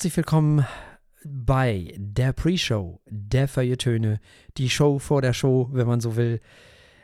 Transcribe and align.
herzlich 0.00 0.16
willkommen 0.16 0.66
bei 1.24 1.92
der 1.98 2.32
Pre-Show, 2.32 3.02
der 3.04 3.48
Feuilletöne, 3.48 4.18
die 4.56 4.70
Show 4.70 4.98
vor 4.98 5.20
der 5.20 5.34
Show, 5.34 5.68
wenn 5.72 5.86
man 5.86 6.00
so 6.00 6.16
will. 6.16 6.40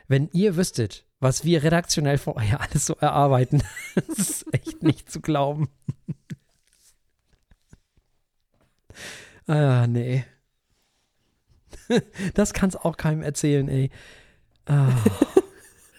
Wenn 0.07 0.29
ihr 0.33 0.55
wüsstet, 0.55 1.05
was 1.19 1.45
wir 1.45 1.61
redaktionell 1.61 2.17
vorher 2.17 2.59
alles 2.61 2.87
so 2.87 2.95
erarbeiten, 2.95 3.61
das 4.07 4.17
ist 4.17 4.45
echt 4.51 4.81
nicht 4.81 5.11
zu 5.11 5.21
glauben. 5.21 5.69
ah, 9.45 9.85
nee. 9.85 10.25
Das 12.33 12.53
kann's 12.53 12.75
auch 12.75 12.97
keinem 12.97 13.21
erzählen, 13.21 13.69
ey. 13.69 13.91
Ah. 14.65 14.89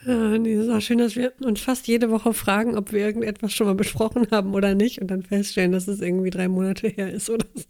Ja, 0.09 0.38
nee, 0.38 0.54
es 0.54 0.64
ist 0.64 0.72
auch 0.72 0.80
schön, 0.80 0.96
dass 0.96 1.16
wir 1.16 1.34
uns 1.43 1.61
fast 1.61 1.86
jede 1.86 2.11
Woche 2.11 2.32
fragen, 2.32 2.79
ob 2.79 2.93
wir 2.93 3.00
irgendetwas 3.00 3.52
schon 3.52 3.66
mal 3.66 3.75
besprochen 3.75 4.27
haben 4.30 4.54
oder 4.54 4.75
nicht 4.75 5.02
und 5.02 5.08
dann 5.08 5.22
feststellen, 5.22 5.70
dass 5.70 5.86
es 5.86 6.00
irgendwie 6.00 6.30
drei 6.30 6.48
Monate 6.48 6.88
her 6.88 7.12
ist 7.12 7.29
oder 7.29 7.45
so. 7.54 7.64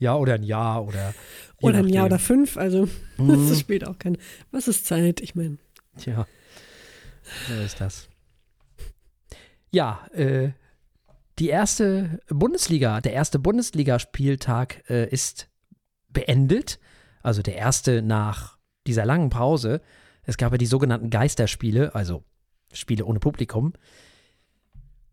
Ja, 0.00 0.16
oder 0.16 0.34
ein 0.34 0.42
Jahr 0.42 0.84
oder. 0.84 1.14
Oder 1.62 1.78
ein 1.78 1.88
Jahr 1.88 2.06
oder 2.06 2.18
fünf, 2.18 2.56
also 2.56 2.88
mhm. 3.18 3.48
das 3.48 3.60
spielt 3.60 3.86
auch 3.86 4.00
keine. 4.00 4.18
Was 4.50 4.66
ist 4.66 4.84
Zeit? 4.84 5.20
Ich 5.20 5.36
meine. 5.36 5.58
Tja, 5.96 6.26
so 7.46 7.54
ist 7.62 7.80
das. 7.80 8.08
Ja, 9.70 10.08
äh, 10.12 10.48
die 11.38 11.50
erste 11.50 12.18
Bundesliga, 12.28 13.00
der 13.00 13.12
erste 13.12 13.38
Bundesligaspieltag 13.38 14.90
äh, 14.90 15.08
ist 15.08 15.48
beendet. 16.08 16.80
Also 17.22 17.42
der 17.42 17.54
erste 17.54 18.02
nach 18.02 18.58
dieser 18.88 19.06
langen 19.06 19.30
Pause. 19.30 19.80
Es 20.22 20.36
gab 20.36 20.52
ja 20.52 20.58
die 20.58 20.66
sogenannten 20.66 21.10
Geisterspiele, 21.10 21.94
also 21.94 22.24
Spiele 22.72 23.04
ohne 23.04 23.20
Publikum. 23.20 23.72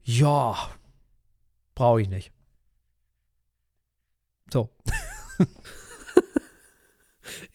Ja, 0.03 0.55
brauche 1.75 2.01
ich 2.01 2.09
nicht. 2.09 2.31
So. 4.51 4.69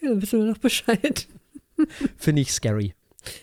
ja, 0.00 0.10
dann 0.10 0.20
wissen 0.20 0.40
wir 0.40 0.46
noch 0.46 0.58
Bescheid. 0.58 1.28
Finde 2.16 2.42
ich 2.42 2.52
scary. 2.52 2.94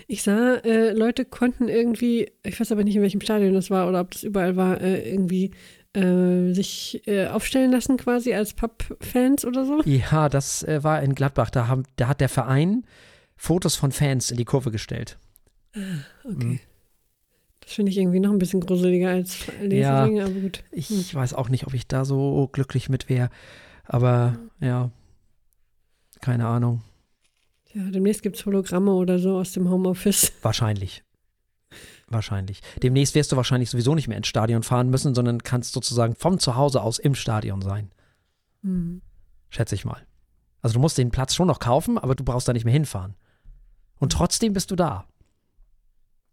Ich 0.08 0.23
sah, 0.23 0.56
äh, 0.56 0.91
Leute 0.91 1.25
konnten 1.25 1.69
irgendwie, 1.69 2.31
ich 2.44 2.59
weiß 2.59 2.72
aber 2.72 2.84
nicht, 2.84 2.95
in 2.95 3.02
welchem 3.02 3.22
Stadion 3.22 3.53
das 3.53 3.69
war 3.69 3.88
oder 3.88 4.02
ob 4.02 4.12
das 4.12 4.23
überall 4.23 4.58
war, 4.58 4.81
äh, 4.81 5.09
irgendwie 5.09 5.52
äh, 5.94 6.52
sich 6.53 7.02
äh, 7.08 7.28
aufstellen 7.28 7.72
lassen 7.72 7.97
quasi 7.97 8.34
als 8.34 8.53
Pub-Fans 8.53 9.45
oder 9.45 9.66
so. 9.66 9.81
Ja, 9.84 10.30
das 10.30 10.64
äh, 10.64 10.84
war 10.84 11.02
in 11.02 11.16
Gladbach. 11.16 11.50
Da, 11.50 11.67
haben, 11.67 11.84
da 11.95 12.08
hat 12.09 12.22
der 12.22 12.30
Verein 12.30 12.86
Fotos 13.40 13.78
von 13.78 13.94
Fans 13.94 14.32
in 14.32 14.38
die 14.38 14.44
Kurve 14.44 14.70
gestellt. 14.70 15.18
Ah, 15.73 15.80
okay. 16.26 16.45
Mhm. 16.45 16.59
Das 17.62 17.73
finde 17.73 17.92
ich 17.92 17.98
irgendwie 17.98 18.20
noch 18.20 18.31
ein 18.31 18.38
bisschen 18.38 18.59
gruseliger 18.59 19.12
als 19.12 19.46
ja, 19.62 20.06
Dinge, 20.06 20.26
aber 20.26 20.34
gut. 20.34 20.64
Ich 20.72 20.90
hm. 20.90 21.06
weiß 21.14 21.34
auch 21.36 21.48
nicht, 21.48 21.66
ob 21.66 21.73
ich 21.73 21.88
da 21.88 22.04
so 22.04 22.50
glücklich 22.52 22.90
mit 22.90 23.08
wäre. 23.08 23.30
Aber 23.86 24.38
ja, 24.59 24.92
keine 26.20 26.48
Ahnung. 26.48 26.81
Ja, 27.73 27.84
demnächst 27.84 28.23
gibt 28.23 28.36
es 28.36 28.46
Hologramme 28.46 28.92
oder 28.92 29.20
so 29.20 29.38
aus 29.38 29.53
dem 29.53 29.70
Homeoffice. 29.70 30.34
Wahrscheinlich. 30.42 31.03
Wahrscheinlich. 32.08 32.62
Demnächst 32.84 33.16
wirst 33.16 33.31
du 33.31 33.38
wahrscheinlich 33.38 33.70
sowieso 33.70 33.96
nicht 33.96 34.08
mehr 34.09 34.18
ins 34.18 34.28
Stadion 34.28 34.64
fahren 34.64 34.90
müssen, 34.90 35.16
sondern 35.16 35.44
kannst 35.44 35.72
sozusagen 35.72 36.16
vom 36.16 36.40
Zuhause 36.40 36.81
aus 36.81 37.00
im 37.00 37.16
Stadion 37.16 37.62
sein. 37.62 37.92
Mhm. 38.64 39.02
Schätze 39.50 39.76
ich 39.76 39.86
mal. 39.86 40.06
Also 40.62 40.74
du 40.74 40.80
musst 40.80 40.98
den 40.98 41.12
Platz 41.12 41.36
schon 41.36 41.48
noch 41.48 41.59
kaufen, 41.59 41.98
aber 41.98 42.16
du 42.16 42.24
brauchst 42.26 42.48
da 42.48 42.53
nicht 42.53 42.66
mehr 42.66 42.74
hinfahren. 42.74 43.16
Und 44.00 44.14
trotzdem 44.14 44.53
bist 44.53 44.72
du 44.72 44.75
da. 44.75 45.05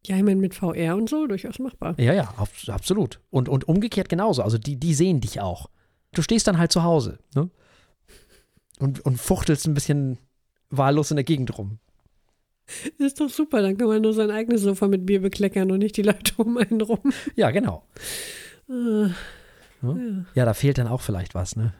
Ja, 0.06 0.16
ich 0.16 0.22
meine, 0.22 0.40
mit 0.40 0.54
VR 0.54 0.96
und 0.96 1.10
so 1.10 1.26
durchaus 1.26 1.58
machbar. 1.58 1.98
Ja, 1.98 2.12
ja, 2.12 2.32
absolut. 2.68 3.20
Und, 3.30 3.48
und 3.48 3.66
umgekehrt 3.68 4.08
genauso. 4.08 4.42
Also 4.42 4.56
die, 4.56 4.76
die 4.76 4.94
sehen 4.94 5.20
dich 5.20 5.40
auch. 5.40 5.68
Du 6.12 6.22
stehst 6.22 6.46
dann 6.46 6.58
halt 6.58 6.70
zu 6.70 6.84
Hause 6.84 7.18
ne? 7.34 7.50
und, 8.78 9.04
und 9.04 9.20
fuchtelst 9.20 9.66
ein 9.66 9.74
bisschen 9.74 10.18
wahllos 10.70 11.10
in 11.10 11.16
der 11.16 11.24
Gegend 11.24 11.58
rum. 11.58 11.78
Das 12.98 13.08
ist 13.08 13.20
doch 13.20 13.28
super, 13.28 13.62
dann 13.62 13.76
kann 13.76 13.88
man 13.88 14.02
nur 14.02 14.12
sein 14.12 14.30
eigenes 14.30 14.62
Sofa 14.62 14.88
mit 14.88 15.06
Bier 15.06 15.20
bekleckern 15.20 15.70
und 15.70 15.78
nicht 15.78 15.96
die 15.96 16.02
Leute 16.02 16.32
um 16.36 16.56
einen 16.56 16.80
rum. 16.80 17.12
Ja, 17.36 17.50
genau. 17.50 17.84
Äh, 18.68 19.08
ja. 19.82 20.24
ja. 20.34 20.44
da 20.44 20.54
fehlt 20.54 20.78
dann 20.78 20.88
auch 20.88 21.00
vielleicht 21.00 21.34
was, 21.34 21.54
ne? 21.54 21.74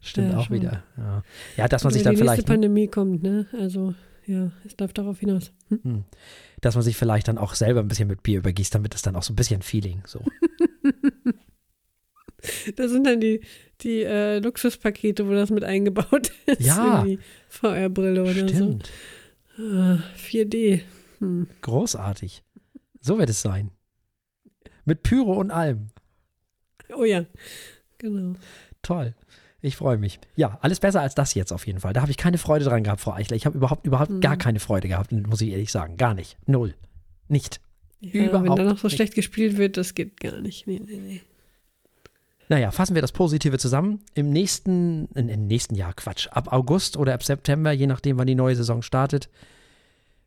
Stimmt 0.00 0.32
ja, 0.32 0.38
auch 0.38 0.46
schon. 0.46 0.56
wieder. 0.56 0.82
Ja. 0.96 1.22
ja, 1.56 1.68
dass 1.68 1.84
man 1.84 1.92
sich 1.92 2.02
dann 2.02 2.16
vielleicht. 2.16 2.48
Wenn 2.48 2.60
die 2.60 2.66
Pandemie 2.66 2.88
kommt, 2.88 3.22
ne? 3.22 3.46
Also 3.52 3.94
ja, 4.30 4.52
es 4.64 4.78
läuft 4.78 4.96
darauf 4.96 5.18
hinaus. 5.18 5.52
Hm? 5.68 5.80
Hm. 5.82 6.04
Dass 6.60 6.76
man 6.76 6.84
sich 6.84 6.96
vielleicht 6.96 7.26
dann 7.28 7.38
auch 7.38 7.54
selber 7.54 7.80
ein 7.80 7.88
bisschen 7.88 8.08
mit 8.08 8.22
Bier 8.22 8.38
übergießt, 8.38 8.74
damit 8.74 8.94
es 8.94 9.02
dann 9.02 9.16
auch 9.16 9.24
so 9.24 9.32
ein 9.32 9.36
bisschen 9.36 9.62
Feeling 9.62 10.02
so. 10.06 10.24
das 12.76 12.92
sind 12.92 13.06
dann 13.06 13.20
die, 13.20 13.40
die 13.80 14.02
äh, 14.02 14.38
Luxuspakete, 14.38 15.26
wo 15.26 15.32
das 15.32 15.50
mit 15.50 15.64
eingebaut 15.64 16.30
ist. 16.46 16.60
Ja. 16.60 17.02
die 17.04 17.18
VR-Brille 17.48 18.22
oder 18.22 18.48
Stimmt. 18.48 18.88
so. 19.56 19.62
Uh, 19.62 19.98
4D. 20.16 20.82
Hm. 21.18 21.48
Großartig. 21.60 22.44
So 23.00 23.18
wird 23.18 23.30
es 23.30 23.42
sein. 23.42 23.72
Mit 24.84 25.02
Pyro 25.02 25.34
und 25.34 25.50
allem. 25.50 25.88
Oh 26.94 27.04
ja, 27.04 27.26
genau. 27.98 28.34
Toll. 28.82 29.14
Ich 29.62 29.76
freue 29.76 29.98
mich. 29.98 30.20
Ja, 30.36 30.58
alles 30.62 30.80
besser 30.80 31.02
als 31.02 31.14
das 31.14 31.34
jetzt 31.34 31.52
auf 31.52 31.66
jeden 31.66 31.80
Fall. 31.80 31.92
Da 31.92 32.00
habe 32.00 32.10
ich 32.10 32.16
keine 32.16 32.38
Freude 32.38 32.64
dran 32.64 32.82
gehabt, 32.82 33.00
Frau 33.00 33.12
Eichler. 33.12 33.36
Ich 33.36 33.46
habe 33.46 33.58
überhaupt, 33.58 33.86
überhaupt 33.86 34.10
mhm. 34.10 34.20
gar 34.20 34.36
keine 34.36 34.60
Freude 34.60 34.88
gehabt, 34.88 35.12
muss 35.12 35.40
ich 35.40 35.50
ehrlich 35.50 35.70
sagen. 35.70 35.96
Gar 35.96 36.14
nicht. 36.14 36.38
Null. 36.46 36.74
Nicht. 37.28 37.60
Ja, 38.00 38.24
überhaupt 38.24 38.48
wenn 38.48 38.56
da 38.56 38.64
noch 38.64 38.78
so 38.78 38.86
nicht. 38.86 38.96
schlecht 38.96 39.14
gespielt 39.14 39.58
wird, 39.58 39.76
das 39.76 39.94
geht 39.94 40.18
gar 40.18 40.40
nicht. 40.40 40.66
Nee, 40.66 40.80
nee, 40.84 40.96
nee. 40.96 41.20
Naja, 42.48 42.72
fassen 42.72 42.94
wir 42.94 43.02
das 43.02 43.12
Positive 43.12 43.58
zusammen. 43.58 44.00
Im 44.14 44.30
nächsten, 44.30 45.06
im 45.14 45.46
nächsten 45.46 45.76
Jahr, 45.76 45.92
Quatsch, 45.92 46.26
ab 46.28 46.52
August 46.52 46.96
oder 46.96 47.14
ab 47.14 47.22
September, 47.22 47.70
je 47.70 47.86
nachdem, 47.86 48.18
wann 48.18 48.26
die 48.26 48.34
neue 48.34 48.56
Saison 48.56 48.82
startet, 48.82 49.28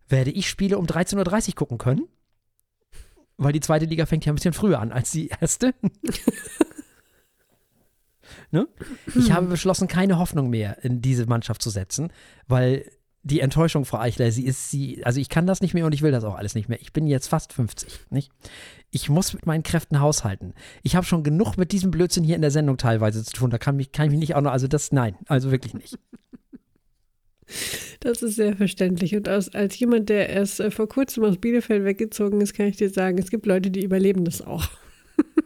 werde 0.07 0.31
ich 0.31 0.47
Spiele 0.47 0.77
um 0.77 0.85
13.30 0.85 1.50
Uhr 1.50 1.55
gucken 1.55 1.77
können. 1.77 2.07
Weil 3.35 3.51
die 3.51 3.59
zweite 3.59 3.85
Liga 3.85 4.05
fängt 4.05 4.25
ja 4.25 4.31
ein 4.31 4.35
bisschen 4.35 4.53
früher 4.53 4.79
an 4.79 4.91
als 4.91 5.11
die 5.11 5.27
erste. 5.27 5.73
Ne? 8.51 8.67
Ich 9.16 9.31
habe 9.31 9.47
beschlossen, 9.47 9.88
keine 9.88 10.17
Hoffnung 10.17 10.50
mehr 10.50 10.84
in 10.84 11.01
diese 11.01 11.25
Mannschaft 11.25 11.61
zu 11.61 11.69
setzen, 11.69 12.11
weil 12.47 12.85
die 13.23 13.39
Enttäuschung, 13.39 13.85
Frau 13.85 14.00
Eichler, 14.00 14.31
sie 14.31 14.45
ist 14.45 14.69
sie, 14.69 15.03
also 15.06 15.19
ich 15.19 15.29
kann 15.29 15.47
das 15.47 15.61
nicht 15.61 15.73
mehr 15.73 15.85
und 15.85 15.94
ich 15.94 16.01
will 16.01 16.11
das 16.11 16.25
auch 16.25 16.35
alles 16.35 16.56
nicht 16.56 16.67
mehr. 16.67 16.81
Ich 16.81 16.91
bin 16.91 17.07
jetzt 17.07 17.28
fast 17.28 17.53
50, 17.53 18.07
nicht? 18.09 18.31
Ich 18.91 19.09
muss 19.09 19.33
mit 19.33 19.45
meinen 19.45 19.63
Kräften 19.63 20.01
haushalten. 20.01 20.53
Ich 20.83 20.95
habe 20.95 21.06
schon 21.06 21.23
genug 21.23 21.56
mit 21.56 21.72
diesem 21.72 21.89
Blödsinn 21.89 22.25
hier 22.25 22.35
in 22.35 22.41
der 22.41 22.51
Sendung 22.51 22.78
teilweise 22.78 23.23
zu 23.23 23.31
tun. 23.31 23.50
Da 23.50 23.57
kann, 23.57 23.78
mich, 23.78 23.94
kann 23.94 24.06
ich 24.06 24.12
mich 24.12 24.19
nicht 24.19 24.35
auch 24.35 24.41
noch, 24.41 24.51
also 24.51 24.67
das, 24.67 24.91
nein, 24.91 25.16
also 25.28 25.51
wirklich 25.51 25.73
nicht. 25.73 25.97
Das 28.01 28.22
ist 28.22 28.35
sehr 28.35 28.56
verständlich. 28.56 29.16
Und 29.16 29.28
als, 29.28 29.53
als 29.53 29.78
jemand, 29.79 30.09
der 30.09 30.29
erst 30.29 30.59
äh, 30.59 30.72
vor 30.72 30.88
kurzem 30.88 31.23
aus 31.23 31.38
Bielefeld 31.38 31.85
weggezogen 31.85 32.41
ist, 32.41 32.53
kann 32.53 32.67
ich 32.67 32.78
dir 32.78 32.89
sagen, 32.89 33.17
es 33.17 33.29
gibt 33.29 33.45
Leute, 33.45 33.72
die 33.72 33.83
überleben 33.83 34.25
das 34.25 34.41
auch. 34.41 34.67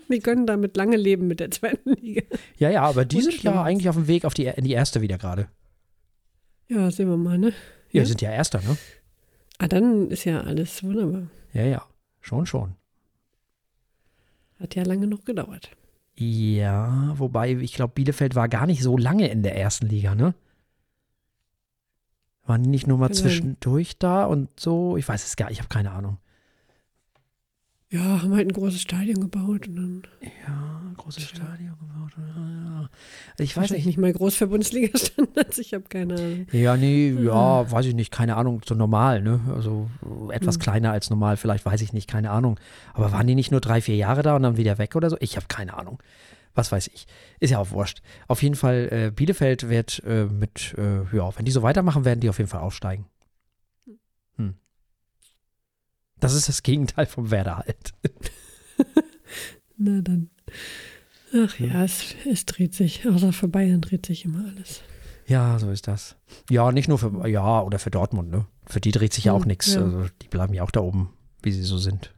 Die 0.10 0.20
können 0.20 0.48
damit 0.48 0.78
lange 0.78 0.96
leben 0.96 1.28
mit 1.28 1.40
der 1.40 1.52
zweiten 1.52 1.94
Liga. 1.94 2.24
Ja, 2.58 2.70
ja, 2.70 2.84
aber 2.84 3.06
die 3.06 3.22
sind 3.22 3.44
ja 3.44 3.62
eigentlich 3.62 3.90
auf 3.90 3.96
dem 3.96 4.08
Weg 4.08 4.26
auf 4.26 4.34
die, 4.34 4.46
in 4.46 4.64
die 4.64 4.72
erste 4.72 5.02
wieder 5.02 5.18
gerade. 5.18 5.48
Ja, 6.68 6.92
sehen 6.92 7.10
wir 7.10 7.18
mal, 7.18 7.38
ne? 7.38 7.54
Ja, 7.92 8.02
ja, 8.02 8.06
sind 8.06 8.22
ja 8.22 8.32
Erster, 8.32 8.62
ne? 8.62 8.78
Ah, 9.58 9.68
dann 9.68 10.10
ist 10.10 10.26
ja 10.26 10.42
alles 10.42 10.84
wunderbar. 10.84 11.28
Ja, 11.54 11.64
ja, 11.64 11.86
schon, 12.20 12.46
schon. 12.46 12.76
Hat 14.60 14.76
ja 14.76 14.84
lange 14.84 15.08
noch 15.08 15.24
gedauert. 15.24 15.72
Ja, 16.16 17.14
wobei, 17.18 17.52
ich 17.54 17.74
glaube, 17.74 17.94
Bielefeld 17.94 18.36
war 18.36 18.50
gar 18.50 18.66
nicht 18.66 18.82
so 18.82 18.98
lange 18.98 19.30
in 19.30 19.44
der 19.44 19.56
ersten 19.56 19.88
Liga, 19.88 20.16
ne? 20.16 20.34
Waren 22.46 22.64
die 22.64 22.70
nicht 22.70 22.88
nur 22.88 22.98
mal 22.98 23.12
zwischendurch 23.12 23.98
da 24.00 24.26
und 24.26 24.60
so? 24.60 24.98
Ich 24.98 25.08
weiß 25.08 25.26
es 25.26 25.36
gar 25.36 25.48
nicht, 25.48 25.58
ich 25.58 25.60
habe 25.60 25.70
keine 25.70 25.92
Ahnung. 25.92 26.18
Ja, 27.90 28.22
haben 28.22 28.36
halt 28.36 28.48
ein 28.50 28.54
großes 28.54 28.82
Stadion 28.82 29.22
gebaut 29.22 29.68
und 29.68 29.76
dann. 29.76 30.04
Ja, 30.22 30.82
ein 30.86 30.96
großes. 30.98 31.24
Stadion 31.24 31.78
gebaut. 31.80 32.12
Ja. 32.18 32.90
Ich 33.40 33.56
weiß 33.56 33.72
nicht. 33.72 33.86
nicht 33.86 33.98
mal 33.98 34.12
groß 34.12 34.36
für 34.36 34.48
Bundesliga-Standards, 34.48 35.58
ich 35.60 35.74
habe 35.74 35.86
keine 35.88 36.16
Ahnung. 36.16 36.48
Ja, 36.52 36.76
nee, 36.76 37.12
ja, 37.12 37.72
weiß 37.72 37.86
ich 37.86 37.96
nicht, 37.96 38.12
keine 38.12 38.36
Ahnung, 38.36 38.62
so 38.66 38.76
normal, 38.76 39.22
ne? 39.22 39.40
Also 39.56 39.90
etwas 40.32 40.56
hm. 40.56 40.62
kleiner 40.62 40.92
als 40.92 41.10
normal, 41.10 41.38
vielleicht 41.38 41.66
weiß 41.66 41.82
ich 41.82 41.94
nicht, 41.94 42.10
keine 42.10 42.32
Ahnung. 42.32 42.60
Aber 42.94 43.12
waren 43.12 43.28
die 43.28 43.36
nicht 43.36 43.52
nur 43.52 43.62
drei, 43.62 43.80
vier 43.80 43.96
Jahre 43.96 44.22
da 44.22 44.36
und 44.36 44.44
dann 44.44 44.58
wieder 44.58 44.78
weg 44.80 44.96
oder 44.96 45.10
so? 45.10 45.18
Ich 45.20 45.38
habe 45.38 45.46
keine 45.48 45.78
Ahnung. 45.78 46.02
Was 46.56 46.72
weiß 46.72 46.88
ich. 46.88 47.06
Ist 47.40 47.52
ja 47.52 47.60
auch 47.60 47.70
wurscht. 47.70 48.02
Auf 48.28 48.42
jeden 48.42 48.56
Fall, 48.56 48.90
äh, 48.92 49.12
Bielefeld 49.12 49.70
wird 49.70 50.02
äh, 50.08 50.26
mit, 50.26 50.74
äh, 50.78 51.04
ja, 51.16 51.38
wenn 51.38 51.46
die 51.46 51.52
so 51.52 51.62
weitermachen, 51.62 52.04
werden 52.04 52.20
die 52.20 52.30
auf 52.30 52.40
jeden 52.40 52.50
Fall 52.50 52.62
aufsteigen. 52.62 53.06
Hm. 54.38 54.56
Das 56.20 56.34
ist 56.34 56.50
das 56.50 56.64
Gegenteil 56.64 57.06
vom 57.06 57.32
Werder 57.32 57.58
halt. 57.58 57.94
Na 59.78 60.02
dann. 60.02 60.30
Ach 61.34 61.60
ja, 61.60 61.84
es, 61.84 62.16
es 62.30 62.46
dreht 62.46 62.74
sich. 62.74 63.08
Außer 63.08 63.34
für 63.34 63.48
Bayern 63.48 63.82
dreht 63.82 64.06
sich 64.06 64.26
immer 64.26 64.46
alles. 64.48 64.82
Ja, 65.28 65.60
so 65.60 65.70
ist 65.70 65.88
das. 65.88 66.16
Ja, 66.50 66.72
nicht 66.72 66.88
nur 66.88 66.98
für, 66.98 67.28
ja, 67.28 67.62
oder 67.62 67.80
für 67.80 67.92
Dortmund, 67.92 68.30
ne? 68.32 68.46
Für 68.66 68.80
die 68.80 68.92
dreht 68.92 69.14
sich 69.14 69.26
ja 69.26 69.34
auch 69.34 69.46
nichts. 69.46 69.74
Ja. 69.74 69.84
Also 69.84 70.06
die 70.22 70.30
bleiben 70.30 70.54
ja 70.54 70.64
auch 70.64 70.72
da 70.72 70.80
oben, 70.80 71.14
wie 71.44 71.52
sie 71.52 71.64
so 71.64 71.78
sind. 71.78 72.14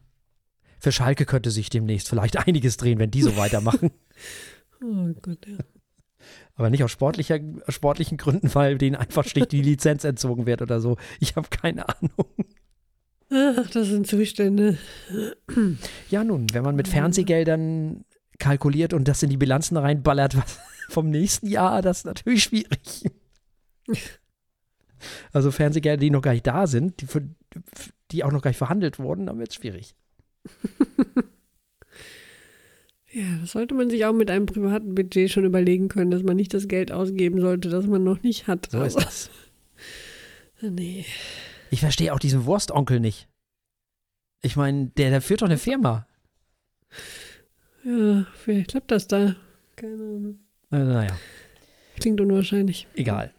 Für 0.79 0.91
Schalke 0.91 1.25
könnte 1.25 1.51
sich 1.51 1.69
demnächst 1.69 2.07
vielleicht 2.07 2.37
einiges 2.47 2.77
drehen, 2.77 2.99
wenn 2.99 3.11
die 3.11 3.21
so 3.21 3.35
weitermachen. 3.37 3.91
Oh 4.81 5.09
Gott, 5.21 5.45
ja. 5.45 5.57
Aber 6.55 6.69
nicht 6.69 6.85
aus 6.85 6.91
sportlicher, 6.91 7.37
sportlichen 7.67 8.17
Gründen, 8.17 8.55
weil 8.55 8.77
denen 8.77 8.95
einfach 8.95 9.25
schlicht 9.25 9.51
die 9.51 9.61
Lizenz 9.61 10.05
entzogen 10.05 10.45
wird 10.45 10.61
oder 10.61 10.79
so. 10.79 10.95
Ich 11.19 11.35
habe 11.35 11.49
keine 11.49 11.89
Ahnung. 11.89 12.11
Ach, 13.31 13.69
das 13.69 13.87
sind 13.87 14.07
Zustände. 14.07 14.77
Ja, 16.09 16.23
nun, 16.23 16.47
wenn 16.53 16.63
man 16.63 16.75
mit 16.75 16.87
Fernsehgeldern 16.87 18.03
kalkuliert 18.39 18.93
und 18.93 19.07
das 19.07 19.21
in 19.21 19.29
die 19.29 19.37
Bilanzen 19.37 19.77
reinballert 19.77 20.35
was 20.35 20.59
vom 20.89 21.09
nächsten 21.09 21.47
Jahr, 21.47 21.81
das 21.81 21.99
ist 21.99 22.05
natürlich 22.05 22.43
schwierig. 22.43 23.05
Also 25.31 25.49
Fernsehgelder, 25.51 25.95
die 25.95 26.09
noch 26.09 26.21
gar 26.21 26.33
nicht 26.33 26.45
da 26.45 26.67
sind, 26.67 26.99
die, 26.99 27.07
für, 27.07 27.21
die 28.11 28.25
auch 28.25 28.33
noch 28.33 28.41
gar 28.41 28.49
nicht 28.49 28.57
verhandelt 28.57 28.99
wurden, 28.99 29.27
dann 29.27 29.39
wird 29.39 29.51
es 29.51 29.55
schwierig. 29.55 29.95
Ja, 33.11 33.23
das 33.41 33.53
sollte 33.53 33.73
man 33.73 33.89
sich 33.89 34.05
auch 34.05 34.13
mit 34.13 34.29
einem 34.29 34.45
privaten 34.45 34.93
Budget 34.93 35.31
schon 35.31 35.43
überlegen 35.43 35.87
können, 35.87 36.11
dass 36.11 36.21
man 36.21 36.35
nicht 36.35 36.53
das 36.53 36.67
Geld 36.67 36.91
ausgeben 36.91 37.41
sollte, 37.41 37.69
das 37.69 37.87
man 37.87 38.03
noch 38.03 38.21
nicht 38.21 38.47
hat. 38.47 38.69
So 38.69 38.83
ist 38.83 38.97
das. 38.97 39.31
Nee. 40.61 41.05
Ich 41.71 41.79
verstehe 41.81 42.13
auch 42.13 42.19
diesen 42.19 42.45
Wurstonkel 42.45 42.99
nicht. 42.99 43.27
Ich 44.41 44.55
meine, 44.55 44.87
der, 44.97 45.09
der 45.09 45.21
führt 45.21 45.41
doch 45.41 45.47
eine 45.47 45.57
Firma. 45.57 46.07
Ja, 47.83 48.25
vielleicht 48.33 48.71
klappt 48.71 48.91
das 48.91 49.07
da. 49.07 49.35
Keine 49.75 49.93
Ahnung. 49.95 50.39
Naja, 50.71 51.17
Klingt 51.99 52.21
unwahrscheinlich. 52.21 52.87
egal. 52.95 53.33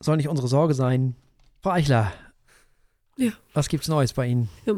Soll 0.00 0.16
nicht 0.18 0.28
unsere 0.28 0.48
Sorge 0.48 0.74
sein. 0.74 1.16
Frau 1.62 1.70
Eichler. 1.70 2.12
Ja. 3.16 3.32
Was 3.54 3.68
gibt's 3.68 3.88
Neues 3.88 4.12
bei 4.12 4.26
Ihnen? 4.26 4.48
Ja, 4.66 4.74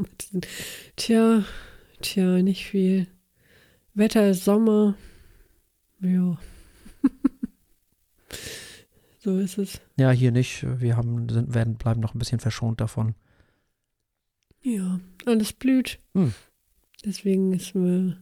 Tja, 0.96 1.44
tja, 2.00 2.42
nicht 2.42 2.66
viel. 2.66 3.08
Wetter 3.94 4.30
ist 4.30 4.44
Sommer. 4.44 4.94
Ja. 6.00 6.38
so 9.28 9.38
ist 9.38 9.58
es. 9.58 9.80
Ja, 9.98 10.10
hier 10.10 10.32
nicht. 10.32 10.64
Wir 10.80 10.96
haben, 10.96 11.28
sind, 11.28 11.52
werden, 11.52 11.74
bleiben 11.74 12.00
noch 12.00 12.14
ein 12.14 12.18
bisschen 12.18 12.40
verschont 12.40 12.80
davon. 12.80 13.14
Ja, 14.62 15.00
alles 15.26 15.52
blüht. 15.52 15.98
Hm. 16.14 16.32
Deswegen 17.04 17.52
ist 17.52 17.74
äh, 17.74 18.14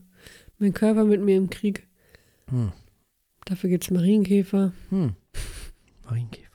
mein 0.59 0.73
Körper 0.73 1.05
mit 1.05 1.21
mir 1.21 1.37
im 1.37 1.49
Krieg. 1.49 1.87
Hm. 2.49 2.73
Dafür 3.45 3.69
gibt 3.69 3.85
es 3.85 3.91
Marienkäfer. 3.91 4.73
Hm. 4.89 5.15
Marienkäfer. 6.05 6.47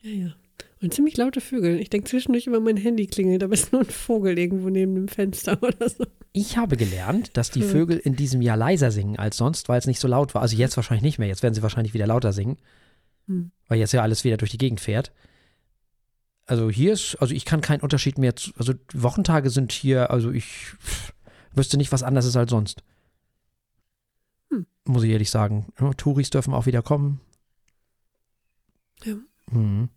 Ja, 0.00 0.10
ja. 0.10 0.34
Und 0.80 0.94
ziemlich 0.94 1.16
laute 1.16 1.40
Vögel. 1.40 1.78
Ich 1.78 1.90
denke 1.90 2.08
zwischendurch 2.08 2.46
immer 2.46 2.60
mein 2.60 2.76
Handy 2.76 3.06
klingelt, 3.06 3.42
aber 3.42 3.54
es 3.54 3.64
ist 3.64 3.72
nur 3.72 3.82
ein 3.82 3.90
Vogel 3.90 4.38
irgendwo 4.38 4.70
neben 4.70 4.94
dem 4.94 5.08
Fenster 5.08 5.58
oder 5.62 5.88
so. 5.90 6.06
Ich 6.32 6.56
habe 6.56 6.76
gelernt, 6.76 7.36
dass 7.36 7.50
die. 7.50 7.62
Vögel 7.62 7.98
in 7.98 8.16
diesem 8.16 8.40
Jahr 8.40 8.56
leiser 8.56 8.90
singen 8.90 9.18
als 9.18 9.36
sonst, 9.36 9.68
weil 9.68 9.78
es 9.78 9.86
nicht 9.86 10.00
so 10.00 10.08
laut 10.08 10.34
war. 10.34 10.42
Also 10.42 10.56
jetzt 10.56 10.76
wahrscheinlich 10.76 11.02
nicht 11.02 11.18
mehr. 11.18 11.28
Jetzt 11.28 11.42
werden 11.42 11.54
sie 11.54 11.62
wahrscheinlich 11.62 11.92
wieder 11.92 12.06
lauter 12.06 12.32
singen, 12.32 12.56
Hm. 13.26 13.50
weil 13.68 13.78
jetzt 13.78 13.92
ja 13.92 14.02
alles 14.02 14.22
wieder 14.24 14.36
durch 14.36 14.50
die 14.52 14.58
Gegend 14.58 14.80
fährt. 14.80 15.12
Also 16.46 16.70
hier 16.70 16.92
ist, 16.92 17.16
also 17.16 17.34
ich 17.34 17.44
kann 17.44 17.60
keinen 17.60 17.80
Unterschied 17.80 18.18
mehr, 18.18 18.36
zu, 18.36 18.52
also 18.56 18.72
Wochentage 18.92 19.50
sind 19.50 19.72
hier, 19.72 20.10
also 20.10 20.30
ich 20.30 20.46
wüsste 21.52 21.76
nicht, 21.76 21.90
was 21.90 22.04
anders 22.04 22.24
ist 22.24 22.36
als 22.36 22.50
sonst. 22.50 22.84
Hm. 24.50 24.64
Muss 24.84 25.02
ich 25.02 25.10
ehrlich 25.10 25.30
sagen. 25.30 25.72
Ja, 25.80 25.92
Touris 25.94 26.30
dürfen 26.30 26.54
auch 26.54 26.66
wieder 26.66 26.82
kommen. 26.82 27.20
Ja. 29.04 29.16
Mhm. 29.50 29.88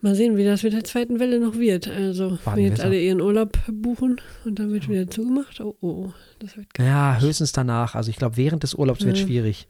Mal 0.00 0.14
sehen, 0.14 0.36
wie 0.36 0.44
das 0.44 0.62
mit 0.62 0.72
der 0.72 0.84
zweiten 0.84 1.18
Welle 1.18 1.40
noch 1.40 1.56
wird. 1.56 1.88
Also, 1.88 2.38
wenn 2.44 2.64
jetzt 2.64 2.80
alle 2.80 3.00
ihren 3.00 3.20
Urlaub 3.20 3.58
buchen 3.68 4.20
und 4.44 4.58
dann 4.60 4.72
wird 4.72 4.88
wieder 4.88 5.10
zugemacht. 5.10 5.60
Oh, 5.60 5.76
oh, 5.80 6.12
das 6.38 6.56
wird 6.56 6.72
geil. 6.72 6.86
Ja, 6.86 7.18
höchstens 7.20 7.50
danach. 7.52 7.96
Also 7.96 8.08
ich 8.10 8.16
glaube, 8.16 8.36
während 8.36 8.62
des 8.62 8.74
Urlaubs 8.74 9.04
wird 9.04 9.18
Ja. 9.18 9.26
schwierig. 9.26 9.66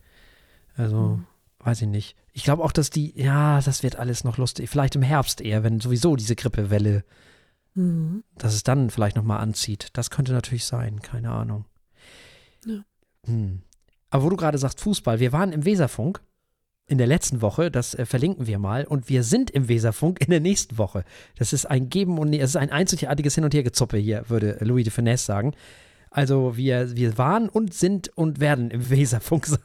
Also, 0.76 1.16
Hm. 1.16 1.26
Weiß 1.60 1.82
ich 1.82 1.88
nicht. 1.88 2.16
Ich 2.32 2.44
glaube 2.44 2.62
auch, 2.62 2.72
dass 2.72 2.90
die, 2.90 3.20
ja, 3.20 3.60
das 3.60 3.82
wird 3.82 3.96
alles 3.96 4.24
noch 4.24 4.38
lustig. 4.38 4.70
Vielleicht 4.70 4.94
im 4.96 5.02
Herbst 5.02 5.40
eher, 5.40 5.64
wenn 5.64 5.80
sowieso 5.80 6.16
diese 6.16 6.36
Grippewelle, 6.36 7.04
Mhm. 7.74 8.24
dass 8.36 8.54
es 8.54 8.64
dann 8.64 8.90
vielleicht 8.90 9.14
nochmal 9.14 9.38
anzieht. 9.40 9.88
Das 9.92 10.10
könnte 10.10 10.32
natürlich 10.32 10.64
sein, 10.64 11.00
keine 11.00 11.30
Ahnung. 11.30 11.64
Ja. 12.66 12.84
Hm. 13.24 13.62
Aber 14.10 14.24
wo 14.24 14.30
du 14.30 14.36
gerade 14.36 14.58
sagst 14.58 14.80
Fußball, 14.80 15.20
wir 15.20 15.32
waren 15.32 15.52
im 15.52 15.64
Weserfunk 15.64 16.20
in 16.86 16.98
der 16.98 17.06
letzten 17.06 17.40
Woche, 17.40 17.70
das 17.70 17.94
äh, 17.94 18.04
verlinken 18.06 18.46
wir 18.48 18.58
mal, 18.58 18.84
und 18.84 19.08
wir 19.08 19.22
sind 19.22 19.50
im 19.50 19.68
Weserfunk 19.68 20.20
in 20.22 20.30
der 20.30 20.40
nächsten 20.40 20.76
Woche. 20.78 21.04
Das 21.36 21.52
ist 21.52 21.66
ein 21.66 21.88
Geben 21.88 22.18
und 22.18 22.32
es 22.32 22.50
ist 22.50 22.56
ein 22.56 22.70
einzigartiges 22.72 23.34
Hin- 23.36 23.44
und 23.44 23.54
Hergezoppe 23.54 23.98
hier, 23.98 24.28
würde 24.28 24.56
Louis 24.60 24.84
de 24.84 24.92
Finesse 24.92 25.26
sagen. 25.26 25.54
Also 26.10 26.56
wir, 26.56 26.96
wir 26.96 27.16
waren 27.18 27.48
und 27.48 27.74
sind 27.74 28.08
und 28.16 28.40
werden 28.40 28.70
im 28.72 28.90
Weserfunk 28.90 29.46
sein. 29.46 29.60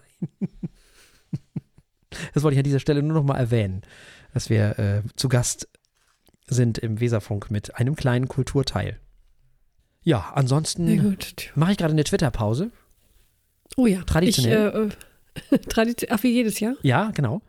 Das 2.34 2.44
wollte 2.44 2.56
ich 2.56 2.60
an 2.60 2.64
dieser 2.64 2.80
Stelle 2.80 3.04
nur 3.04 3.14
noch 3.14 3.24
mal 3.24 3.38
erwähnen, 3.38 3.82
dass 4.34 4.50
wir 4.50 4.80
äh, 4.80 5.02
zu 5.16 5.30
Gast 5.30 5.68
sind 6.48 6.78
im 6.78 7.00
Weserfunk 7.00 7.52
mit 7.52 7.76
einem 7.76 7.96
kleinen 7.96 8.28
Kulturteil. 8.28 9.00
Ja, 10.04 10.32
ansonsten 10.36 11.18
mache 11.56 11.72
ich 11.72 11.78
gerade 11.78 11.94
eine 11.94 12.04
Twitter-Pause. 12.04 12.72
Oh 13.78 13.88
ja. 13.88 14.04
Traditionell. 14.04 14.92
Ich, 15.32 15.52
äh, 15.52 15.56
äh, 15.56 15.60
Tradition, 15.70 16.10
ach, 16.14 16.22
wie 16.24 16.32
jedes 16.34 16.60
Jahr? 16.60 16.76
Ja, 16.82 17.12
genau. 17.12 17.42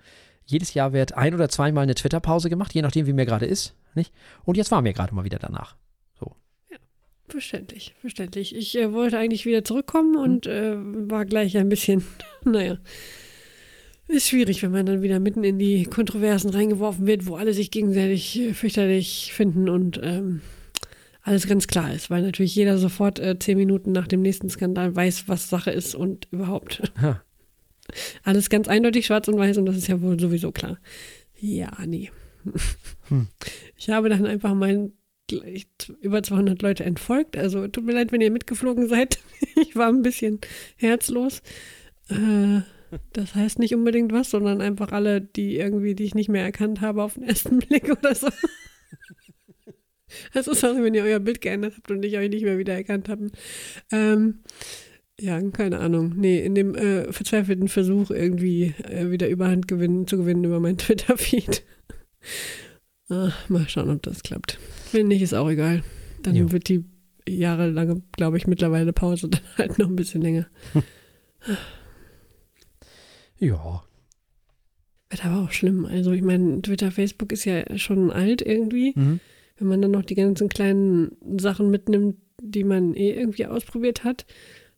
Jedes 0.47 0.75
Jahr 0.75 0.93
wird 0.93 1.15
ein 1.15 1.35
oder 1.35 1.49
zweimal 1.49 1.83
eine 1.83 1.95
Twitter-Pause 1.95 2.51
gemacht, 2.51 2.73
je 2.75 2.83
nachdem, 2.83 3.07
wie 3.07 3.13
mir 3.13 3.27
gerade 3.27 3.47
ist. 3.47 3.75
Nicht? 3.95 4.13
Und 4.45 4.57
jetzt 4.57 4.71
war 4.71 4.83
mir 4.83 4.93
gerade 4.93 5.15
mal 5.15 5.25
wieder 5.25 5.39
danach. 5.39 5.77
Verständlich, 7.29 7.95
verständlich. 8.01 8.55
Ich 8.55 8.77
äh, 8.77 8.93
wollte 8.93 9.19
eigentlich 9.19 9.47
wieder 9.47 9.65
zurückkommen 9.65 10.17
und 10.17 10.47
äh, 10.47 10.75
war 10.77 11.25
gleich 11.25 11.57
ein 11.57 11.69
bisschen, 11.69 12.05
naja. 12.45 12.77
Ist 14.07 14.29
schwierig, 14.29 14.63
wenn 14.63 14.71
man 14.71 14.87
dann 14.87 15.03
wieder 15.03 15.19
mitten 15.19 15.45
in 15.45 15.59
die 15.59 15.85
Kontroversen 15.85 16.51
reingeworfen 16.51 17.07
wird, 17.07 17.27
wo 17.27 17.37
alle 17.37 17.55
sich 17.55 17.71
gegenseitig 17.71 18.39
äh, 18.39 18.53
fürchterlich 18.53 19.33
finden 19.33 19.69
und 19.69 19.99
ähm, 20.03 20.43
alles 21.23 21.47
ganz 21.47 21.67
klar 21.67 21.93
ist, 21.93 22.11
weil 22.11 22.23
natürlich 22.23 22.55
jeder 22.55 22.77
sofort 22.77 23.19
äh, 23.19 23.39
zehn 23.39 23.57
Minuten 23.57 23.93
nach 23.93 24.07
dem 24.07 24.21
nächsten 24.21 24.51
Skandal 24.51 24.95
weiß, 24.95 25.27
was 25.27 25.49
Sache 25.49 25.71
ist 25.71 25.95
und 25.95 26.29
überhaupt. 26.31 26.83
Ha. 27.01 27.23
Alles 28.23 28.49
ganz 28.51 28.69
eindeutig 28.69 29.07
schwarz 29.07 29.29
und 29.29 29.39
weiß 29.39 29.59
und 29.59 29.67
das 29.67 29.77
ist 29.77 29.89
ja 29.89 30.01
wohl 30.01 30.19
sowieso 30.19 30.53
klar. 30.53 30.79
Ja, 31.39 31.73
nee. 31.87 32.11
Hm. 33.09 33.29
Ich 33.77 33.91
habe 33.91 34.09
dann 34.09 34.25
einfach 34.25 34.55
meinen 34.55 34.93
über 36.01 36.23
200 36.23 36.61
Leute 36.63 36.85
entfolgt. 36.85 37.37
Also 37.37 37.67
tut 37.69 37.85
mir 37.85 37.93
leid, 37.93 38.13
wenn 38.13 38.21
ihr 38.21 38.31
mitgeflogen 38.31 38.89
seid. 38.89 39.19
Ich 39.57 39.77
war 39.77 39.89
ein 39.89 40.03
bisschen 40.03 40.41
herzlos. 40.77 41.43
Äh, 42.09 42.63
das 43.13 43.35
heißt 43.35 43.59
nicht 43.59 43.75
unbedingt 43.75 44.13
was, 44.13 44.31
sondern 44.31 44.61
einfach 44.61 44.93
alle, 44.93 45.21
die 45.21 45.57
irgendwie, 45.57 45.95
die 45.95 46.05
ich 46.05 46.15
nicht 46.15 46.29
mehr 46.29 46.45
erkannt 46.45 46.81
habe 46.81 47.03
auf 47.03 47.15
den 47.15 47.25
ersten 47.25 47.59
Blick 47.61 47.91
oder 47.91 48.15
so. 48.15 48.29
Das 50.33 50.47
ist 50.47 50.63
also, 50.65 50.83
wenn 50.83 50.95
ihr 50.95 51.03
euer 51.05 51.19
Bild 51.19 51.41
geändert 51.41 51.75
habt 51.77 51.91
und 51.91 52.05
ich 52.05 52.17
euch 52.17 52.31
nicht 52.31 52.45
mehr 52.45 52.59
wiedererkannt 52.59 53.09
habe. 53.09 53.31
Ähm, 53.91 54.41
ja, 55.19 55.41
keine 55.51 55.79
Ahnung. 55.81 56.15
Nee, 56.17 56.45
in 56.45 56.55
dem 56.55 56.75
äh, 56.75 57.13
verzweifelten 57.13 57.69
Versuch, 57.69 58.11
irgendwie 58.11 58.75
äh, 58.89 59.11
wieder 59.11 59.29
Überhand 59.29 59.69
gewinnen, 59.69 60.07
zu 60.07 60.17
gewinnen 60.17 60.45
über 60.45 60.61
meinen 60.61 60.79
Twitter-Feed. 60.79 61.63
Ah, 63.09 63.33
mal 63.49 63.69
schauen, 63.69 63.91
ob 63.91 64.03
das 64.03 64.23
klappt. 64.23 64.59
Wenn 64.93 65.09
nicht, 65.09 65.23
ist 65.23 65.35
auch 65.35 65.49
egal. 65.51 65.83
Dann 66.23 66.35
Jo. 66.35 66.53
wird 66.53 66.69
die 66.69 66.85
jahrelange, 67.29 68.03
glaube 68.13 68.37
ich, 68.37 68.47
mittlerweile 68.47 68.93
Pause 68.93 69.29
dann 69.31 69.41
halt 69.59 69.79
noch 69.79 69.89
ein 69.89 69.97
bisschen 69.97 70.23
länger. 70.23 70.47
Ja. 73.45 73.85
Wird 75.11 75.25
aber 75.25 75.45
auch 75.45 75.53
schlimm. 75.53 75.85
Also 75.85 76.13
ich 76.13 76.23
meine, 76.23 76.63
Twitter, 76.63 76.91
Facebook 76.91 77.33
ist 77.33 77.45
ja 77.45 77.79
schon 77.79 78.11
alt 78.11 78.43
irgendwie. 78.43 78.93
Mhm. 78.97 79.21
Wenn 79.57 79.69
man 79.69 79.83
dann 79.83 79.93
noch 79.93 80.05
die 80.05 80.17
ganzen 80.17 80.49
kleinen 80.49 81.17
Sachen 81.39 81.71
mitnimmt, 81.71 82.17
die 82.43 82.65
man 82.65 82.95
eh 82.95 83.13
irgendwie 83.13 83.47
ausprobiert 83.47 84.03
hat, 84.03 84.27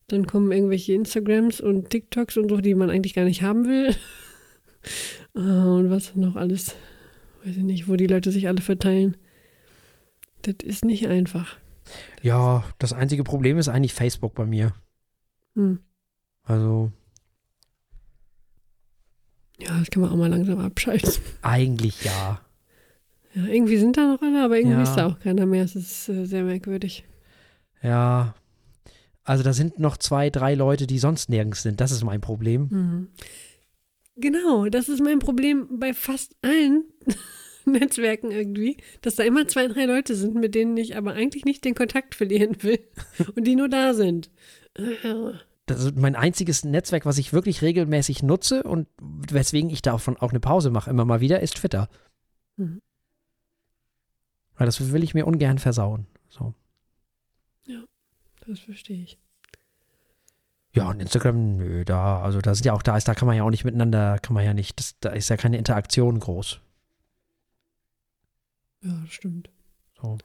dann 0.09 0.27
kommen 0.27 0.53
irgendwelche 0.53 0.93
Instagrams 0.93 1.61
und 1.61 1.91
TikToks 1.91 2.37
und 2.37 2.51
so, 2.51 2.61
die 2.61 2.75
man 2.75 2.91
eigentlich 2.91 3.15
gar 3.15 3.25
nicht 3.25 3.43
haben 3.43 3.67
will. 3.67 3.95
Ah, 5.35 5.75
und 5.79 5.91
was 5.91 6.15
noch 6.15 6.37
alles, 6.37 6.77
weiß 7.45 7.57
ich 7.57 7.63
nicht, 7.65 7.89
wo 7.89 7.97
die 7.97 8.07
Leute 8.07 8.31
sich 8.31 8.47
alle 8.47 8.61
verteilen. 8.61 9.17
Das 10.43 10.55
ist 10.63 10.85
nicht 10.85 11.09
einfach. 11.09 11.59
Ja, 12.23 12.65
das 12.79 12.93
einzige 12.93 13.25
Problem 13.25 13.59
ist 13.59 13.69
eigentlich 13.69 13.95
Facebook 13.95 14.35
bei 14.35 14.47
mir. 14.47 14.75
Hm. 15.57 15.81
Also 16.45 16.93
Ja, 19.59 19.79
das 19.79 19.91
kann 19.91 20.03
man 20.03 20.11
auch 20.13 20.17
mal 20.17 20.29
langsam 20.31 20.59
abschalten. 20.59 21.13
eigentlich 21.43 22.05
ja. 22.05 22.41
Ja, 23.35 23.45
irgendwie 23.47 23.77
sind 23.77 23.97
da 23.97 24.07
noch 24.13 24.23
alle, 24.23 24.43
aber 24.45 24.57
irgendwie 24.57 24.77
Ja. 24.77 24.83
ist 24.83 24.95
da 24.95 25.07
auch 25.07 25.19
keiner 25.19 25.47
mehr. 25.47 25.65
Es 25.65 25.77
ist 25.77 26.09
äh, 26.09 26.25
sehr 26.27 26.43
merkwürdig. 26.45 27.05
Ja. 27.83 28.35
Also 29.25 29.43
da 29.43 29.53
sind 29.53 29.79
noch 29.79 29.97
zwei, 29.97 30.31
drei 30.31 30.55
Leute, 30.55 30.87
die 30.87 30.99
sonst 30.99 31.29
nirgends 31.29 31.63
sind. 31.63 31.81
Das 31.81 31.91
ist 31.91 32.05
mein 32.05 32.21
Problem. 32.21 32.69
Mhm. 32.71 33.09
Genau, 34.17 34.67
das 34.67 34.89
ist 34.89 35.03
mein 35.03 35.19
Problem 35.19 35.67
bei 35.79 35.93
fast 35.93 36.35
allen 36.43 36.85
Netzwerken 37.67 38.31
irgendwie, 38.31 38.77
dass 39.03 39.17
da 39.17 39.25
immer 39.25 39.47
zwei, 39.49 39.67
drei 39.67 39.85
Leute 39.85 40.15
sind, 40.15 40.37
mit 40.37 40.55
denen 40.55 40.77
ich 40.77 40.97
aber 40.97 41.13
eigentlich 41.13 41.45
nicht 41.45 41.65
den 41.65 41.75
Kontakt 41.75 42.15
verlieren 42.15 42.63
will 42.63 42.79
und 43.35 43.47
die 43.47 43.57
nur 43.57 43.69
da 43.69 43.93
sind. 43.93 44.31
Das 45.67 45.83
ist 45.83 45.97
mein 45.97 46.17
einziges 46.17 46.65
Netzwerk, 46.65 47.07
was 47.07 47.19
ich 47.19 47.33
wirklich 47.33 47.61
regelmäßig 47.63 48.23
nutze 48.23 48.63
und 48.63 48.89
weswegen 49.01 49.71
ich 49.71 49.83
davon 49.83 50.17
auch 50.17 50.31
eine 50.31 50.41
Pause 50.41 50.71
mache, 50.71 50.91
immer 50.91 51.05
mal 51.05 51.21
wieder, 51.21 51.41
ist 51.41 51.57
Twitter. 51.57 51.89
Mhm. 52.57 52.81
Weil 54.57 54.67
das 54.67 54.93
will 54.93 55.03
ich 55.03 55.15
mir 55.15 55.27
ungern 55.27 55.59
versauen. 55.59 56.07
So. 56.29 56.55
Das 58.47 58.61
verstehe 58.61 59.03
ich. 59.03 59.19
Ja, 60.73 60.91
und 60.91 61.01
Instagram, 61.01 61.57
nö, 61.57 61.85
da, 61.85 62.23
also 62.23 62.41
da 62.41 62.55
sind 62.55 62.67
ja 62.67 62.75
auch 62.75 62.83
da 62.83 62.97
ist, 62.97 63.09
da 63.09 63.15
kann 63.15 63.27
man 63.27 63.37
ja 63.37 63.43
auch 63.43 63.51
nicht 63.51 63.65
miteinander, 63.65 64.19
kann 64.19 64.35
man 64.35 64.45
ja 64.45 64.55
nicht, 64.55 64.79
das, 64.79 64.99
da 65.01 65.11
ist 65.11 65.31
ja 65.31 65.37
keine 65.37 65.57
Interaktion 65.57 66.21
groß. 66.21 66.61
Ja, 68.83 68.93
das 69.03 69.13
stimmt. 69.13 69.51
So. 70.01 70.19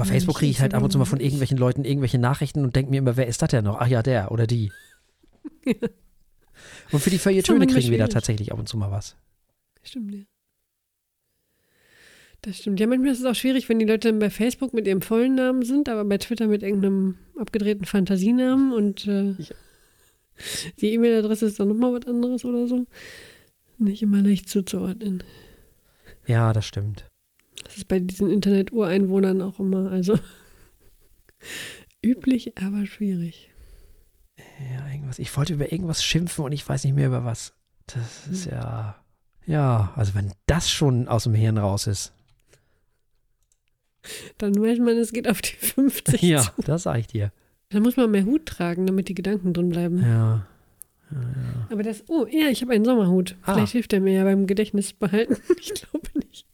Bei 0.00 0.08
Facebook 0.08 0.36
kriege 0.38 0.50
ich 0.50 0.60
halt 0.60 0.74
ab 0.74 0.82
und 0.82 0.90
zu 0.90 0.98
mal 0.98 1.04
von 1.04 1.20
irgendwelchen 1.20 1.58
Leuten 1.58 1.84
irgendwelche 1.84 2.18
Nachrichten 2.18 2.64
und 2.64 2.74
denke 2.76 2.90
mir 2.90 2.98
immer, 2.98 3.16
wer 3.16 3.26
ist 3.26 3.42
das 3.42 3.50
denn 3.50 3.64
noch? 3.64 3.78
Ach 3.80 3.86
ja, 3.86 4.02
der 4.02 4.30
oder 4.32 4.46
die. 4.46 4.72
Und 6.92 7.00
für 7.00 7.10
die 7.10 7.18
Feuilletöne 7.18 7.66
kriegen 7.66 7.90
wir 7.90 7.98
da 7.98 8.08
tatsächlich 8.08 8.52
ab 8.52 8.58
und 8.58 8.68
zu 8.68 8.76
mal 8.76 8.90
was. 8.90 9.16
Stimmt, 9.82 10.12
ja. 10.14 10.20
Das 12.42 12.58
stimmt. 12.58 12.80
Ja, 12.80 12.86
manchmal 12.86 13.12
ist 13.12 13.20
es 13.20 13.24
auch 13.26 13.34
schwierig, 13.34 13.68
wenn 13.68 13.78
die 13.78 13.84
Leute 13.84 14.08
dann 14.08 14.18
bei 14.18 14.30
Facebook 14.30 14.72
mit 14.74 14.86
ihrem 14.86 15.02
vollen 15.02 15.34
Namen 15.34 15.62
sind, 15.62 15.88
aber 15.88 16.04
bei 16.04 16.18
Twitter 16.18 16.46
mit 16.48 16.62
irgendeinem 16.62 17.16
abgedrehten 17.38 17.84
Fantasienamen 17.84 18.72
und 18.72 19.06
äh, 19.06 19.30
Ja. 19.32 19.54
die 20.80 20.94
E-Mail-Adresse 20.94 21.46
ist 21.46 21.60
dann 21.60 21.68
nochmal 21.68 21.92
was 21.92 22.06
anderes 22.06 22.44
oder 22.44 22.66
so. 22.66 22.86
Nicht 23.78 24.02
immer 24.02 24.22
leicht 24.22 24.48
zuzuordnen. 24.48 25.22
Ja, 26.26 26.52
das 26.52 26.66
stimmt. 26.66 27.06
Das 27.70 27.76
ist 27.78 27.88
bei 27.88 28.00
diesen 28.00 28.28
Internet-Ureinwohnern 28.30 29.40
auch 29.42 29.60
immer, 29.60 29.90
also 29.92 30.18
üblich, 32.02 32.58
aber 32.58 32.84
schwierig. 32.86 33.50
Ja, 34.74 34.88
irgendwas. 34.92 35.18
Ich 35.18 35.34
wollte 35.36 35.54
über 35.54 35.70
irgendwas 35.72 36.02
schimpfen 36.04 36.44
und 36.44 36.52
ich 36.52 36.68
weiß 36.68 36.84
nicht 36.84 36.94
mehr 36.94 37.06
über 37.06 37.24
was. 37.24 37.52
Das 37.86 38.26
ist 38.26 38.46
Hm. 38.46 38.52
ja. 38.52 38.96
Ja, 39.46 39.92
also 39.96 40.14
wenn 40.14 40.32
das 40.46 40.70
schon 40.70 41.08
aus 41.08 41.24
dem 41.24 41.34
Hirn 41.34 41.58
raus 41.58 41.86
ist. 41.86 42.12
Dann 44.38 44.54
weiß 44.54 44.78
man, 44.78 44.96
es 44.96 45.12
geht 45.12 45.28
auf 45.28 45.40
die 45.42 45.56
50 45.56 46.22
Ja, 46.22 46.42
zu. 46.42 46.50
das 46.62 46.84
sag 46.84 46.98
ich 46.98 47.06
dir. 47.08 47.32
Da 47.70 47.80
muss 47.80 47.96
man 47.96 48.10
mehr 48.10 48.24
Hut 48.24 48.46
tragen, 48.46 48.86
damit 48.86 49.08
die 49.08 49.14
Gedanken 49.14 49.52
drin 49.52 49.68
bleiben. 49.70 50.02
Ja. 50.02 50.46
Aber 51.70 51.82
das, 51.82 52.04
oh, 52.08 52.26
ja, 52.30 52.48
ich 52.48 52.62
habe 52.62 52.72
einen 52.72 52.84
Sommerhut. 52.84 53.36
Ah. 53.42 53.54
Vielleicht 53.54 53.72
hilft 53.72 53.92
er 53.92 54.00
mir 54.00 54.12
ja 54.14 54.24
beim 54.24 54.46
Gedächtnis 54.46 54.92
behalten. 54.92 55.36
Ich 55.60 55.74
glaube 55.74 56.08
nicht. 56.18 56.46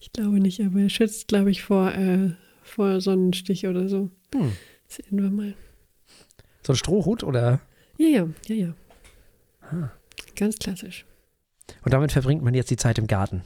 Ich 0.00 0.12
glaube 0.12 0.40
nicht, 0.40 0.60
aber 0.60 0.80
er 0.80 0.90
schützt, 0.90 1.28
glaube 1.28 1.50
ich, 1.50 1.62
vor, 1.62 1.92
äh, 1.92 2.30
vor 2.62 3.00
Sonnenstich 3.00 3.66
oder 3.66 3.88
so. 3.88 4.10
Hm. 4.34 4.52
Sehen 4.88 5.22
wir 5.22 5.30
mal. 5.30 5.54
So 6.62 6.72
ein 6.72 6.76
Strohhut 6.76 7.22
oder? 7.22 7.60
Ja, 7.96 8.08
ja, 8.08 8.28
ja, 8.46 8.54
ja. 8.54 8.74
Ah. 9.62 9.90
Ganz 10.36 10.58
klassisch. 10.58 11.04
Und 11.84 11.94
damit 11.94 12.12
verbringt 12.12 12.42
man 12.42 12.54
jetzt 12.54 12.70
die 12.70 12.76
Zeit 12.76 12.98
im 12.98 13.06
Garten. 13.06 13.42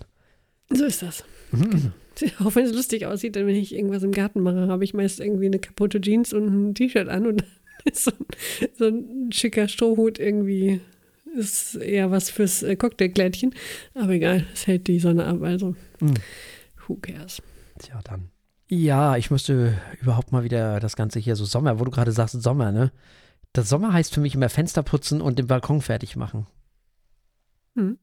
So 0.70 0.84
ist 0.84 1.02
das. 1.02 1.24
Mhm. 1.52 1.92
Auch 2.44 2.54
wenn 2.54 2.64
es 2.64 2.74
lustig 2.74 3.06
aussieht, 3.06 3.34
wenn 3.34 3.48
ich 3.48 3.74
irgendwas 3.74 4.02
im 4.02 4.12
Garten 4.12 4.40
mache, 4.40 4.68
habe 4.68 4.84
ich 4.84 4.94
meist 4.94 5.20
irgendwie 5.20 5.46
eine 5.46 5.58
kaputte 5.58 6.00
Jeans 6.00 6.32
und 6.32 6.46
ein 6.46 6.74
T-Shirt 6.74 7.08
an 7.08 7.26
und 7.26 7.42
dann 7.42 7.48
ist 7.84 8.04
so 8.04 8.12
ein, 8.12 8.26
so 8.78 8.86
ein 8.86 9.32
schicker 9.32 9.68
Strohhut 9.68 10.18
irgendwie 10.18 10.80
ist 11.36 11.74
eher 11.76 12.10
was 12.10 12.30
fürs 12.30 12.62
äh, 12.62 12.76
Cocktailkleidchen. 12.76 13.54
Aber 13.94 14.10
egal, 14.12 14.46
es 14.52 14.66
hält 14.66 14.86
die 14.88 14.98
Sonne 15.00 15.26
ab, 15.26 15.42
also 15.42 15.74
Mhm. 16.00 16.14
who 16.86 16.96
cares. 16.96 17.42
Tja, 17.78 18.00
dann. 18.04 18.30
Ja, 18.68 19.16
ich 19.16 19.30
müsste 19.30 19.78
überhaupt 20.00 20.32
mal 20.32 20.42
wieder 20.44 20.80
das 20.80 20.96
Ganze 20.96 21.18
hier 21.20 21.36
so 21.36 21.44
Sommer, 21.44 21.78
wo 21.80 21.84
du 21.84 21.90
gerade 21.90 22.12
sagst 22.12 22.40
Sommer, 22.42 22.72
ne? 22.72 22.92
Das 23.52 23.68
Sommer 23.68 23.92
heißt 23.92 24.12
für 24.14 24.20
mich 24.20 24.34
immer 24.34 24.48
Fenster 24.48 24.82
putzen 24.82 25.20
und 25.20 25.38
den 25.38 25.46
Balkon 25.46 25.80
fertig 25.82 26.16
machen. 26.16 26.46
Hm. 27.76 27.98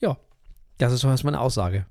Ja, 0.00 0.16
das 0.78 0.92
ist 0.92 1.00
so 1.02 1.08
erstmal 1.08 1.34
eine 1.34 1.40
Aussage. 1.42 1.86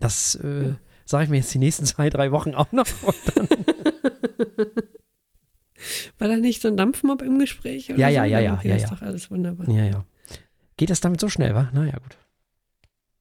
Das 0.00 0.34
äh, 0.36 0.68
Ja. 0.68 0.76
sage 1.04 1.24
ich 1.24 1.30
mir 1.30 1.36
jetzt 1.38 1.52
die 1.54 1.58
nächsten 1.58 1.86
zwei, 1.86 2.10
drei 2.10 2.30
Wochen 2.30 2.54
auch 2.54 2.70
noch. 2.72 2.86
Und 3.02 3.16
dann, 3.34 3.48
War 6.18 6.28
da 6.28 6.36
nicht 6.36 6.62
so 6.62 6.68
ein 6.68 6.76
Dampfmob 6.76 7.22
im 7.22 7.38
Gespräch? 7.38 7.90
Oder 7.90 7.98
Ja, 7.98 8.08
so? 8.08 8.14
ja, 8.14 8.24
ja, 8.24 8.40
ja, 8.40 8.54
Okay, 8.54 8.68
ja, 8.70 8.76
ist 8.76 8.82
ja. 8.82 8.88
doch 8.90 9.02
alles 9.02 9.30
wunderbar. 9.30 9.68
ja, 9.68 9.84
ja. 9.86 10.04
Geht 10.76 10.90
das 10.90 11.00
damit 11.00 11.20
so 11.20 11.28
schnell, 11.28 11.54
wa? 11.54 11.70
Naja, 11.74 11.92
gut. 12.02 12.16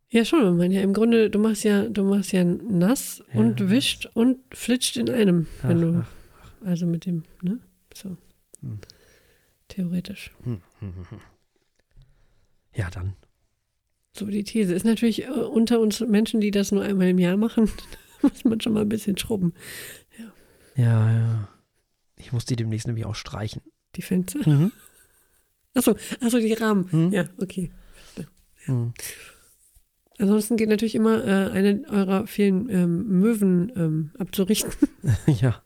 Ja, 0.10 0.26
schon, 0.26 0.58
man 0.58 0.72
ja 0.72 0.82
im 0.82 0.94
Grunde, 0.94 1.30
du 1.30 1.40
machst 1.40 1.64
ja, 1.64 1.88
du 1.88 2.04
machst 2.04 2.32
ja 2.34 2.44
nass 2.44 3.24
Ja. 3.34 3.40
und 3.40 3.70
wischt 3.70 4.08
und 4.14 4.40
flitscht 4.54 4.98
in 4.98 5.10
einem, 5.10 5.48
wenn 5.62 5.78
Ach, 5.78 5.82
du, 5.82 6.06
ach. 6.64 6.66
also 6.68 6.86
mit 6.86 7.06
dem, 7.06 7.24
ne? 7.42 7.60
So. 7.94 8.18
Hm. 8.62 8.80
Theoretisch. 9.70 10.32
Hm, 10.44 10.62
hm, 10.80 10.94
hm, 10.96 11.10
hm. 11.12 11.20
Ja, 12.76 12.90
dann. 12.90 13.14
So, 14.18 14.26
die 14.26 14.44
These 14.44 14.74
ist 14.74 14.84
natürlich 14.86 15.24
äh, 15.24 15.30
unter 15.30 15.80
uns 15.80 16.02
Menschen, 16.02 16.42
die 16.42 16.52
das 16.52 16.72
nur 16.74 16.84
einmal 16.84 17.08
im 17.08 17.20
Jahr 17.20 17.38
machen, 17.38 17.70
muss 18.22 18.44
man 18.44 18.60
schon 18.60 18.74
mal 18.74 18.82
ein 18.82 18.90
bisschen 18.90 19.18
schrubben. 19.18 19.54
Ja, 20.76 21.12
ja. 21.12 21.48
Ich 22.22 22.32
muss 22.32 22.46
die 22.46 22.56
demnächst 22.56 22.88
nämlich 22.88 23.06
auch 23.06 23.16
streichen. 23.16 23.62
Die 23.96 24.02
Fenster. 24.02 24.48
Mhm. 24.48 24.72
Achso, 25.74 25.96
achso, 26.22 26.40
die 26.40 26.54
Rahmen. 26.54 26.92
Hm. 26.92 27.12
Ja, 27.12 27.26
okay. 27.40 27.72
Hm. 28.66 28.94
Ansonsten 30.20 30.56
geht 30.58 30.70
natürlich 30.70 30.96
immer 30.96 31.24
äh, 31.26 31.50
eine 31.52 31.82
eurer 31.90 32.28
vielen 32.28 32.70
ähm, 32.70 33.08
Möwen 33.20 33.72
ähm, 33.76 34.12
abzurichten 34.20 34.72
ja. 35.26 35.62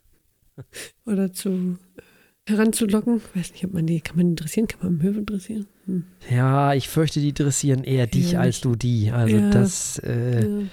oder 1.06 1.34
zu 1.34 1.78
äh, 1.98 2.52
heranzulocken. 2.52 3.22
Weiß 3.34 3.52
nicht, 3.52 3.66
ob 3.66 3.74
man 3.74 3.86
die, 3.86 4.00
kann 4.00 4.16
man 4.16 4.30
die 4.30 4.36
dressieren? 4.42 4.68
Kann 4.68 4.80
man 4.82 4.98
Möwen 4.98 5.26
dressieren? 5.26 5.68
Hm. 5.86 6.06
Ja, 6.30 6.74
ich 6.74 6.88
fürchte, 6.88 7.20
die 7.20 7.34
dressieren 7.34 7.84
eher 7.84 8.08
dich 8.08 8.32
Ja, 8.34 8.40
als 8.42 8.56
nicht. 8.58 8.66
du 8.66 8.76
die. 8.76 9.12
Also 9.12 9.36
Ja. 9.36 9.50
das, 9.50 10.00
äh, 10.00 10.42
Ja. 10.48 10.68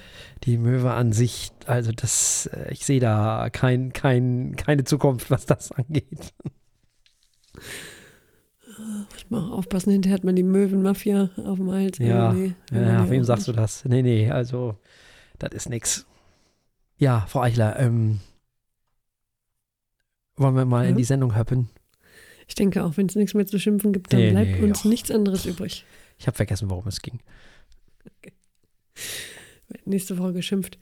Die 0.45 0.59
Möwe 0.59 0.93
an 0.93 1.13
sich, 1.13 1.51
also 1.67 1.93
das, 1.93 2.47
äh, 2.47 2.73
ich 2.73 2.85
sehe 2.85 3.01
da 3.01 3.49
kein, 3.51 3.93
kein, 3.93 4.57
keine 4.57 4.85
Zukunft, 4.85 5.31
was 5.31 5.47
das 5.47 5.71
angeht. 5.73 6.33
Muss 8.79 9.31
man 9.31 9.45
auch 9.45 9.59
aufpassen, 9.59 9.93
hinterher 9.93 10.15
hat 10.17 10.25
man 10.25 10.35
die 10.35 10.43
Möwenmafia 10.43 11.31
auf 11.45 11.59
dem 11.59 11.71
Hals. 11.71 11.99
Ja. 11.99 12.35
Will 12.35 12.55
man 12.71 12.83
Ja, 12.83 13.11
wem 13.11 13.23
sagst 13.25 13.47
du 13.47 13.53
nicht. 13.53 13.61
das? 13.63 13.85
Nee, 13.85 14.03
nee, 14.03 14.31
also 14.31 14.77
das 15.39 15.53
ist 15.53 15.69
nix. 15.69 16.07
Ja, 16.97 17.25
Frau 17.29 17.43
Eichler, 17.43 17.79
ähm, 17.79 18.21
wollen 20.37 20.55
wir 20.57 20.65
mal 20.65 20.85
Ja? 20.85 20.91
in 20.91 20.97
die 20.97 21.05
Sendung 21.05 21.37
höppen? 21.37 21.69
Ich 22.49 22.55
denke 22.55 22.83
auch, 22.85 22.97
wenn 22.97 23.07
es 23.07 23.15
nichts 23.15 23.35
mehr 23.35 23.47
zu 23.47 23.59
schimpfen 23.59 23.93
gibt, 23.93 24.13
dann 24.13 24.21
Nee, 24.21 24.31
bleibt 24.31 24.51
nee, 24.61 24.63
uns 24.63 24.81
ach. 24.81 24.85
nichts 24.87 25.11
anderes 25.11 25.47
übrig. 25.47 25.85
Ich 26.19 26.27
habe 26.27 26.37
vergessen, 26.37 26.69
worum 26.71 26.87
es 26.89 27.01
ging. 27.01 27.21
Nächste 29.85 30.19
Woche 30.19 30.33
geschimpft. 30.33 30.79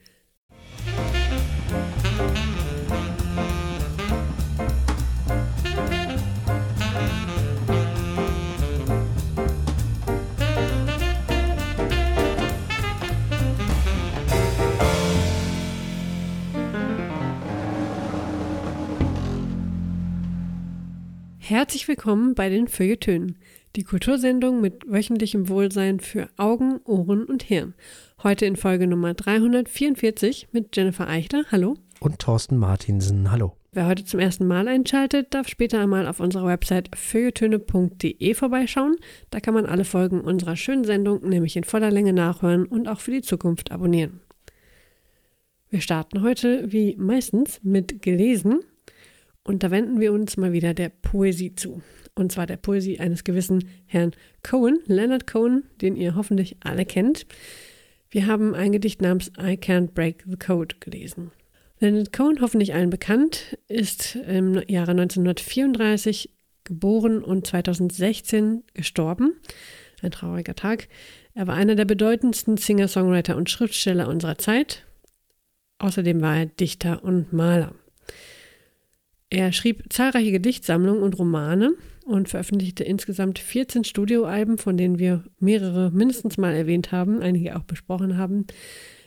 Herzlich 21.51 21.89
willkommen 21.89 22.37
bei 22.37 22.49
den 22.49 22.69
Feuilletönen, 22.69 23.37
die 23.77 23.85
Kultursendung 23.85 24.61
mit 24.61 24.85
wöchentlichem 24.87 25.49
Wohlsein 25.49 26.01
für 26.01 26.29
Augen, 26.37 26.81
Ohren 26.85 27.25
und 27.25 27.43
Hirn. 27.43 27.75
Heute 28.23 28.47
in 28.47 28.57
Folge 28.57 28.87
Nummer 28.87 29.15
344 29.15 30.49
mit 30.53 30.77
Jennifer 30.77 31.09
Eichler. 31.09 31.45
Hallo. 31.51 31.77
Und 32.01 32.19
Thorsten 32.19 32.57
Martinsen, 32.57 33.31
hallo. 33.31 33.57
Wer 33.73 33.87
heute 33.87 34.05
zum 34.05 34.19
ersten 34.19 34.49
Mal 34.49 34.67
einschaltet, 34.67 35.33
darf 35.33 35.47
später 35.47 35.81
einmal 35.81 36.09
auf 36.09 36.19
unserer 36.19 36.47
Website 36.47 36.91
feuilletöne.de 36.97 38.35
vorbeischauen. 38.35 38.97
Da 39.31 39.39
kann 39.39 39.55
man 39.55 39.67
alle 39.67 39.85
Folgen 39.85 40.21
unserer 40.23 40.57
schönen 40.57 40.85
Sendung 40.85 41.29
nämlich 41.29 41.57
in 41.57 41.63
voller 41.63 41.93
Länge 41.93 42.13
nachhören 42.13 42.67
und 42.67 42.89
auch 42.89 42.99
für 42.99 43.13
die 43.13 43.23
Zukunft 43.23 43.71
abonnieren. 43.71 44.21
Wir 45.69 45.81
starten 45.81 46.23
heute 46.23 46.73
wie 46.73 46.97
meistens 46.99 47.61
mit 47.63 48.03
Gelesen 48.03 48.65
und 49.45 49.63
da 49.63 49.71
wenden 49.71 50.01
wir 50.01 50.13
uns 50.13 50.37
mal 50.37 50.53
wieder 50.53 50.75
der 50.75 50.91
Poesie 50.91 51.55
zu. 51.55 51.83
Und 52.15 52.33
zwar 52.33 52.47
der 52.47 52.57
Poesie 52.57 53.01
eines 53.01 53.25
gewissen 53.25 53.69
Herrn 53.87 54.13
Cohen, 54.43 54.79
Leonard 54.87 55.27
Cohen, 55.27 55.65
den 55.81 55.97
ihr 55.97 56.15
hoffentlich 56.15 56.57
alle 56.61 56.85
kennt. 56.85 57.27
Wir 58.11 58.27
haben 58.27 58.55
ein 58.55 58.73
Gedicht 58.73 59.01
namens 59.01 59.29
I 59.39 59.55
Can't 59.55 59.93
Break 59.93 60.25
the 60.27 60.37
Code 60.37 60.77
gelesen. 60.81 61.31
Leonard 61.79 62.13
Cohen, 62.13 62.41
hoffentlich 62.41 62.75
allen 62.75 62.91
bekannt, 62.91 63.57
ist 63.69 64.17
im 64.17 64.63
Jahre 64.69 64.91
1934 64.91 66.31
geboren 66.65 67.25
und 67.25 67.47
2016 67.47 68.65
gestorben. 68.75 69.33
Ein 70.03 70.11
trauriger 70.11 70.55
Tag. 70.55 70.89
Er 71.35 71.47
war 71.47 71.55
einer 71.55 71.77
der 71.77 71.85
bedeutendsten 71.85 72.57
Singer-Songwriter 72.57 73.37
und 73.37 73.49
Schriftsteller 73.49 74.09
unserer 74.09 74.37
Zeit. 74.37 74.85
Außerdem 75.79 76.21
war 76.21 76.37
er 76.37 76.47
Dichter 76.47 77.03
und 77.03 77.33
Maler. 77.33 77.75
Er 79.31 79.53
schrieb 79.53 79.85
zahlreiche 79.91 80.33
Gedichtsammlungen 80.33 81.05
und 81.05 81.17
Romane 81.17 81.75
und 82.05 82.29
veröffentlichte 82.29 82.83
insgesamt 82.83 83.39
14 83.39 83.85
Studioalben, 83.85 84.59
von 84.59 84.77
denen 84.77 84.99
wir 84.99 85.23
mehrere 85.39 85.93
mindestens 85.93 86.37
mal 86.37 86.53
erwähnt 86.53 86.91
haben, 86.91 87.23
einige 87.23 87.57
auch 87.57 87.63
besprochen 87.63 88.19
haben. 88.19 88.49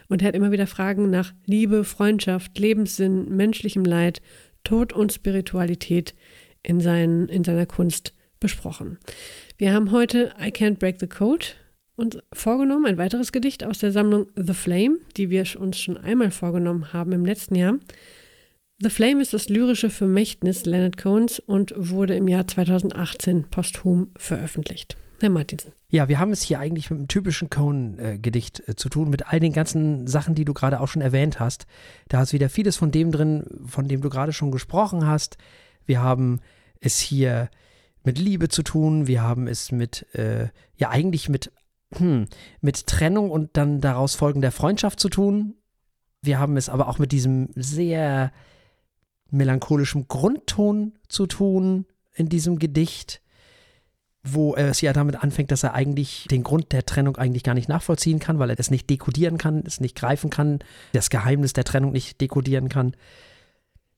Und 0.08 0.22
er 0.22 0.30
hat 0.30 0.36
immer 0.36 0.54
wieder 0.54 0.66
Fragen 0.66 1.10
nach 1.10 1.34
Liebe, 1.46 1.84
Freundschaft, 1.84 2.58
Lebenssinn, 2.58 3.36
menschlichem 3.36 3.84
Leid, 3.84 4.22
Tod 4.64 4.94
und 4.94 5.12
Spiritualität 5.12 6.16
in, 6.62 6.80
seinen, 6.80 7.28
in 7.28 7.44
seiner 7.44 7.66
Kunst 7.66 8.14
besprochen. 8.40 9.00
Wir 9.58 9.74
haben 9.74 9.92
heute 9.92 10.34
I 10.40 10.48
Can't 10.48 10.80
Break 10.80 11.02
the 11.02 11.08
Code 11.08 11.48
uns 11.96 12.18
vorgenommen, 12.32 12.86
ein 12.86 12.98
weiteres 12.98 13.34
Gedicht 13.34 13.66
aus 13.66 13.80
der 13.80 13.92
Sammlung 13.92 14.28
The 14.36 14.54
Flame, 14.54 15.00
die 15.18 15.30
wir 15.30 15.46
uns 15.60 15.80
schon 15.80 15.98
einmal 15.98 16.32
vorgenommen 16.32 16.94
haben 16.94 17.12
im 17.12 17.26
letzten 17.26 17.56
Jahr. 17.56 17.76
The 18.84 18.90
Flame 18.90 19.22
ist 19.22 19.34
das 19.34 19.48
lyrische 19.48 19.90
Vermächtnis 19.90 20.66
Leonard 20.66 20.98
Cohens 20.98 21.40
und 21.40 21.74
wurde 21.78 22.18
im 22.18 22.28
Jahr 22.28 22.46
2018 22.46 23.46
posthum 23.50 24.12
veröffentlicht. 24.18 24.98
Herr 25.22 25.30
Martinsen. 25.30 25.72
Ja, 25.88 26.10
wir 26.10 26.20
haben 26.20 26.34
es 26.34 26.42
hier 26.42 26.60
eigentlich 26.60 26.90
mit 26.90 27.00
einem 27.00 27.08
typischen 27.08 27.50
Cohen-Gedicht 27.50 28.68
äh, 28.68 28.76
zu 28.76 28.90
tun, 28.90 29.10
mit 29.10 29.32
all 29.32 29.40
den 29.40 29.54
ganzen 29.54 30.06
Sachen, 30.06 30.36
die 30.36 30.44
du 30.44 30.54
gerade 30.54 30.82
auch 30.82 30.90
schon 30.90 31.02
erwähnt 31.02 31.40
hast. 31.40 31.66
Da 32.10 32.22
ist 32.22 32.34
wieder 32.34 32.50
vieles 32.50 32.76
von 32.76 32.92
dem 32.92 33.14
drin, 33.14 33.46
von 33.66 33.88
dem 33.88 34.02
du 34.02 34.10
gerade 34.10 34.34
schon 34.34 34.52
gesprochen 34.52 35.08
hast. 35.08 35.38
Wir 35.86 36.02
haben 36.02 36.42
es 36.82 37.00
hier 37.00 37.50
mit 38.04 38.20
Liebe 38.20 38.50
zu 38.50 38.64
tun, 38.64 39.08
wir 39.08 39.22
haben 39.22 39.48
es 39.48 39.72
mit, 39.72 40.14
äh, 40.14 40.50
ja, 40.76 40.90
eigentlich 40.90 41.30
mit, 41.30 41.54
hm, 41.96 42.28
mit 42.60 42.86
Trennung 42.86 43.32
und 43.32 43.56
dann 43.56 43.80
daraus 43.80 44.16
folgender 44.16 44.52
Freundschaft 44.52 45.00
zu 45.00 45.08
tun. 45.08 45.56
Wir 46.22 46.38
haben 46.38 46.58
es 46.58 46.68
aber 46.68 46.90
auch 46.90 47.00
mit 47.00 47.14
diesem 47.14 47.48
sehr 47.56 48.34
melancholischem 49.34 50.08
Grundton 50.08 50.94
zu 51.08 51.26
tun 51.28 51.86
in 52.14 52.30
diesem 52.30 52.60
Gedicht, 52.60 53.22
wo 54.24 54.56
es 54.56 54.80
ja 54.82 54.94
damit 54.94 55.22
anfängt, 55.22 55.52
dass 55.52 55.64
er 55.64 55.74
eigentlich 55.74 56.28
den 56.32 56.44
Grund 56.44 56.72
der 56.72 56.86
Trennung 56.86 57.18
eigentlich 57.18 57.44
gar 57.44 57.56
nicht 57.56 57.68
nachvollziehen 57.68 58.20
kann, 58.20 58.40
weil 58.40 58.50
er 58.50 58.56
das 58.56 58.72
nicht 58.72 58.90
dekodieren 58.90 59.38
kann, 59.38 59.64
es 59.66 59.82
nicht 59.82 59.96
greifen 59.96 60.30
kann, 60.30 60.60
das 60.94 61.10
Geheimnis 61.10 61.54
der 61.54 61.66
Trennung 61.66 61.92
nicht 61.92 62.22
dekodieren 62.22 62.70
kann. 62.70 62.96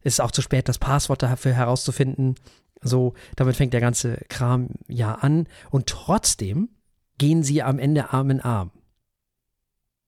Es 0.01 0.13
ist 0.13 0.19
auch 0.19 0.31
zu 0.31 0.41
spät, 0.41 0.67
das 0.67 0.79
Passwort 0.79 1.21
dafür 1.21 1.53
herauszufinden. 1.53 2.35
So, 2.81 3.13
damit 3.35 3.55
fängt 3.55 3.73
der 3.73 3.81
ganze 3.81 4.17
Kram 4.29 4.69
ja 4.87 5.15
an. 5.15 5.47
Und 5.69 5.87
trotzdem 5.87 6.69
gehen 7.17 7.43
sie 7.43 7.61
am 7.61 7.79
Ende 7.79 8.11
Arm 8.11 8.29
in 8.29 8.41
Arm. 8.41 8.71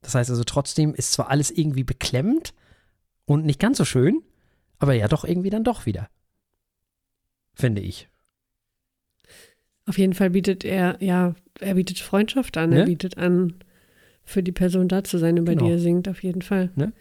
Das 0.02 0.16
heißt 0.16 0.30
also, 0.30 0.44
trotzdem 0.44 0.94
ist 0.94 1.12
zwar 1.12 1.30
alles 1.30 1.52
irgendwie 1.52 1.84
beklemmt 1.84 2.54
und 3.26 3.46
nicht 3.46 3.60
ganz 3.60 3.78
so 3.78 3.86
schön, 3.86 4.22
aber 4.80 4.94
ja, 4.94 5.08
doch 5.08 5.26
irgendwie 5.26 5.50
dann 5.50 5.64
doch 5.64 5.86
wieder. 5.86 6.10
Finde 7.54 7.82
ich. 7.82 8.08
Auf 9.86 9.98
jeden 9.98 10.14
Fall 10.14 10.32
bietet 10.32 10.66
er, 10.66 10.98
ja, 11.00 11.36
er 11.60 11.76
bietet 11.76 12.00
Freundschaft 12.00 12.58
an, 12.58 12.72
ne? 12.72 12.80
er 12.80 12.86
bietet 12.86 13.18
an, 13.18 13.56
für 14.24 14.44
die 14.44 14.52
Person 14.52 14.90
da 14.90 15.04
zu 15.04 15.18
sein, 15.18 15.38
über 15.38 15.54
genau. 15.54 15.66
die 15.66 15.72
er 15.72 15.80
singt, 15.80 16.10
auf 16.10 16.22
jeden 16.22 16.42
Fall. 16.42 16.70
Ne? 16.76 16.92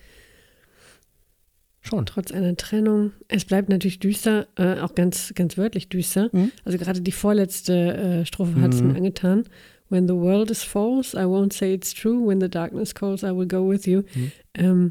Schon. 1.80 2.06
Trotz 2.06 2.30
einer 2.30 2.56
Trennung. 2.56 3.12
Es 3.28 3.44
bleibt 3.44 3.68
natürlich 3.68 3.98
düster, 3.98 4.46
äh, 4.56 4.80
auch 4.80 4.94
ganz, 4.94 5.32
ganz 5.34 5.58
wörtlich 5.58 5.88
düster. 5.88 6.30
Mhm. 6.32 6.52
Also 6.64 6.78
gerade 6.78 7.00
die 7.00 7.12
vorletzte 7.12 7.96
äh, 7.96 8.26
Strophe 8.26 8.60
hat 8.60 8.74
es 8.74 8.80
mhm. 8.80 8.88
mir 8.88 8.96
angetan. 8.96 9.44
When 9.88 10.08
the 10.08 10.14
world 10.14 10.50
is 10.50 10.64
false, 10.64 11.16
I 11.16 11.24
won't 11.24 11.52
say 11.52 11.72
it's 11.72 11.94
true. 11.94 12.26
When 12.26 12.40
the 12.40 12.48
darkness 12.48 12.94
calls, 12.94 13.22
I 13.22 13.36
will 13.36 13.46
go 13.46 13.68
with 13.68 13.86
you. 13.86 14.02
Mhm. 14.14 14.32
Ähm, 14.54 14.90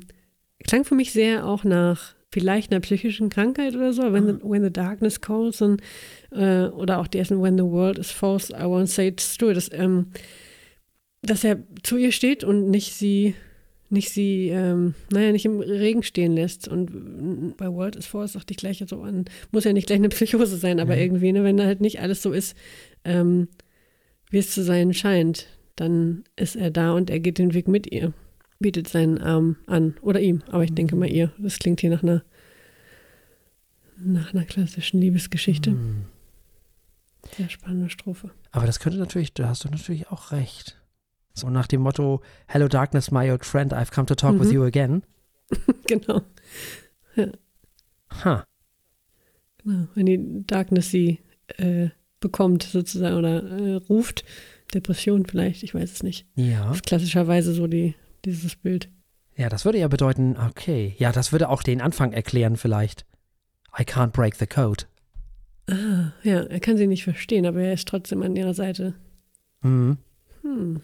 klang 0.66 0.86
für 0.86 0.96
mich 0.96 1.12
sehr 1.12 1.46
auch 1.46 1.64
nach 1.64 2.15
vielleicht 2.36 2.74
einer 2.74 2.82
psychischen 2.82 3.30
Krankheit 3.30 3.78
oder 3.78 3.94
so, 3.94 4.12
when, 4.12 4.28
the, 4.28 4.34
when 4.44 4.62
the 4.62 4.70
darkness 4.70 5.22
calls 5.22 5.62
und, 5.62 5.82
äh, 6.32 6.66
oder 6.66 7.00
auch 7.00 7.08
die 7.08 7.18
ersten 7.18 7.42
When 7.42 7.58
the 7.58 7.64
world 7.64 7.98
is 7.98 8.12
false, 8.12 8.52
I 8.54 8.64
won't 8.64 8.88
say 8.88 9.08
it's 9.08 9.38
true, 9.38 9.54
dass, 9.54 9.70
ähm, 9.72 10.08
dass 11.22 11.46
er 11.46 11.60
zu 11.82 11.96
ihr 11.96 12.12
steht 12.12 12.44
und 12.44 12.70
nicht 12.70 12.94
sie, 12.94 13.36
nicht 13.90 14.10
sie, 14.10 14.50
ähm, 14.50 14.96
naja, 15.14 15.32
nicht 15.32 15.46
im 15.46 15.62
Regen 15.62 16.04
stehen 16.04 16.34
lässt. 16.34 16.68
Und 16.68 17.56
bei 17.56 17.72
World 17.72 17.96
is 17.96 18.06
false 18.06 18.34
dachte 18.38 18.52
ich 18.52 18.58
gleich 18.58 18.84
so 18.86 19.02
an, 19.02 19.24
muss 19.54 19.64
ja 19.64 19.72
nicht 19.72 19.88
gleich 19.88 20.00
eine 20.00 20.10
Psychose 20.10 20.58
sein, 20.58 20.82
aber 20.82 20.96
mhm. 20.96 21.02
irgendwie, 21.02 21.32
ne, 21.32 21.46
wenn 21.46 21.56
da 21.56 21.64
halt 21.64 21.80
nicht 21.80 22.02
alles 22.02 22.22
so 22.22 22.34
ist, 22.34 22.58
ähm, 23.06 23.48
wie 24.30 24.40
es 24.40 24.52
zu 24.52 24.62
sein 24.62 24.94
scheint, 24.94 25.48
dann 25.78 26.26
ist 26.36 26.58
er 26.58 26.70
da 26.70 26.92
und 26.92 27.10
er 27.10 27.22
geht 27.22 27.38
den 27.38 27.54
Weg 27.54 27.70
mit 27.70 27.90
ihr 27.90 28.12
bietet 28.60 28.88
seinen 28.88 29.20
Arm 29.20 29.58
an. 29.68 29.96
Oder 30.02 30.20
ihm, 30.20 30.44
aber 30.50 30.64
ich 30.64 30.74
denke 30.74 30.96
mal 30.96 31.10
ihr. 31.10 31.32
Das 31.38 31.60
klingt 31.60 31.82
hier 31.82 31.90
nach 31.90 32.04
einer, 32.04 32.24
nach 33.98 34.34
einer 34.34 34.46
klassischen 34.46 35.00
Liebesgeschichte. 35.02 35.72
Hm. 35.72 36.06
Sehr 37.36 37.50
spannende 37.50 37.90
Strophe. 37.90 38.32
Aber 38.52 38.66
das 38.66 38.80
könnte 38.80 39.00
natürlich, 39.00 39.34
da 39.34 39.50
hast 39.50 39.64
du 39.64 39.70
natürlich 39.70 40.08
auch 40.10 40.32
recht. 40.32 40.80
So 41.34 41.50
nach 41.50 41.68
dem 41.68 41.82
Motto, 41.82 42.22
Hello 42.48 42.68
Darkness, 42.68 43.12
my 43.12 43.30
old 43.30 43.44
friend, 43.44 43.74
I've 43.74 43.92
come 43.92 44.06
to 44.06 44.16
talk 44.16 44.36
mhm. 44.36 44.40
with 44.40 44.52
you 44.52 44.64
again. 44.64 45.04
genau. 45.88 46.22
Ja. 47.16 47.28
Ha. 48.24 48.46
Genau. 49.64 49.88
Wenn 49.96 50.06
die 50.06 50.46
Darkness 50.48 50.92
sie 50.92 51.20
äh, 51.58 51.90
bekommt 52.20 52.64
sozusagen 52.64 53.18
oder 53.18 53.44
äh, 53.44 53.74
ruft, 53.76 54.24
Depression 54.74 55.26
vielleicht, 55.26 55.64
ich 55.64 55.76
weiß 55.76 55.92
es 55.92 56.04
nicht. 56.04 56.26
Ja. 56.36 56.68
Das 56.68 56.78
ist 56.78 56.86
klassischerweise 56.86 57.54
so 57.54 57.68
die 57.68 57.96
dieses 58.26 58.56
Bild. 58.56 58.90
Ja, 59.36 59.50
das 59.50 59.66
würde 59.66 59.80
ja 59.80 59.88
bedeuten, 59.88 60.38
okay, 60.38 60.96
ja, 60.98 61.12
das 61.12 61.32
würde 61.32 61.50
auch 61.50 61.64
den 61.64 61.82
Anfang 61.82 62.14
erklären 62.14 62.56
vielleicht. 62.56 63.06
I 63.78 63.84
can't 63.84 64.12
break 64.12 64.36
the 64.36 64.48
code. 64.48 64.86
Ah, 65.68 66.14
ja, 66.24 66.44
er 66.44 66.60
kann 66.60 66.78
sie 66.78 66.88
nicht 66.88 67.04
verstehen, 67.04 67.46
aber 67.46 67.62
er 67.62 67.74
ist 67.74 67.88
trotzdem 67.88 68.22
an 68.22 68.36
ihrer 68.36 68.54
Seite. 68.54 68.94
Mhm. 69.62 69.98
Hm. 70.42 70.82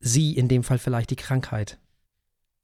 Sie 0.00 0.36
in 0.36 0.48
dem 0.48 0.62
Fall 0.62 0.78
vielleicht 0.78 1.10
die 1.10 1.16
Krankheit. 1.16 1.78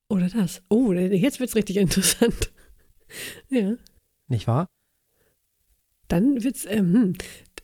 Oder 0.09 0.29
das. 0.29 0.63
Oh, 0.69 0.93
jetzt 0.93 1.41
wird 1.41 1.51
es 1.51 1.57
richtig 1.57 1.77
interessant. 1.77 2.53
ja. 3.49 3.75
Nicht 4.29 4.47
wahr? 4.47 4.67
Dann 6.09 6.43
wird's, 6.45 6.65
ähm, 6.67 6.93
hm, 6.95 7.15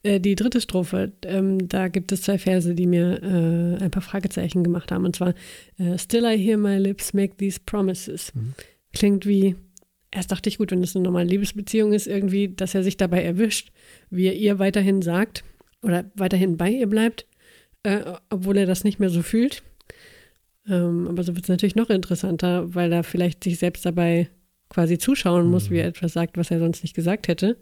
äh, 0.03 0.21
die 0.21 0.35
dritte 0.35 0.61
Strophe, 0.61 1.13
ähm, 1.25 1.69
da 1.69 1.89
gibt 1.89 2.13
es 2.13 2.23
zwei 2.23 2.39
Verse, 2.39 2.75
die 2.75 2.87
mir 2.87 3.23
äh, 3.23 3.85
ein 3.85 3.91
paar 3.91 4.03
Fragezeichen 4.03 4.65
gemacht 4.65 4.91
haben. 4.91 5.05
Und 5.05 5.17
zwar, 5.17 5.35
äh, 5.79 5.97
Still 5.99 6.25
I 6.25 6.37
hear 6.37 6.57
my 6.57 6.77
lips 6.79 7.13
make 7.15 7.37
these 7.37 7.61
promises. 7.65 8.35
Mhm. 8.35 8.55
Klingt 8.93 9.27
wie, 9.27 9.55
erst 10.11 10.33
dachte 10.33 10.49
ich, 10.49 10.59
gut, 10.59 10.73
wenn 10.73 10.83
es 10.83 10.97
eine 10.97 11.05
normale 11.05 11.29
Liebesbeziehung 11.29 11.93
ist, 11.93 12.07
irgendwie, 12.07 12.49
dass 12.49 12.75
er 12.75 12.83
sich 12.83 12.97
dabei 12.97 13.23
erwischt, 13.23 13.71
wie 14.11 14.27
er 14.27 14.35
ihr 14.35 14.59
weiterhin 14.59 15.03
sagt 15.03 15.45
oder 15.83 16.11
weiterhin 16.15 16.57
bei 16.57 16.71
ihr 16.71 16.89
bleibt, 16.89 17.27
äh, 17.85 18.01
obwohl 18.29 18.57
er 18.57 18.67
das 18.67 18.85
nicht 18.85 18.99
mehr 18.99 19.11
so 19.11 19.23
fühlt. 19.23 19.63
Ähm, 20.69 21.07
aber 21.09 21.23
so 21.23 21.35
wird 21.35 21.45
es 21.45 21.49
natürlich 21.49 21.77
noch 21.77 21.91
interessanter, 21.91 22.75
weil 22.75 22.93
er 22.93 23.05
vielleicht 23.05 23.45
sich 23.45 23.59
selbst 23.59 23.87
dabei 23.87 24.29
quasi 24.69 24.99
zuschauen 24.99 25.49
muss, 25.49 25.71
mhm. 25.71 25.75
wie 25.75 25.79
er 25.79 25.89
etwas 25.89 26.13
sagt, 26.13 26.37
was 26.37 26.51
er 26.51 26.59
sonst 26.59 26.83
nicht 26.83 26.95
gesagt 26.95 27.29
hätte 27.29 27.57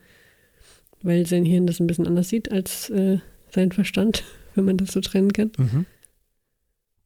weil 1.03 1.27
sein 1.27 1.45
Hirn 1.45 1.67
das 1.67 1.81
ein 1.81 1.87
bisschen 1.87 2.07
anders 2.07 2.29
sieht 2.29 2.51
als 2.51 2.91
äh, 2.91 3.19
sein 3.51 3.73
Verstand, 3.73 4.25
wenn 4.55 4.65
man 4.65 4.77
das 4.77 4.93
so 4.93 5.01
trennen 5.01 5.33
kann. 5.33 5.53
Mhm. 5.57 5.87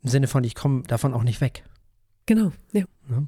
Im 0.03 0.11
Sinne 0.11 0.27
von, 0.27 0.45
ich 0.45 0.55
komme 0.55 0.83
davon 0.83 1.15
auch 1.15 1.23
nicht 1.23 1.41
weg. 1.41 1.65
Genau, 2.27 2.53
ja. 2.73 2.85
Ja, 3.09 3.27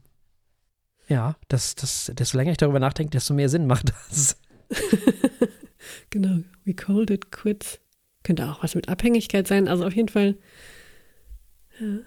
ja 1.08 1.36
das, 1.48 1.74
das, 1.74 2.12
desto 2.14 2.36
länger 2.36 2.52
ich 2.52 2.58
darüber 2.58 2.80
nachdenke, 2.80 3.10
desto 3.10 3.34
mehr 3.34 3.48
Sinn 3.48 3.66
macht 3.66 3.92
das. 4.08 4.38
genau, 6.10 6.40
we 6.64 6.74
called 6.74 7.10
it 7.10 7.30
quits. 7.30 7.80
Könnte 8.22 8.50
auch 8.50 8.62
was 8.62 8.74
mit 8.74 8.88
Abhängigkeit 8.88 9.46
sein, 9.46 9.68
also 9.68 9.86
auf 9.86 9.94
jeden 9.94 10.08
Fall. 10.08 10.36
Ja. 11.80 11.98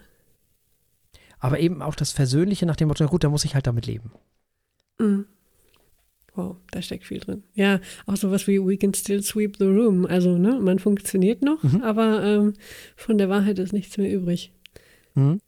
Aber 1.38 1.58
eben 1.58 1.80
auch 1.80 1.94
das 1.94 2.12
Versöhnliche 2.12 2.66
nach 2.66 2.76
dem 2.76 2.88
Motto, 2.88 3.06
gut, 3.06 3.24
da 3.24 3.30
muss 3.30 3.44
ich 3.44 3.54
halt 3.54 3.66
damit 3.66 3.86
leben. 3.86 4.12
Mhm. 4.98 5.26
Wow, 6.34 6.56
da 6.70 6.80
steckt 6.80 7.06
viel 7.06 7.18
drin. 7.18 7.42
Ja, 7.54 7.80
auch 8.06 8.16
sowas 8.16 8.46
wie 8.46 8.60
We 8.60 8.76
can 8.76 8.94
still 8.94 9.22
sweep 9.22 9.56
the 9.58 9.64
room. 9.64 10.06
Also, 10.06 10.38
ne, 10.38 10.58
man 10.60 10.78
funktioniert 10.78 11.42
noch, 11.42 11.62
mhm. 11.62 11.82
aber 11.82 12.24
ähm, 12.24 12.54
von 12.96 13.18
der 13.18 13.28
Wahrheit 13.28 13.58
ist 13.58 13.72
nichts 13.72 13.96
mehr 13.98 14.12
übrig. 14.12 14.52
Mhm. 15.14 15.40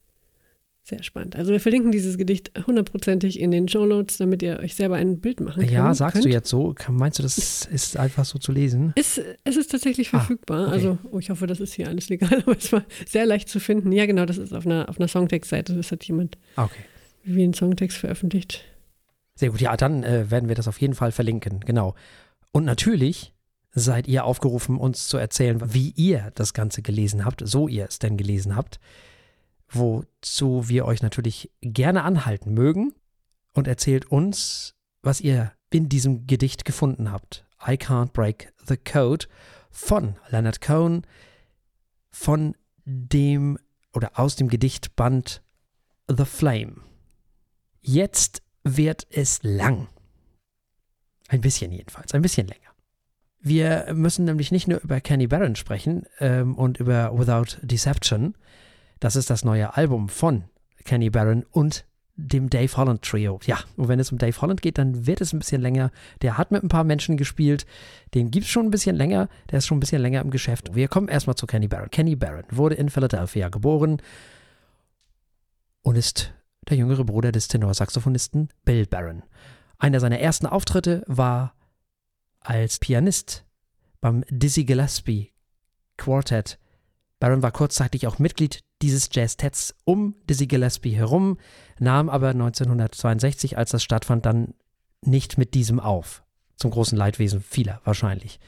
Sehr 0.85 1.05
spannend. 1.05 1.37
Also 1.37 1.53
wir 1.53 1.61
verlinken 1.61 1.93
dieses 1.93 2.19
Gedicht 2.19 2.51
hundertprozentig 2.67 3.39
in 3.39 3.53
den 3.53 3.69
Show 3.69 3.87
Notes, 3.87 4.17
damit 4.17 4.43
ihr 4.43 4.59
euch 4.59 4.75
selber 4.75 4.97
ein 4.97 5.21
Bild 5.21 5.39
machen 5.39 5.61
könnt. 5.61 5.71
Ja, 5.71 5.95
sagst 5.95 6.15
könnt. 6.15 6.25
du 6.25 6.29
jetzt 6.29 6.49
so? 6.49 6.75
Meinst 6.91 7.21
du, 7.21 7.23
das 7.23 7.65
ist 7.67 7.97
einfach 7.97 8.25
so 8.25 8.41
zu 8.41 8.51
lesen? 8.51 8.93
Es, 8.97 9.21
es 9.45 9.57
ist 9.57 9.71
tatsächlich 9.71 10.09
ah, 10.09 10.19
verfügbar. 10.19 10.59
Ah, 10.59 10.67
okay. 10.67 10.73
Also, 10.73 10.99
oh, 11.13 11.21
ich 11.21 11.31
hoffe, 11.31 11.47
das 11.47 11.61
ist 11.61 11.75
hier 11.75 11.87
alles 11.87 12.09
legal, 12.09 12.43
aber 12.47 12.57
es 12.59 12.73
war 12.73 12.85
sehr 13.07 13.27
leicht 13.27 13.49
zu 13.49 13.61
finden. 13.61 13.93
Ja, 13.93 14.07
genau, 14.07 14.27
das 14.27 14.39
ist 14.39 14.53
auf 14.53 14.67
einer, 14.67 14.89
auf 14.89 14.99
einer 14.99 15.07
Songtext-Seite. 15.07 15.73
Das 15.73 15.93
hat 15.93 16.03
jemand 16.03 16.37
ah, 16.57 16.65
okay. 16.65 16.83
wie 17.23 17.45
einen 17.45 17.55
Songtext 17.55 17.99
veröffentlicht. 17.99 18.65
Sehr 19.43 19.51
gut, 19.51 19.61
ja, 19.61 19.77
dann 19.77 20.05
äh, 20.05 20.31
werden 20.31 20.49
wir 20.49 20.55
das 20.55 20.69
auf 20.69 20.81
jeden 20.81 20.95
Fall 20.95 21.11
verlinken, 21.11 21.59
genau. 21.59 21.97
Und 22.53 22.65
natürlich 22.65 23.35
seid 23.73 24.07
ihr 24.07 24.25
aufgerufen, 24.25 24.79
uns 24.79 25.09
zu 25.09 25.17
erzählen, 25.17 25.75
wie 25.75 25.91
ihr 25.97 26.31
das 26.37 26.55
Ganze 26.55 26.81
gelesen 26.81 27.25
habt, 27.25 27.43
so 27.45 27.67
ihr 27.67 27.87
es 27.89 27.99
denn 27.99 28.17
gelesen 28.17 28.55
habt, 28.55 28.79
wozu 29.69 30.69
wir 30.69 30.85
euch 30.85 31.03
natürlich 31.03 31.51
gerne 31.61 32.05
anhalten 32.05 32.55
mögen 32.55 32.95
und 33.53 33.67
erzählt 33.67 34.13
uns, 34.13 34.77
was 35.03 35.21
ihr 35.21 35.51
in 35.71 35.89
diesem 35.89 36.29
Gedicht 36.29 36.65
gefunden 36.65 37.11
habt. 37.11 37.45
I 37.67 37.73
Can't 37.73 38.13
Break 38.13 38.53
the 38.65 38.77
Code 38.77 39.27
von 39.73 40.15
Leonard 40.31 40.61
Cohen, 40.61 41.05
von 42.11 42.55
dem 42.85 43.59
oder 43.93 44.21
aus 44.21 44.37
dem 44.37 44.47
Gedichtband 44.47 45.43
The 46.07 46.27
Flame. 46.27 46.77
Jetzt 47.81 48.41
wird 48.65 49.07
es 49.11 49.41
lang. 49.43 49.89
Ein 51.29 51.41
bisschen 51.41 51.73
jedenfalls, 51.73 52.15
ein 52.15 52.23
bisschen 52.23 52.47
länger. 52.47 52.61
Wir 53.41 53.93
müssen 53.93 54.25
nämlich 54.25 54.53
nicht 54.53 54.69
nur 54.69 54.81
über 54.81 55.01
Kenny 55.01 55.27
Barron 55.27 55.57
sprechen 55.57 56.05
ähm, 56.21 56.55
und 56.55 56.79
über 56.79 57.19
Without 57.19 57.59
Deception. 57.63 58.35
Das 59.01 59.17
ist 59.17 59.31
das 59.31 59.45
neue 59.45 59.77
Album 59.77 60.09
von 60.09 60.45
Kenny 60.85 61.11
Barron 61.11 61.45
und 61.51 61.85
dem 62.15 62.51
Dave 62.51 62.77
Holland 62.77 63.03
Trio. 63.03 63.41
Ja, 63.45 63.59
und 63.77 63.89
wenn 63.89 63.99
es 63.99 64.13
um 64.13 64.19
Dave 64.19 64.41
Holland 64.41 64.63
geht, 64.63 64.79
dann 64.79 65.07
wird 65.07 65.21
es 65.21 65.33
ein 65.33 65.41
bisschen 65.41 65.61
länger. 65.61 65.91
Der 66.21 66.39
hat 66.39 66.53
mit 66.53 66.63
ein 66.63 66.69
paar 66.69 66.85
Menschen 66.85 67.17
gespielt. 67.17 67.67
Den 68.15 68.31
gibt 68.31 68.45
es 68.45 68.53
schon 68.53 68.67
ein 68.67 68.71
bisschen 68.71 68.95
länger. 68.95 69.29
Der 69.51 69.59
ist 69.59 69.67
schon 69.67 69.79
ein 69.79 69.81
bisschen 69.81 70.03
länger 70.03 70.21
im 70.21 70.31
Geschäft. 70.31 70.75
Wir 70.75 70.87
kommen 70.87 71.09
erstmal 71.09 71.37
zu 71.37 71.47
Kenny 71.47 71.67
Barron. 71.67 71.91
Kenny 71.91 72.15
Barron 72.15 72.45
wurde 72.51 72.77
in 72.77 72.91
Philadelphia 72.91 73.49
geboren 73.49 74.01
und 75.83 75.97
ist 75.97 76.33
der 76.69 76.77
jüngere 76.77 77.05
Bruder 77.05 77.33
des 77.33 77.49
Tenorsaxophonisten 77.49 78.49
Bill 78.65 78.87
Barron. 78.87 79.23
Einer 79.79 80.01
seiner 80.01 80.21
ersten 80.21 80.47
Auftritte 80.47 81.03
war 81.07 81.55
als 82.41 82.79
Pianist 82.79 83.45
beim 84.01 84.25
Dizzy 84.31 84.65
Gillespie 84.65 85.33
Quartet. 85.97 86.59
Barron 87.19 87.43
war 87.43 87.53
kurzzeitig 87.53 88.07
auch 88.07 88.19
Mitglied 88.19 88.65
dieses 88.83 89.09
Jazz-Tets 89.13 89.77
um 89.85 90.17
Dizzy 90.29 90.47
Gillespie 90.47 90.95
herum, 90.95 91.39
nahm 91.79 92.09
aber 92.09 92.31
1962, 92.31 93.57
als 93.57 93.71
das 93.71 93.83
stattfand, 93.83 94.27
dann 94.27 94.55
nicht 95.05 95.39
mit 95.39 95.55
diesem 95.55 95.81
auf. 95.81 96.25
Zum 96.57 96.71
großen 96.71 96.99
Leidwesen 96.99 97.41
vieler 97.41 97.81
wahrscheinlich. 97.85 98.41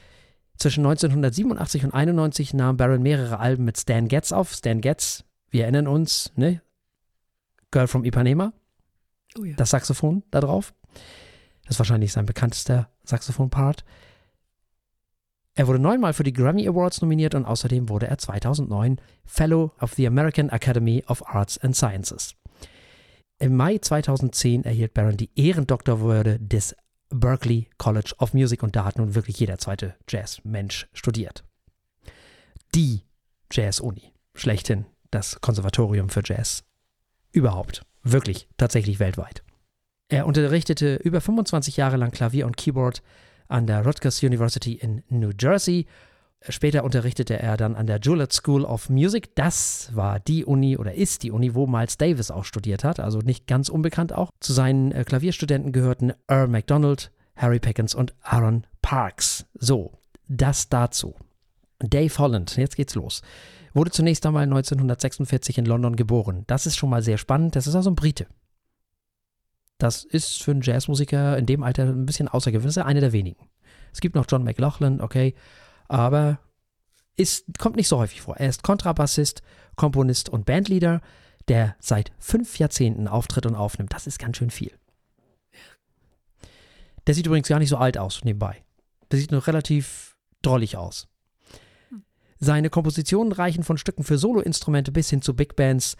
Zwischen 0.57 0.85
1987 0.85 1.83
und 1.85 1.93
91 1.93 2.53
nahm 2.53 2.77
Barron 2.77 3.01
mehrere 3.01 3.39
Alben 3.39 3.65
mit 3.65 3.77
Stan 3.77 4.07
Getz 4.07 4.31
auf. 4.31 4.53
Stan 4.53 4.79
Getz, 4.79 5.25
wir 5.49 5.63
erinnern 5.63 5.87
uns, 5.87 6.31
ne? 6.35 6.61
Girl 7.75 7.87
from 7.87 8.05
Ipanema. 8.05 8.53
Oh 9.37 9.43
ja. 9.43 9.53
Das 9.57 9.71
Saxophon 9.71 10.23
da 10.31 10.39
drauf. 10.39 10.73
Das 11.65 11.75
ist 11.75 11.79
wahrscheinlich 11.79 12.13
sein 12.13 12.25
bekanntester 12.25 12.89
Saxophon-Part. 13.03 13.83
Er 15.55 15.67
wurde 15.67 15.79
neunmal 15.79 16.13
für 16.13 16.23
die 16.23 16.31
Grammy 16.31 16.65
Awards 16.69 17.01
nominiert 17.01 17.35
und 17.35 17.43
außerdem 17.43 17.89
wurde 17.89 18.07
er 18.07 18.17
2009 18.17 19.01
Fellow 19.25 19.73
of 19.81 19.93
the 19.95 20.07
American 20.07 20.47
Academy 20.47 21.03
of 21.07 21.27
Arts 21.27 21.57
and 21.57 21.75
Sciences. 21.75 22.35
Im 23.39 23.57
Mai 23.57 23.77
2010 23.77 24.63
erhielt 24.63 24.93
Barron 24.93 25.17
die 25.17 25.31
Ehrendoktorwürde 25.35 26.39
des 26.39 26.77
Berklee 27.09 27.67
College 27.77 28.13
of 28.19 28.33
Music 28.33 28.63
und 28.63 28.77
da 28.77 28.85
hat 28.85 28.97
nun 28.97 29.15
wirklich 29.15 29.37
jeder 29.37 29.57
zweite 29.57 29.95
Jazzmensch 30.07 30.87
studiert. 30.93 31.43
Die 32.73 33.01
Jazz-Uni, 33.51 34.13
schlechthin 34.33 34.85
das 35.11 35.41
Konservatorium 35.41 36.07
für 36.07 36.21
Jazz 36.23 36.63
überhaupt, 37.35 37.85
wirklich 38.03 38.47
tatsächlich 38.57 38.99
weltweit. 38.99 39.43
Er 40.07 40.27
unterrichtete 40.27 40.95
über 40.95 41.21
25 41.21 41.77
Jahre 41.77 41.97
lang 41.97 42.11
Klavier 42.11 42.45
und 42.45 42.57
Keyboard 42.57 43.01
an 43.47 43.67
der 43.67 43.85
Rutgers 43.85 44.21
University 44.23 44.73
in 44.73 45.03
New 45.09 45.31
Jersey. 45.39 45.87
Später 46.47 46.83
unterrichtete 46.83 47.39
er 47.39 47.57
dann 47.57 47.75
an 47.75 47.87
der 47.87 47.99
Juilliard 47.99 48.31
School 48.31 48.65
of 48.65 48.89
Music. 48.89 49.35
Das 49.35 49.89
war 49.95 50.19
die 50.19 50.45
Uni 50.45 50.77
oder 50.77 50.93
ist 50.93 51.23
die 51.23 51.31
Uni, 51.31 51.55
wo 51.55 51.65
Miles 51.65 51.97
Davis 51.97 52.29
auch 52.29 52.45
studiert 52.45 52.83
hat, 52.83 52.99
also 52.99 53.19
nicht 53.19 53.47
ganz 53.47 53.67
unbekannt 53.69 54.13
auch. 54.13 54.29
Zu 54.39 54.53
seinen 54.53 54.91
äh, 54.91 55.03
Klavierstudenten 55.03 55.71
gehörten 55.71 56.13
Earl 56.27 56.47
MacDonald, 56.47 57.11
Harry 57.35 57.59
Pickens 57.59 57.95
und 57.95 58.13
Aaron 58.21 58.67
Parks. 58.83 59.45
So, 59.55 59.93
das 60.27 60.69
dazu. 60.69 61.15
Dave 61.79 62.15
Holland, 62.19 62.55
jetzt 62.57 62.75
geht's 62.75 62.95
los. 62.95 63.21
Wurde 63.75 63.91
zunächst 63.91 64.25
einmal 64.25 64.43
1946 64.43 65.57
in 65.57 65.65
London 65.65 65.97
geboren. 65.97 66.45
Das 66.47 66.65
ist 66.65 66.77
schon 66.77 66.89
mal 66.89 67.03
sehr 67.03 67.17
spannend. 67.17 67.57
Das 67.57 67.67
ist 67.67 67.75
also 67.75 67.91
ein 67.91 67.95
Brite. 67.95 68.25
Das 69.77 70.05
ist 70.05 70.41
für 70.41 70.51
einen 70.51 70.61
Jazzmusiker 70.61 71.37
in 71.37 71.45
dem 71.45 71.61
Alter 71.61 71.83
ein 71.83 72.05
bisschen 72.05 72.29
außergewöhnlich. 72.29 72.75
Das 72.75 72.83
ist 72.83 72.89
einer 72.89 73.01
der 73.01 73.11
wenigen. 73.11 73.49
Es 73.91 73.99
gibt 73.99 74.15
noch 74.15 74.25
John 74.29 74.45
McLaughlin, 74.45 75.01
okay, 75.01 75.35
aber 75.89 76.39
ist, 77.17 77.45
kommt 77.59 77.75
nicht 77.75 77.89
so 77.89 77.97
häufig 77.97 78.21
vor. 78.21 78.37
Er 78.37 78.47
ist 78.47 78.63
Kontrabassist, 78.63 79.41
Komponist 79.75 80.29
und 80.29 80.45
Bandleader, 80.45 81.01
der 81.49 81.75
seit 81.79 82.13
fünf 82.17 82.57
Jahrzehnten 82.57 83.09
auftritt 83.09 83.45
und 83.45 83.55
aufnimmt. 83.55 83.93
Das 83.93 84.07
ist 84.07 84.19
ganz 84.19 84.37
schön 84.37 84.51
viel. 84.51 84.71
Der 87.07 87.13
sieht 87.13 87.25
übrigens 87.25 87.49
gar 87.49 87.59
nicht 87.59 87.69
so 87.69 87.77
alt 87.77 87.97
aus 87.97 88.23
nebenbei. 88.23 88.63
Der 89.11 89.19
sieht 89.19 89.33
noch 89.33 89.47
relativ 89.47 90.15
drollig 90.41 90.77
aus. 90.77 91.09
Seine 92.39 92.69
Kompositionen 92.69 93.31
reichen 93.31 93.63
von 93.63 93.77
Stücken 93.77 94.03
für 94.03 94.17
Soloinstrumente 94.17 94.91
bis 94.91 95.09
hin 95.09 95.21
zu 95.21 95.35
Big 95.35 95.55
Bands. 95.55 95.95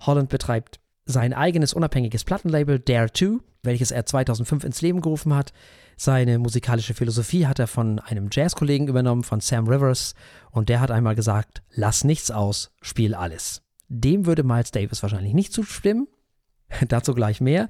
Holland 0.00 0.28
betreibt 0.28 0.80
sein 1.04 1.32
eigenes 1.32 1.72
unabhängiges 1.72 2.24
Plattenlabel 2.24 2.80
Dare 2.80 3.12
2, 3.12 3.38
welches 3.62 3.92
er 3.92 4.04
2005 4.04 4.64
ins 4.64 4.82
Leben 4.82 5.00
gerufen 5.00 5.34
hat. 5.34 5.52
Seine 5.96 6.38
musikalische 6.38 6.94
Philosophie 6.94 7.46
hat 7.46 7.58
er 7.58 7.68
von 7.68 8.00
einem 8.00 8.28
Jazzkollegen 8.30 8.88
übernommen, 8.88 9.22
von 9.22 9.40
Sam 9.40 9.68
Rivers, 9.68 10.14
und 10.50 10.68
der 10.68 10.80
hat 10.80 10.90
einmal 10.90 11.14
gesagt, 11.14 11.62
lass 11.72 12.04
nichts 12.04 12.30
aus, 12.30 12.72
spiel 12.82 13.14
alles. 13.14 13.62
Dem 13.88 14.26
würde 14.26 14.42
Miles 14.42 14.72
Davis 14.72 15.02
wahrscheinlich 15.02 15.32
nicht 15.32 15.52
zustimmen, 15.52 16.08
dazu 16.88 17.14
gleich 17.14 17.40
mehr. 17.40 17.68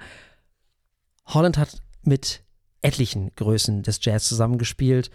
Holland 1.27 1.59
hat 1.59 1.83
mit 2.03 2.43
etlichen 2.81 3.35
Größen 3.35 3.83
des 3.83 3.99
Jazz 4.03 4.29
zusammengespielt 4.29 5.11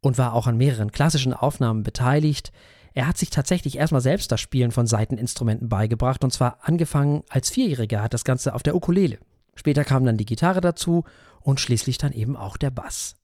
und 0.00 0.18
war 0.18 0.32
auch 0.32 0.46
an 0.46 0.56
mehreren 0.56 0.92
klassischen 0.92 1.34
Aufnahmen 1.34 1.82
beteiligt. 1.82 2.52
Er 2.94 3.06
hat 3.06 3.18
sich 3.18 3.30
tatsächlich 3.30 3.78
erstmal 3.78 4.00
selbst 4.00 4.32
das 4.32 4.40
Spielen 4.40 4.72
von 4.72 4.86
Saiteninstrumenten 4.86 5.68
beigebracht 5.68 6.24
und 6.24 6.32
zwar 6.32 6.58
angefangen 6.62 7.22
als 7.28 7.50
Vierjähriger, 7.50 8.02
hat 8.02 8.14
das 8.14 8.24
Ganze 8.24 8.54
auf 8.54 8.62
der 8.62 8.74
Ukulele. 8.74 9.18
Später 9.54 9.84
kam 9.84 10.04
dann 10.04 10.16
die 10.16 10.26
Gitarre 10.26 10.60
dazu 10.60 11.04
und 11.40 11.60
schließlich 11.60 11.98
dann 11.98 12.12
eben 12.12 12.36
auch 12.36 12.56
der 12.56 12.70
Bass. 12.70 13.16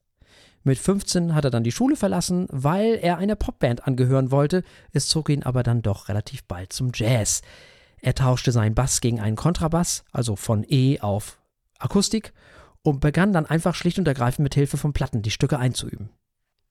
Mit 0.63 0.79
15 0.79 1.35
hat 1.35 1.45
er 1.45 1.51
dann 1.51 1.63
die 1.63 1.71
Schule 1.71 1.95
verlassen, 1.95 2.47
weil 2.49 2.97
er 3.01 3.17
einer 3.17 3.35
Popband 3.35 3.87
angehören 3.87 4.31
wollte. 4.31 4.63
Es 4.91 5.07
zog 5.07 5.29
ihn 5.29 5.43
aber 5.43 5.61
dann 5.61 5.83
doch 5.83 6.09
relativ 6.09 6.43
bald 6.43 6.73
zum 6.73 6.91
Jazz. 6.93 7.41
Er 8.01 8.15
tauschte 8.15 8.51
seinen 8.51 8.75
Bass 8.75 8.99
gegen 8.99 9.19
einen 9.19 9.35
Kontrabass, 9.35 10.03
also 10.11 10.35
von 10.35 10.65
E 10.67 10.99
auf 11.01 11.37
Akustik, 11.77 12.33
und 12.81 12.99
begann 12.99 13.31
dann 13.31 13.45
einfach 13.45 13.75
schlicht 13.75 13.99
und 13.99 14.07
ergreifend 14.07 14.43
mit 14.43 14.55
Hilfe 14.55 14.77
von 14.77 14.93
Platten 14.93 15.21
die 15.21 15.31
Stücke 15.31 15.59
einzuüben. 15.59 16.09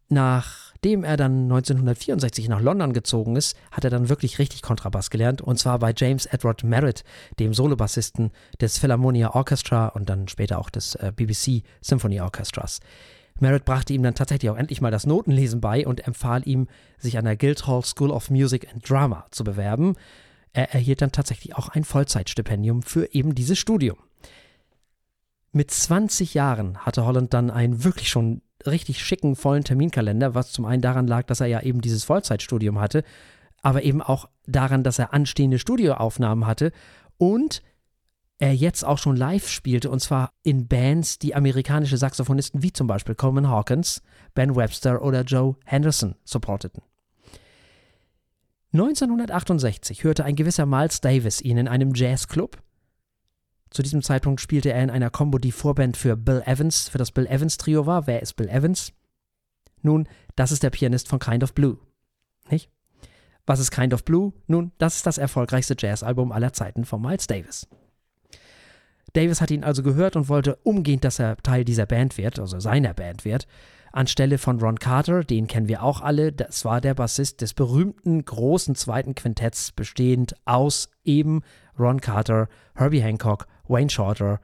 Nachdem 0.09 1.03
er 1.03 1.17
dann 1.17 1.45
1964 1.45 2.49
nach 2.49 2.61
London 2.61 2.93
gezogen 2.93 3.37
ist, 3.37 3.57
hat 3.71 3.85
er 3.85 3.91
dann 3.91 4.09
wirklich 4.09 4.39
richtig 4.39 4.63
Kontrabass 4.63 5.11
gelernt 5.11 5.41
und 5.41 5.59
zwar 5.59 5.79
bei 5.79 5.95
James 5.97 6.27
Edward 6.27 6.63
Merritt, 6.63 7.05
dem 7.39 7.55
Solobassisten 7.55 8.31
des 8.61 8.79
Philharmonia 8.79 9.35
Orchestra 9.35 9.89
und 9.89 10.09
dann 10.09 10.29
später 10.29 10.59
auch 10.59 10.71
des 10.71 10.95
äh, 10.97 11.13
BBC 11.15 11.63
Symphony 11.81 12.21
Orchestras. 12.21 12.81
Merritt 13.41 13.65
brachte 13.65 13.93
ihm 13.93 14.03
dann 14.03 14.15
tatsächlich 14.15 14.51
auch 14.51 14.57
endlich 14.57 14.81
mal 14.81 14.93
das 14.93 15.07
Notenlesen 15.07 15.61
bei 15.61 15.87
und 15.87 16.07
empfahl 16.07 16.47
ihm, 16.47 16.69
sich 16.99 17.19
an 17.19 17.25
der 17.25 17.37
Guildhall 17.37 17.85
School 17.85 18.11
of 18.11 18.31
Music 18.31 18.73
and 18.73 18.89
Drama 18.89 19.27
zu 19.31 19.43
bewerben. 19.43 19.97
Er 20.53 20.73
erhielt 20.73 21.03
dann 21.03 21.11
tatsächlich 21.11 21.57
auch 21.57 21.69
ein 21.69 21.85
Vollzeitstipendium 21.85 22.83
für 22.83 23.13
eben 23.13 23.35
dieses 23.35 23.59
Studium. 23.59 23.99
Mit 25.51 25.71
20 25.71 26.35
Jahren 26.35 26.79
hatte 26.79 27.05
Holland 27.05 27.35
dann 27.35 27.51
einen 27.51 27.85
wirklich 27.85 28.09
schon 28.09 28.43
richtig 28.67 29.05
schicken, 29.05 29.37
vollen 29.37 29.65
Terminkalender, 29.65 30.35
was 30.35 30.53
zum 30.53 30.65
einen 30.65 30.83
daran 30.83 31.07
lag, 31.07 31.25
dass 31.27 31.41
er 31.41 31.47
ja 31.47 31.61
eben 31.61 31.81
dieses 31.81 32.05
Vollzeitstudium 32.05 32.81
hatte, 32.81 33.05
aber 33.63 33.83
eben 33.83 34.03
auch 34.03 34.29
daran, 34.47 34.83
dass 34.83 34.99
er 34.99 35.15
anstehende 35.15 35.59
Studioaufnahmen 35.59 36.47
hatte 36.47 36.73
und 37.19 37.63
er 38.39 38.55
jetzt 38.55 38.85
auch 38.85 38.99
schon 38.99 39.17
live 39.17 39.49
spielte 39.49 39.91
und 39.91 40.01
zwar 40.01 40.33
in 40.43 40.67
Bands, 40.67 41.19
die 41.19 41.35
amerikanische 41.35 41.97
Saxophonisten 41.97 42.63
wie 42.63 42.73
zum 42.73 42.87
Beispiel 42.87 43.15
Coleman 43.15 43.49
Hawkins, 43.49 44.03
Ben 44.35 44.57
Webster 44.57 45.03
oder 45.03 45.23
Joe 45.23 45.57
Henderson 45.65 46.17
supporteten. 46.25 46.83
1968 48.73 50.03
hörte 50.03 50.25
ein 50.25 50.35
gewisser 50.35 50.67
Miles 50.67 51.01
Davis 51.01 51.41
ihn 51.41 51.59
in 51.59 51.69
einem 51.69 51.95
Jazzclub 51.95 52.64
zu 53.75 53.83
diesem 53.83 54.03
Zeitpunkt 54.03 54.41
spielte 54.41 54.73
er 54.73 54.85
in 54.85 54.91
einer 54.91 55.11
Combo, 55.11 55.39
die 55.39 55.51
Vorband 55.51 55.97
für 55.97 56.17
Bill 56.17 56.43
Evans, 56.47 56.89
für 56.89 56.99
das 56.99 57.11
Bill 57.11 57.27
Evans 57.27 57.59
Trio 57.59 57.87
war. 57.87 58.07
Wer 58.07 58.23
ist 58.23 58.35
Bill 58.35 58.49
Evans? 58.49 58.93
Nun, 59.83 60.09
das 60.37 60.53
ist 60.53 60.63
der 60.63 60.71
Pianist 60.71 61.09
von 61.09 61.19
Kind 61.19 61.43
of 61.43 61.55
Blue. 61.55 61.79
Nicht? 62.49 62.71
Was 63.47 63.59
ist 63.59 63.73
Kind 63.73 63.93
of 63.93 64.05
Blue? 64.05 64.33
Nun, 64.47 64.71
das 64.79 64.97
ist 64.97 65.07
das 65.07 65.19
erfolgreichste 65.19 65.75
Jazzalbum 65.77 66.31
aller 66.31 66.53
Zeiten 66.53 66.85
von 66.85 67.03
Miles 67.03 67.27
Davis. 67.27 67.67
Davis 69.13 69.41
hat 69.41 69.51
ihn 69.51 69.65
also 69.65 69.83
gehört 69.83 70.15
und 70.15 70.29
wollte 70.29 70.55
umgehend, 70.63 71.03
dass 71.03 71.19
er 71.19 71.37
Teil 71.39 71.65
dieser 71.65 71.87
Band 71.87 72.17
wird, 72.17 72.39
also 72.39 72.61
seiner 72.61 72.95
Band 72.95 73.25
wird. 73.25 73.49
Anstelle 73.93 74.39
von 74.39 74.61
Ron 74.61 74.79
Carter, 74.79 75.25
den 75.25 75.49
kennen 75.49 75.67
wir 75.67 75.83
auch 75.83 76.01
alle, 76.01 76.33
das 76.33 76.65
war 76.65 76.81
der 76.81 76.95
Bassist 76.95 77.41
des 77.41 77.55
berühmten 77.55 78.25
großen 78.25 78.77
zweiten 78.77 79.17
Quintetts, 79.17 79.73
bestehend 79.73 80.37
aus 80.45 80.91
eben 81.03 81.43
Ron 81.77 82.01
Carter, 82.01 82.49
Herbie 82.77 83.03
Hancock, 83.03 83.47
Wayne 83.69 83.91
Shorter, 83.91 84.41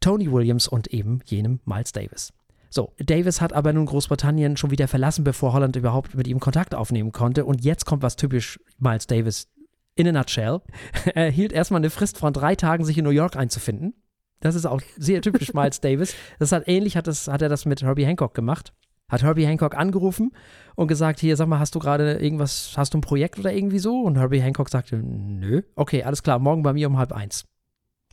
Tony 0.00 0.30
Williams 0.30 0.68
und 0.68 0.88
eben 0.88 1.20
jenem 1.24 1.60
Miles 1.64 1.92
Davis. 1.92 2.32
So, 2.70 2.92
Davis 2.98 3.40
hat 3.42 3.52
aber 3.52 3.72
nun 3.74 3.84
Großbritannien 3.84 4.56
schon 4.56 4.70
wieder 4.70 4.88
verlassen, 4.88 5.24
bevor 5.24 5.52
Holland 5.52 5.76
überhaupt 5.76 6.14
mit 6.14 6.26
ihm 6.26 6.40
Kontakt 6.40 6.74
aufnehmen 6.74 7.12
konnte. 7.12 7.44
Und 7.44 7.62
jetzt 7.62 7.84
kommt 7.84 8.02
was 8.02 8.16
typisch 8.16 8.58
Miles 8.78 9.06
Davis 9.06 9.48
in 9.94 10.08
a 10.08 10.12
nutshell. 10.12 10.60
Er 11.14 11.30
hielt 11.30 11.52
erstmal 11.52 11.80
eine 11.80 11.90
Frist 11.90 12.16
von 12.16 12.32
drei 12.32 12.54
Tagen, 12.54 12.84
sich 12.84 12.96
in 12.96 13.04
New 13.04 13.10
York 13.10 13.36
einzufinden. 13.36 13.94
Das 14.40 14.54
ist 14.54 14.64
auch 14.64 14.80
sehr 14.96 15.20
typisch 15.20 15.52
Miles 15.54 15.80
Davis. 15.80 16.14
Das 16.38 16.50
hat 16.52 16.66
ähnlich 16.66 16.96
hat, 16.96 17.06
das, 17.06 17.28
hat 17.28 17.42
er 17.42 17.50
das 17.50 17.66
mit 17.66 17.82
Herbie 17.82 18.06
Hancock 18.06 18.32
gemacht. 18.34 18.72
Hat 19.10 19.22
Herbie 19.22 19.46
Hancock 19.46 19.76
angerufen 19.76 20.32
und 20.74 20.88
gesagt, 20.88 21.20
hier, 21.20 21.36
sag 21.36 21.48
mal, 21.48 21.58
hast 21.58 21.74
du 21.74 21.78
gerade 21.78 22.14
irgendwas, 22.14 22.72
hast 22.76 22.94
du 22.94 22.98
ein 22.98 23.02
Projekt 23.02 23.38
oder 23.38 23.52
irgendwie 23.52 23.80
so? 23.80 24.00
Und 24.00 24.16
Herbie 24.16 24.40
Hancock 24.40 24.70
sagte, 24.70 24.96
nö. 24.96 25.60
Okay, 25.76 26.02
alles 26.04 26.22
klar, 26.22 26.38
morgen 26.38 26.62
bei 26.62 26.72
mir 26.72 26.88
um 26.88 26.96
halb 26.96 27.12
eins. 27.12 27.44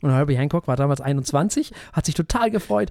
Und 0.02 0.10
Herbie 0.10 0.36
Hancock 0.36 0.66
war 0.66 0.76
damals 0.76 1.00
21, 1.00 1.72
hat 1.92 2.06
sich 2.06 2.14
total 2.14 2.50
gefreut. 2.50 2.90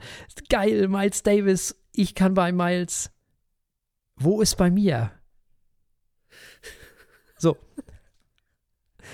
Geil, 0.49 0.87
Miles 0.87 1.23
Davis, 1.23 1.75
ich 1.91 2.15
kann 2.15 2.33
bei 2.33 2.51
Miles. 2.51 3.11
Wo 4.15 4.41
ist 4.41 4.57
bei 4.57 4.69
mir? 4.69 5.11
So. 7.37 7.57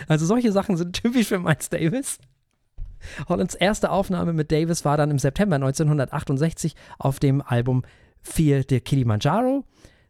Also 0.08 0.26
solche 0.26 0.52
Sachen 0.52 0.78
sind 0.78 0.94
typisch 0.94 1.28
für 1.28 1.40
Miles 1.40 1.70
Davis. 1.70 2.18
Hollands 3.30 3.56
erste 3.56 3.92
Aufnahme 3.92 4.34
mit 4.34 4.52
Davis 4.52 4.84
war 4.84 4.98
dann 4.98 5.12
im 5.12 5.20
September 5.20 5.56
1968 5.56 6.76
auf 6.98 7.20
dem 7.20 7.42
Album 7.42 7.84
Fear 8.22 8.64
the 8.68 8.80
Kilimanjaro 8.80 9.64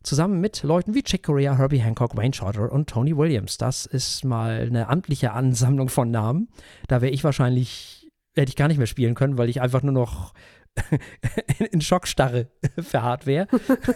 zusammen 0.06 0.40
mit 0.40 0.64
Leuten 0.64 0.94
wie 0.94 1.04
Chick 1.04 1.24
Corea, 1.24 1.58
Herbie 1.58 1.80
Hancock, 1.80 2.16
Wayne 2.16 2.34
Shorter 2.34 2.72
und 2.72 2.90
Tony 2.90 3.18
Williams. 3.18 3.58
Das 3.58 3.86
ist 3.86 4.24
mal 4.24 4.62
eine 4.62 4.88
amtliche 4.88 5.34
Ansammlung 5.34 5.90
von 5.90 6.12
Namen. 6.12 6.50
Da 6.88 7.02
wäre 7.02 7.12
ich 7.12 7.24
wahrscheinlich, 7.24 8.10
hätte 8.36 8.50
ich 8.50 8.56
gar 8.56 8.68
nicht 8.68 8.78
mehr 8.78 8.88
spielen 8.88 9.16
können, 9.16 9.38
weil 9.38 9.50
ich 9.50 9.62
einfach 9.62 9.82
nur 9.82 9.94
noch 9.94 10.34
in 11.72 11.82
Schockstarre 11.82 12.48
verharrt 12.80 13.26
wäre. 13.26 13.48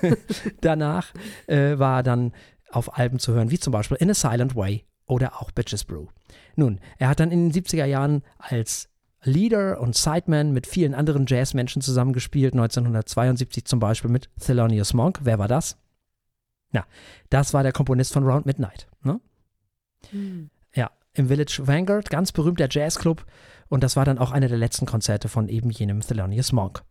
Danach 0.61 1.13
äh, 1.47 1.77
war 1.77 2.03
dann 2.03 2.33
auf 2.71 2.97
Alben 2.97 3.19
zu 3.19 3.33
hören, 3.33 3.51
wie 3.51 3.59
zum 3.59 3.71
Beispiel 3.71 3.97
In 3.97 4.09
a 4.09 4.13
Silent 4.13 4.55
Way 4.55 4.85
oder 5.05 5.41
auch 5.41 5.51
Bitches 5.51 5.85
Brew. 5.85 6.07
Nun, 6.55 6.79
er 6.97 7.09
hat 7.09 7.19
dann 7.19 7.31
in 7.31 7.49
den 7.49 7.63
70er 7.63 7.85
Jahren 7.85 8.23
als 8.37 8.89
Leader 9.23 9.81
und 9.81 9.95
Sideman 9.95 10.53
mit 10.53 10.65
vielen 10.65 10.93
anderen 10.93 11.25
Jazzmenschen 11.27 11.81
zusammengespielt, 11.81 12.53
1972 12.53 13.65
zum 13.65 13.79
Beispiel 13.79 14.09
mit 14.09 14.29
Thelonious 14.39 14.93
Monk. 14.93 15.19
Wer 15.23 15.39
war 15.39 15.47
das? 15.47 15.77
Ja, 16.71 16.85
das 17.29 17.53
war 17.53 17.63
der 17.63 17.71
Komponist 17.71 18.13
von 18.13 18.23
Round 18.23 18.45
Midnight. 18.45 18.87
Ne? 19.03 19.19
Mhm. 20.11 20.49
Ja, 20.75 20.91
im 21.13 21.27
Village 21.27 21.61
Vanguard, 21.65 22.09
ganz 22.09 22.31
berühmter 22.31 22.67
Jazzclub. 22.69 23.25
Und 23.69 23.83
das 23.83 23.95
war 23.95 24.05
dann 24.05 24.17
auch 24.17 24.31
einer 24.31 24.47
der 24.47 24.57
letzten 24.57 24.85
Konzerte 24.85 25.29
von 25.29 25.47
eben 25.47 25.69
jenem 25.69 26.01
Thelonious 26.01 26.51
Monk. 26.51 26.83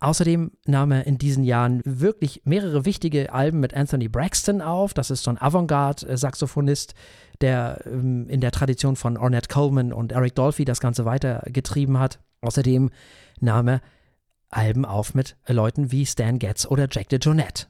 Außerdem 0.00 0.50
nahm 0.66 0.92
er 0.92 1.06
in 1.06 1.16
diesen 1.16 1.44
Jahren 1.44 1.80
wirklich 1.84 2.42
mehrere 2.44 2.84
wichtige 2.84 3.32
Alben 3.32 3.60
mit 3.60 3.72
Anthony 3.72 4.08
Braxton 4.08 4.60
auf. 4.60 4.92
Das 4.92 5.10
ist 5.10 5.22
so 5.22 5.30
ein 5.30 5.40
Avantgarde-Saxophonist, 5.40 6.94
der 7.40 7.80
ähm, 7.86 8.28
in 8.28 8.40
der 8.40 8.50
Tradition 8.50 8.96
von 8.96 9.16
Ornette 9.16 9.48
Coleman 9.48 9.92
und 9.92 10.12
Eric 10.12 10.34
Dolphy 10.34 10.66
das 10.66 10.80
Ganze 10.80 11.06
weitergetrieben 11.06 11.98
hat. 11.98 12.20
Außerdem 12.42 12.90
nahm 13.40 13.68
er 13.68 13.80
Alben 14.50 14.84
auf 14.84 15.14
mit 15.14 15.36
Leuten 15.48 15.90
wie 15.90 16.04
Stan 16.04 16.38
Getz 16.38 16.66
oder 16.66 16.86
Jack 16.90 17.08
DeJohnette. 17.08 17.66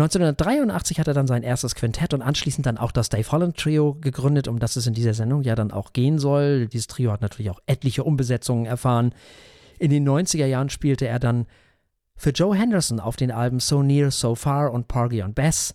1983 0.00 0.98
hat 0.98 1.08
er 1.08 1.14
dann 1.14 1.26
sein 1.26 1.42
erstes 1.42 1.74
Quintett 1.74 2.14
und 2.14 2.22
anschließend 2.22 2.64
dann 2.64 2.78
auch 2.78 2.90
das 2.90 3.10
Dave 3.10 3.30
Holland 3.30 3.58
Trio 3.58 3.94
gegründet, 4.00 4.48
um 4.48 4.58
das 4.58 4.76
es 4.76 4.86
in 4.86 4.94
dieser 4.94 5.12
Sendung 5.12 5.42
ja 5.42 5.54
dann 5.54 5.72
auch 5.72 5.92
gehen 5.92 6.18
soll. 6.18 6.68
Dieses 6.68 6.86
Trio 6.86 7.12
hat 7.12 7.20
natürlich 7.20 7.50
auch 7.50 7.60
etliche 7.66 8.02
Umbesetzungen 8.04 8.64
erfahren. 8.64 9.14
In 9.78 9.90
den 9.90 10.08
90er 10.08 10.46
Jahren 10.46 10.70
spielte 10.70 11.06
er 11.06 11.18
dann 11.18 11.46
für 12.16 12.30
Joe 12.30 12.56
Henderson 12.56 12.98
auf 12.98 13.16
den 13.16 13.30
Alben 13.30 13.60
So 13.60 13.82
Near, 13.82 14.10
So 14.10 14.34
Far 14.34 14.72
und 14.72 14.88
Porgy 14.88 15.22
und 15.22 15.34
Bess 15.34 15.74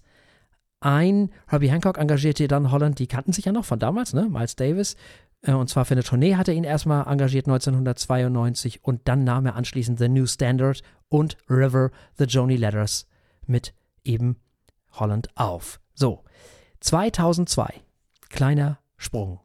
ein. 0.80 1.30
Herbie 1.48 1.70
Hancock 1.70 1.98
engagierte 2.00 2.48
dann 2.48 2.72
Holland, 2.72 2.98
die 2.98 3.08
kannten 3.08 3.32
sich 3.32 3.46
ja 3.46 3.52
noch 3.52 3.66
von 3.66 3.80
damals, 3.80 4.14
ne? 4.14 4.28
Miles 4.30 4.56
Davis. 4.56 4.96
Äh, 5.42 5.54
und 5.54 5.70
zwar 5.70 5.86
für 5.86 5.94
eine 5.94 6.04
Tournee 6.04 6.36
hat 6.36 6.48
er 6.48 6.56
ihn 6.56 6.64
erstmal 6.64 7.08
engagiert 7.08 7.48
1992 7.48 8.84
und 8.84 9.02
dann 9.08 9.24
nahm 9.24 9.46
er 9.46 9.56
anschließend 9.56 10.00
The 10.00 10.10
New 10.10 10.26
Standard 10.26 10.82
und 11.10 11.38
River, 11.48 11.92
The 12.18 12.26
Joni 12.26 12.56
Letters 12.56 13.08
mit 13.46 13.74
eben 14.06 14.38
Holland 14.92 15.30
auf. 15.36 15.80
So, 15.94 16.24
2002, 16.80 17.82
kleiner 18.30 18.80
Sprung, 18.98 19.40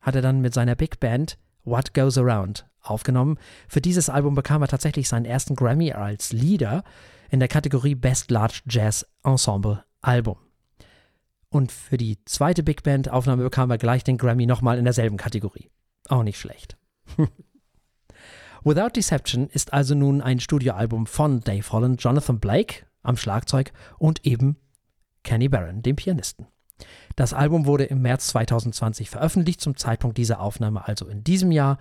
hat 0.00 0.14
er 0.14 0.22
dann 0.22 0.40
mit 0.40 0.54
seiner 0.54 0.74
Big 0.74 1.00
Band 1.00 1.38
What 1.64 1.94
Goes 1.94 2.18
Around 2.18 2.66
aufgenommen. 2.82 3.38
Für 3.68 3.80
dieses 3.80 4.08
Album 4.08 4.34
bekam 4.34 4.62
er 4.62 4.68
tatsächlich 4.68 5.08
seinen 5.08 5.26
ersten 5.26 5.54
Grammy 5.54 5.92
als 5.92 6.32
Leader 6.32 6.84
in 7.30 7.38
der 7.38 7.48
Kategorie 7.48 7.94
Best 7.94 8.30
Large 8.30 8.62
Jazz 8.66 9.06
Ensemble 9.22 9.84
Album. 10.00 10.36
Und 11.50 11.72
für 11.72 11.96
die 11.96 12.24
zweite 12.24 12.62
Big 12.62 12.82
Band 12.82 13.10
Aufnahme 13.10 13.42
bekam 13.42 13.70
er 13.70 13.78
gleich 13.78 14.04
den 14.04 14.18
Grammy 14.18 14.46
nochmal 14.46 14.78
in 14.78 14.84
derselben 14.84 15.16
Kategorie. 15.16 15.70
Auch 16.08 16.22
nicht 16.22 16.38
schlecht. 16.38 16.76
Without 18.64 18.90
Deception 18.94 19.48
ist 19.48 19.72
also 19.72 19.94
nun 19.94 20.20
ein 20.20 20.38
Studioalbum 20.38 21.06
von 21.06 21.40
Dave 21.40 21.72
Holland, 21.72 22.02
Jonathan 22.02 22.40
Blake 22.40 22.86
am 23.02 23.16
Schlagzeug 23.16 23.72
und 23.98 24.26
eben 24.26 24.56
Kenny 25.22 25.48
Barron, 25.48 25.82
dem 25.82 25.96
Pianisten. 25.96 26.46
Das 27.16 27.34
Album 27.34 27.66
wurde 27.66 27.84
im 27.84 28.00
März 28.00 28.28
2020 28.28 29.10
veröffentlicht, 29.10 29.60
zum 29.60 29.76
Zeitpunkt 29.76 30.16
dieser 30.16 30.40
Aufnahme 30.40 30.86
also 30.86 31.06
in 31.06 31.22
diesem 31.22 31.52
Jahr. 31.52 31.78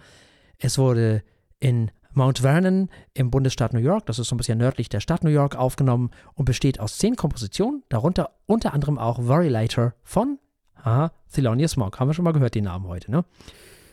Es 0.58 0.77
wurde 0.77 1.23
in 1.60 1.91
Mount 2.12 2.39
Vernon 2.39 2.89
im 3.13 3.32
Bundesstaat 3.32 3.73
New 3.73 3.79
York, 3.79 4.05
das 4.08 4.19
ist 4.19 4.27
so 4.27 4.36
ein 4.36 4.38
bisschen 4.38 4.58
nördlich 4.58 4.89
der 4.89 4.99
Stadt 4.99 5.23
New 5.23 5.29
York, 5.29 5.55
aufgenommen 5.55 6.10
und 6.34 6.45
besteht 6.45 6.79
aus 6.79 6.97
zehn 6.97 7.15
Kompositionen, 7.15 7.84
darunter 7.89 8.32
unter 8.45 8.73
anderem 8.73 8.97
auch 8.97 9.19
Worry 9.19 9.47
Later 9.47 9.93
von 10.03 10.39
aha, 10.84 11.12
Thelonious 11.32 11.77
Monk. 11.77 11.99
Haben 11.99 12.10
wir 12.10 12.13
schon 12.13 12.25
mal 12.25 12.34
gehört, 12.34 12.55
den 12.55 12.65
Namen 12.65 12.88
heute, 12.88 13.12
ne? 13.12 13.25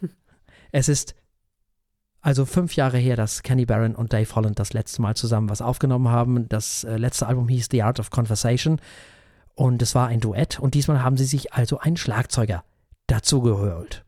Es 0.72 0.88
ist 0.88 1.14
also 2.26 2.44
fünf 2.44 2.74
Jahre 2.74 2.98
her, 2.98 3.14
dass 3.14 3.44
Kenny 3.44 3.66
Barron 3.66 3.94
und 3.94 4.12
Dave 4.12 4.34
Holland 4.34 4.58
das 4.58 4.72
letzte 4.72 5.00
Mal 5.00 5.14
zusammen 5.14 5.48
was 5.48 5.62
aufgenommen 5.62 6.08
haben. 6.08 6.48
Das 6.48 6.82
äh, 6.82 6.96
letzte 6.96 7.28
Album 7.28 7.48
hieß 7.48 7.68
The 7.70 7.84
Art 7.84 8.00
of 8.00 8.10
Conversation 8.10 8.80
und 9.54 9.80
es 9.80 9.94
war 9.94 10.08
ein 10.08 10.18
Duett 10.18 10.58
und 10.58 10.74
diesmal 10.74 11.04
haben 11.04 11.16
sie 11.16 11.24
sich 11.24 11.52
also 11.52 11.78
einen 11.78 11.96
Schlagzeuger 11.96 12.64
dazu 13.06 13.42
geholt. 13.42 14.04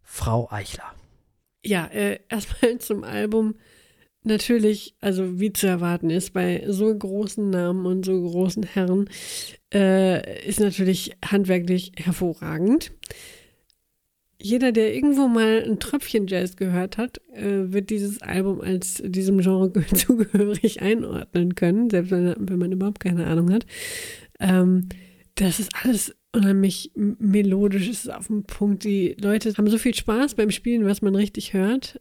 Frau 0.00 0.48
Eichler. 0.48 0.94
Ja, 1.64 1.86
äh, 1.86 2.20
erstmal 2.28 2.78
zum 2.78 3.02
Album. 3.02 3.56
Natürlich, 4.22 4.94
also 5.00 5.40
wie 5.40 5.52
zu 5.52 5.66
erwarten 5.66 6.08
ist, 6.08 6.34
bei 6.34 6.62
so 6.68 6.96
großen 6.96 7.50
Namen 7.50 7.84
und 7.84 8.04
so 8.04 8.12
großen 8.22 8.62
Herren, 8.62 9.10
äh, 9.74 10.46
ist 10.46 10.60
natürlich 10.60 11.16
handwerklich 11.24 11.90
hervorragend 11.96 12.92
jeder, 14.40 14.72
der 14.72 14.94
irgendwo 14.94 15.28
mal 15.28 15.64
ein 15.64 15.78
Tröpfchen 15.78 16.26
Jazz 16.26 16.56
gehört 16.56 16.98
hat, 16.98 17.20
äh, 17.32 17.72
wird 17.72 17.90
dieses 17.90 18.20
Album 18.22 18.60
als 18.60 19.02
diesem 19.04 19.38
Genre 19.38 19.72
zugehörig 19.94 20.82
einordnen 20.82 21.54
können, 21.54 21.90
selbst 21.90 22.10
wenn, 22.10 22.34
wenn 22.38 22.58
man 22.58 22.72
überhaupt 22.72 23.00
keine 23.00 23.26
Ahnung 23.26 23.52
hat. 23.52 23.66
Ähm, 24.38 24.88
das 25.36 25.60
ist 25.60 25.70
alles 25.82 26.14
unheimlich 26.32 26.92
melodisch, 26.94 27.88
es 27.88 28.04
ist 28.04 28.12
auf 28.12 28.26
dem 28.26 28.44
Punkt. 28.44 28.84
Die 28.84 29.16
Leute 29.20 29.52
haben 29.56 29.68
so 29.68 29.78
viel 29.78 29.94
Spaß 29.94 30.34
beim 30.34 30.50
Spielen, 30.50 30.84
was 30.84 31.02
man 31.02 31.14
richtig 31.14 31.54
hört. 31.54 32.00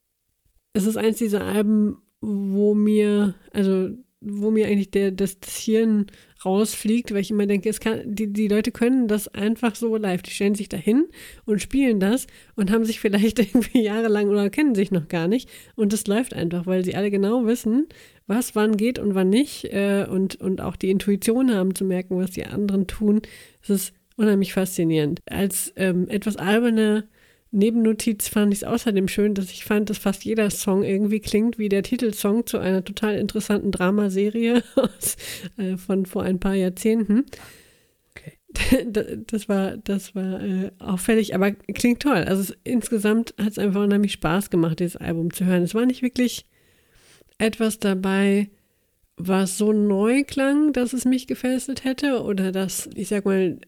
Es 0.74 0.86
ist 0.86 0.98
eins 0.98 1.18
dieser 1.18 1.44
Alben, 1.44 1.98
wo 2.20 2.74
mir, 2.76 3.36
also 3.52 3.90
wo 4.26 4.52
mir 4.52 4.68
eigentlich 4.68 4.92
der, 4.92 5.12
das, 5.12 5.40
das 5.40 5.58
Hirn 5.58 6.08
rausfliegt, 6.44 7.12
weil 7.12 7.22
ich 7.22 7.32
immer 7.32 7.48
denke, 7.48 7.70
es 7.70 7.80
kann, 7.80 8.02
die, 8.06 8.32
die 8.32 8.48
Leute 8.48 8.72
können 8.72 9.08
das 9.08 9.28
einfach 9.28 9.76
so 9.76 9.96
live. 9.98 10.22
Die 10.22 10.32
stellen 10.32 10.56
sich 10.56 10.70
dahin 10.70 11.06
und 11.46 11.62
spielen 11.62 12.00
das 12.00 12.28
und 12.56 12.72
haben 12.72 12.86
sich 12.86 13.00
vielleicht 13.00 13.40
irgendwie 13.40 13.82
jahrelang 13.82 14.30
oder 14.30 14.50
kennen 14.50 14.76
sich 14.76 14.92
noch 14.92 15.08
gar 15.08 15.28
nicht. 15.28 15.50
Und 15.76 15.94
das 15.94 16.08
läuft 16.08 16.34
einfach, 16.34 16.66
weil 16.66 16.86
sie 16.86 16.96
alle 16.96 17.12
genau 17.12 17.46
wissen, 17.46 17.88
was 18.28 18.56
wann 18.56 18.78
geht 18.78 19.00
und 19.00 19.16
wann 19.16 19.30
nicht. 19.30 19.66
Äh, 19.66 20.06
und, 20.10 20.40
und 20.42 20.62
auch 20.62 20.76
die 20.76 20.92
Intuition 20.92 21.54
haben 21.54 21.76
zu 21.76 21.86
merken, 21.86 22.18
was 22.18 22.32
die 22.32 22.46
anderen 22.46 22.88
tun. 22.88 23.22
Es 23.62 23.70
ist 23.70 23.94
unheimlich 24.16 24.54
faszinierend. 24.54 25.22
Als 25.26 25.74
ähm, 25.76 26.08
etwas 26.10 26.38
alberne 26.38 27.08
Nebennotiz 27.56 28.28
fand 28.28 28.52
ich 28.52 28.60
es 28.60 28.64
außerdem 28.66 29.08
schön, 29.08 29.34
dass 29.34 29.50
ich 29.50 29.64
fand, 29.64 29.90
dass 29.90 29.98
fast 29.98 30.26
jeder 30.26 30.50
Song 30.50 30.84
irgendwie 30.84 31.22
klingt 31.22 31.58
wie 31.58 31.70
der 31.70 31.84
Titelsong 31.84 32.46
zu 32.46 32.58
einer 32.58 32.84
total 32.84 33.16
interessanten 33.16 33.72
Dramaserie 33.72 34.62
aus, 34.76 35.16
äh, 35.58 35.78
von 35.78 36.06
vor 36.06 36.24
ein 36.24 36.40
paar 36.40 36.54
Jahrzehnten. 36.54 37.26
Okay. 38.12 38.34
Das 39.28 39.48
war, 39.48 39.78
das 39.78 40.16
war 40.16 40.44
äh, 40.44 40.72
auffällig, 40.80 41.34
aber 41.34 41.52
klingt 41.52 42.02
toll. 42.02 42.26
Also 42.28 42.42
es, 42.42 42.58
insgesamt 42.66 43.34
hat 43.38 43.52
es 43.52 43.58
einfach 43.58 43.82
unheimlich 43.84 44.12
Spaß 44.12 44.50
gemacht, 44.50 44.80
dieses 44.80 44.98
Album 44.98 45.32
zu 45.32 45.46
hören. 45.46 45.64
Es 45.64 45.74
war 45.74 45.86
nicht 45.86 46.02
wirklich 46.02 46.46
etwas 47.38 47.80
dabei, 47.80 48.50
was 49.18 49.58
so 49.58 49.72
neu 49.72 50.24
klang, 50.24 50.74
dass 50.74 50.94
es 50.94 51.06
mich 51.06 51.28
gefesselt 51.28 51.84
hätte 51.84 52.24
oder 52.24 52.52
dass, 52.52 52.90
ich 52.96 53.08
sag 53.08 53.26
mal, 53.26 53.60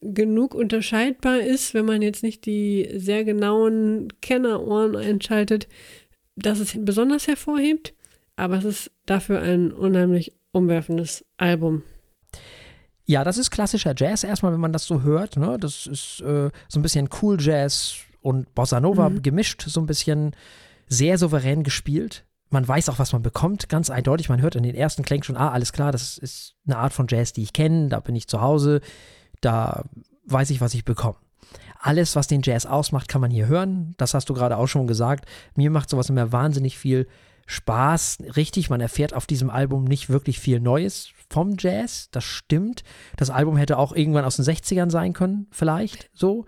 genug 0.00 0.54
unterscheidbar 0.54 1.40
ist, 1.40 1.74
wenn 1.74 1.86
man 1.86 2.02
jetzt 2.02 2.22
nicht 2.22 2.46
die 2.46 2.88
sehr 2.94 3.24
genauen 3.24 4.08
Kennerohren 4.20 4.94
einschaltet, 4.94 5.66
dass 6.36 6.60
es 6.60 6.76
besonders 6.78 7.26
hervorhebt, 7.26 7.94
aber 8.36 8.58
es 8.58 8.64
ist 8.64 8.90
dafür 9.06 9.40
ein 9.40 9.72
unheimlich 9.72 10.32
umwerfendes 10.52 11.24
Album. 11.36 11.82
Ja, 13.06 13.24
das 13.24 13.38
ist 13.38 13.50
klassischer 13.50 13.94
Jazz 13.96 14.24
erstmal, 14.24 14.52
wenn 14.52 14.60
man 14.60 14.72
das 14.72 14.84
so 14.84 15.02
hört. 15.02 15.36
Ne? 15.36 15.56
Das 15.60 15.86
ist 15.86 16.20
äh, 16.20 16.50
so 16.68 16.78
ein 16.78 16.82
bisschen 16.82 17.08
Cool 17.22 17.40
Jazz 17.40 17.96
und 18.20 18.54
Bossa 18.54 18.80
Nova 18.80 19.08
mhm. 19.08 19.22
gemischt, 19.22 19.62
so 19.62 19.80
ein 19.80 19.86
bisschen 19.86 20.34
sehr 20.88 21.16
souverän 21.16 21.62
gespielt. 21.62 22.24
Man 22.48 22.66
weiß 22.66 22.88
auch, 22.88 22.98
was 22.98 23.12
man 23.12 23.22
bekommt, 23.22 23.68
ganz 23.68 23.90
eindeutig. 23.90 24.28
Man 24.28 24.40
hört 24.40 24.54
in 24.54 24.62
den 24.62 24.74
ersten 24.74 25.02
Klängen 25.02 25.24
schon, 25.24 25.36
ah, 25.36 25.50
alles 25.50 25.72
klar, 25.72 25.92
das 25.92 26.16
ist 26.16 26.54
eine 26.66 26.78
Art 26.78 26.92
von 26.92 27.06
Jazz, 27.08 27.32
die 27.32 27.42
ich 27.42 27.52
kenne, 27.52 27.88
da 27.88 28.00
bin 28.00 28.14
ich 28.14 28.28
zu 28.28 28.40
Hause, 28.40 28.80
da 29.40 29.84
weiß 30.26 30.50
ich, 30.50 30.60
was 30.60 30.74
ich 30.74 30.84
bekomme. 30.84 31.16
Alles, 31.78 32.16
was 32.16 32.26
den 32.26 32.42
Jazz 32.42 32.66
ausmacht, 32.66 33.08
kann 33.08 33.20
man 33.20 33.30
hier 33.30 33.46
hören. 33.46 33.94
Das 33.96 34.14
hast 34.14 34.28
du 34.28 34.34
gerade 34.34 34.56
auch 34.56 34.66
schon 34.66 34.86
gesagt. 34.86 35.28
Mir 35.54 35.70
macht 35.70 35.90
sowas 35.90 36.08
immer 36.08 36.32
wahnsinnig 36.32 36.78
viel 36.78 37.06
Spaß. 37.46 38.18
Richtig, 38.34 38.70
man 38.70 38.80
erfährt 38.80 39.14
auf 39.14 39.26
diesem 39.26 39.50
Album 39.50 39.84
nicht 39.84 40.08
wirklich 40.08 40.40
viel 40.40 40.60
Neues 40.60 41.10
vom 41.30 41.56
Jazz. 41.58 42.08
Das 42.10 42.24
stimmt. 42.24 42.82
Das 43.16 43.30
Album 43.30 43.56
hätte 43.56 43.78
auch 43.78 43.94
irgendwann 43.94 44.24
aus 44.24 44.36
den 44.36 44.44
60ern 44.44 44.90
sein 44.90 45.12
können, 45.12 45.46
vielleicht 45.50 46.10
so. 46.12 46.44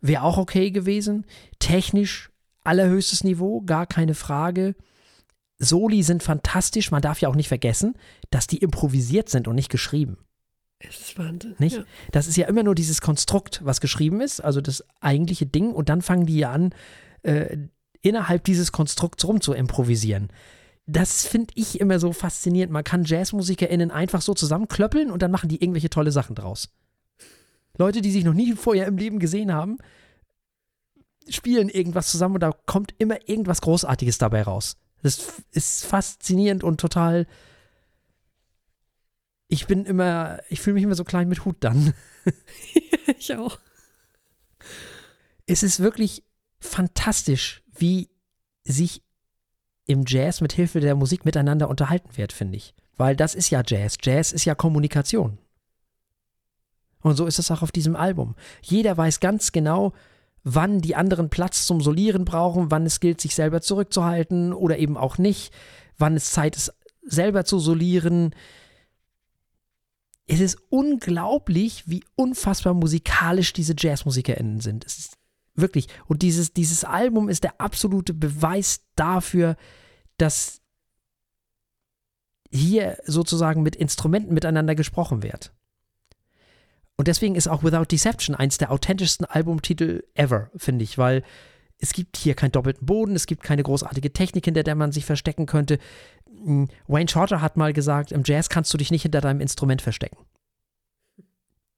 Wäre 0.00 0.22
auch 0.22 0.38
okay 0.38 0.70
gewesen. 0.70 1.26
Technisch 1.58 2.30
allerhöchstes 2.64 3.24
Niveau, 3.24 3.60
gar 3.62 3.86
keine 3.86 4.14
Frage. 4.14 4.74
Soli 5.62 6.02
sind 6.02 6.22
fantastisch. 6.22 6.90
Man 6.90 7.02
darf 7.02 7.20
ja 7.20 7.28
auch 7.28 7.36
nicht 7.36 7.48
vergessen, 7.48 7.94
dass 8.30 8.46
die 8.46 8.58
improvisiert 8.58 9.28
sind 9.28 9.48
und 9.48 9.54
nicht 9.54 9.70
geschrieben. 9.70 10.18
Es 10.80 11.00
ist 11.00 11.18
Wahnsinn. 11.18 11.54
Nicht? 11.58 11.76
Ja. 11.76 11.84
Das 12.10 12.26
ist 12.26 12.36
ja 12.36 12.48
immer 12.48 12.62
nur 12.62 12.74
dieses 12.74 13.00
Konstrukt, 13.00 13.60
was 13.64 13.80
geschrieben 13.80 14.20
ist, 14.20 14.40
also 14.40 14.60
das 14.60 14.84
eigentliche 15.00 15.46
Ding, 15.46 15.70
und 15.72 15.88
dann 15.88 16.02
fangen 16.02 16.26
die 16.26 16.38
ja 16.38 16.50
an, 16.50 16.74
äh, 17.22 17.56
innerhalb 18.00 18.44
dieses 18.44 18.72
Konstrukts 18.72 19.24
rum 19.24 19.40
zu 19.40 19.52
improvisieren. 19.52 20.28
Das 20.86 21.24
finde 21.24 21.54
ich 21.54 21.80
immer 21.80 22.00
so 22.00 22.12
faszinierend. 22.12 22.72
Man 22.72 22.82
kann 22.82 23.04
JazzmusikerInnen 23.04 23.92
einfach 23.92 24.20
so 24.20 24.34
zusammenklöppeln 24.34 25.12
und 25.12 25.22
dann 25.22 25.30
machen 25.30 25.48
die 25.48 25.62
irgendwelche 25.62 25.90
tolle 25.90 26.10
Sachen 26.10 26.34
draus. 26.34 26.70
Leute, 27.78 28.00
die 28.00 28.10
sich 28.10 28.24
noch 28.24 28.34
nie 28.34 28.52
vorher 28.54 28.86
im 28.86 28.96
Leben 28.96 29.20
gesehen 29.20 29.54
haben, 29.54 29.78
spielen 31.28 31.68
irgendwas 31.68 32.10
zusammen 32.10 32.34
und 32.34 32.40
da 32.40 32.50
kommt 32.66 32.94
immer 32.98 33.28
irgendwas 33.28 33.60
Großartiges 33.60 34.18
dabei 34.18 34.42
raus. 34.42 34.76
Das 35.02 35.42
ist 35.50 35.84
faszinierend 35.84 36.64
und 36.64 36.80
total 36.80 37.26
ich 39.52 39.66
bin 39.66 39.84
immer, 39.84 40.38
ich 40.48 40.62
fühle 40.62 40.74
mich 40.74 40.82
immer 40.82 40.94
so 40.94 41.04
klein 41.04 41.28
mit 41.28 41.44
Hut 41.44 41.56
dann. 41.60 41.92
ich 43.18 43.36
auch. 43.36 43.58
Es 45.44 45.62
ist 45.62 45.80
wirklich 45.80 46.24
fantastisch, 46.58 47.62
wie 47.70 48.08
sich 48.64 49.02
im 49.84 50.04
Jazz 50.06 50.40
mit 50.40 50.54
Hilfe 50.54 50.80
der 50.80 50.94
Musik 50.94 51.26
miteinander 51.26 51.68
unterhalten 51.68 52.16
wird, 52.16 52.32
finde 52.32 52.56
ich. 52.56 52.74
Weil 52.96 53.14
das 53.14 53.34
ist 53.34 53.50
ja 53.50 53.62
Jazz. 53.66 53.96
Jazz 54.00 54.32
ist 54.32 54.46
ja 54.46 54.54
Kommunikation. 54.54 55.36
Und 57.02 57.16
so 57.16 57.26
ist 57.26 57.38
es 57.38 57.50
auch 57.50 57.60
auf 57.60 57.72
diesem 57.72 57.94
Album. 57.94 58.34
Jeder 58.62 58.96
weiß 58.96 59.20
ganz 59.20 59.52
genau, 59.52 59.92
wann 60.44 60.80
die 60.80 60.96
anderen 60.96 61.30
Platz 61.30 61.66
zum 61.66 61.80
Solieren 61.80 62.24
brauchen, 62.24 62.70
wann 62.70 62.86
es 62.86 63.00
gilt, 63.00 63.20
sich 63.20 63.34
selber 63.34 63.60
zurückzuhalten 63.60 64.52
oder 64.52 64.78
eben 64.78 64.96
auch 64.96 65.18
nicht, 65.18 65.52
wann 65.98 66.16
es 66.16 66.30
Zeit 66.30 66.56
ist, 66.56 66.72
selber 67.04 67.44
zu 67.44 67.58
solieren 67.58 68.34
es 70.26 70.40
ist 70.40 70.58
unglaublich, 70.70 71.84
wie 71.86 72.04
unfassbar 72.14 72.74
musikalisch 72.74 73.52
diese 73.52 73.74
JazzmusikerInnen 73.76 74.60
sind. 74.60 74.84
Es 74.86 74.98
ist 74.98 75.18
wirklich. 75.54 75.88
Und 76.06 76.22
dieses, 76.22 76.52
dieses 76.52 76.84
Album 76.84 77.28
ist 77.28 77.44
der 77.44 77.60
absolute 77.60 78.14
Beweis 78.14 78.82
dafür, 78.96 79.56
dass 80.16 80.60
hier 82.50 82.98
sozusagen 83.04 83.62
mit 83.62 83.76
Instrumenten 83.76 84.34
miteinander 84.34 84.74
gesprochen 84.74 85.22
wird. 85.22 85.52
Und 87.02 87.08
deswegen 87.08 87.34
ist 87.34 87.48
auch 87.48 87.64
Without 87.64 87.86
Deception 87.86 88.36
eins 88.36 88.58
der 88.58 88.70
authentischsten 88.70 89.26
Albumtitel 89.26 90.04
ever, 90.14 90.52
finde 90.54 90.84
ich, 90.84 90.98
weil 90.98 91.24
es 91.78 91.94
gibt 91.94 92.16
hier 92.16 92.36
keinen 92.36 92.52
doppelten 92.52 92.86
Boden, 92.86 93.16
es 93.16 93.26
gibt 93.26 93.42
keine 93.42 93.64
großartige 93.64 94.12
Technik, 94.12 94.44
hinter 94.44 94.62
der 94.62 94.76
man 94.76 94.92
sich 94.92 95.04
verstecken 95.04 95.46
könnte. 95.46 95.80
Hm, 96.28 96.68
Wayne 96.86 97.08
Shorter 97.08 97.40
hat 97.40 97.56
mal 97.56 97.72
gesagt, 97.72 98.12
im 98.12 98.22
Jazz 98.24 98.48
kannst 98.48 98.72
du 98.72 98.78
dich 98.78 98.92
nicht 98.92 99.02
hinter 99.02 99.20
deinem 99.20 99.40
Instrument 99.40 99.82
verstecken. 99.82 100.16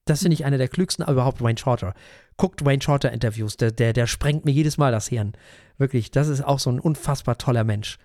Das 0.05 0.21
finde 0.21 0.35
ich 0.35 0.45
einer 0.45 0.59
der 0.59 0.69
klügsten, 0.69 1.03
aber 1.03 1.13
überhaupt 1.13 1.41
Wayne 1.41 1.57
Shorter. 1.57 1.95
Guckt 2.37 2.63
Wayne 2.63 2.83
Shorter 2.83 3.11
Interviews, 3.11 3.57
der, 3.57 3.71
der, 3.71 3.95
der 3.95 4.07
sprengt 4.07 4.45
mir 4.45 4.53
jedes 4.53 4.77
Mal 4.77 4.93
das 4.93 5.09
Hirn. 5.09 5.33
Wirklich, 5.79 6.11
das 6.11 6.29
ist 6.29 6.45
auch 6.45 6.59
so 6.59 6.69
ein 6.69 6.81
unfassbar 6.81 7.39
toller 7.39 7.65
Mensch. 7.65 7.97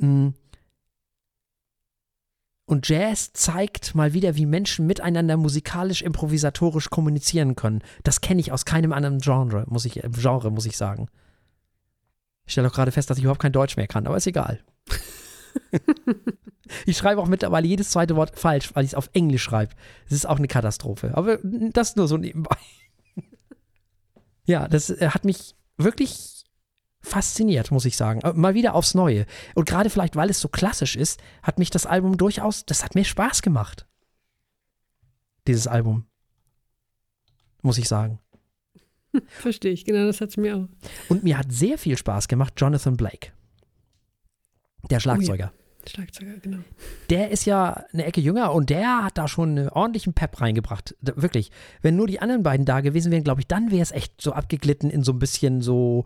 Hm. 0.00 0.34
Und 2.68 2.86
Jazz 2.86 3.32
zeigt 3.32 3.94
mal 3.94 4.12
wieder, 4.12 4.36
wie 4.36 4.44
Menschen 4.44 4.86
miteinander 4.86 5.38
musikalisch, 5.38 6.02
improvisatorisch 6.02 6.90
kommunizieren 6.90 7.56
können. 7.56 7.82
Das 8.04 8.20
kenne 8.20 8.42
ich 8.42 8.52
aus 8.52 8.66
keinem 8.66 8.92
anderen 8.92 9.20
Genre, 9.20 9.64
muss 9.68 9.86
ich, 9.86 10.02
Genre, 10.12 10.50
muss 10.50 10.66
ich 10.66 10.76
sagen. 10.76 11.08
Ich 12.44 12.52
stelle 12.52 12.68
auch 12.68 12.74
gerade 12.74 12.92
fest, 12.92 13.08
dass 13.08 13.16
ich 13.16 13.24
überhaupt 13.24 13.40
kein 13.40 13.52
Deutsch 13.52 13.78
mehr 13.78 13.86
kann, 13.86 14.06
aber 14.06 14.18
ist 14.18 14.26
egal. 14.26 14.60
ich 16.84 16.98
schreibe 16.98 17.22
auch 17.22 17.26
mittlerweile 17.26 17.66
jedes 17.66 17.88
zweite 17.88 18.16
Wort 18.16 18.38
falsch, 18.38 18.68
weil 18.74 18.84
ich 18.84 18.90
es 18.90 18.94
auf 18.94 19.08
Englisch 19.14 19.44
schreibe. 19.44 19.74
Das 20.04 20.12
ist 20.12 20.28
auch 20.28 20.36
eine 20.36 20.46
Katastrophe. 20.46 21.12
Aber 21.14 21.38
das 21.42 21.96
nur 21.96 22.06
so 22.06 22.18
nebenbei. 22.18 22.58
ja, 24.44 24.68
das 24.68 24.90
äh, 24.90 25.08
hat 25.08 25.24
mich 25.24 25.54
wirklich 25.78 26.37
fasziniert, 27.08 27.70
muss 27.70 27.84
ich 27.84 27.96
sagen. 27.96 28.20
Äh, 28.20 28.32
mal 28.34 28.54
wieder 28.54 28.74
aufs 28.74 28.94
Neue. 28.94 29.26
Und 29.54 29.68
gerade 29.68 29.90
vielleicht, 29.90 30.16
weil 30.16 30.30
es 30.30 30.40
so 30.40 30.48
klassisch 30.48 30.96
ist, 30.96 31.20
hat 31.42 31.58
mich 31.58 31.70
das 31.70 31.86
Album 31.86 32.16
durchaus, 32.16 32.64
das 32.66 32.84
hat 32.84 32.94
mir 32.94 33.04
Spaß 33.04 33.42
gemacht. 33.42 33.86
Dieses 35.46 35.66
Album. 35.66 36.06
Muss 37.62 37.78
ich 37.78 37.88
sagen. 37.88 38.20
Verstehe 39.26 39.72
ich, 39.72 39.84
genau, 39.84 40.06
das 40.06 40.20
hat 40.20 40.30
es 40.30 40.36
mir 40.36 40.56
auch. 40.56 40.68
Und 41.08 41.24
mir 41.24 41.38
hat 41.38 41.50
sehr 41.50 41.78
viel 41.78 41.96
Spaß 41.96 42.28
gemacht, 42.28 42.54
Jonathan 42.56 42.96
Blake. 42.96 43.32
Der 44.90 45.00
Schlagzeuger. 45.00 45.52
Oh 45.52 45.56
ja. 45.56 45.88
Schlagzeuger, 45.88 46.38
genau. 46.38 46.58
Der 47.08 47.30
ist 47.30 47.46
ja 47.46 47.84
eine 47.92 48.04
Ecke 48.04 48.20
jünger 48.20 48.52
und 48.52 48.70
der 48.70 49.04
hat 49.04 49.16
da 49.16 49.26
schon 49.26 49.58
einen 49.58 49.68
ordentlichen 49.68 50.12
Pep 50.12 50.40
reingebracht. 50.40 50.94
Wirklich. 51.00 51.50
Wenn 51.82 51.96
nur 51.96 52.06
die 52.06 52.20
anderen 52.20 52.42
beiden 52.42 52.66
da 52.66 52.80
gewesen 52.80 53.10
wären, 53.10 53.24
glaube 53.24 53.40
ich, 53.40 53.46
dann 53.46 53.70
wäre 53.70 53.82
es 53.82 53.92
echt 53.92 54.20
so 54.20 54.32
abgeglitten 54.32 54.90
in 54.90 55.02
so 55.02 55.12
ein 55.12 55.18
bisschen 55.18 55.62
so, 55.62 56.04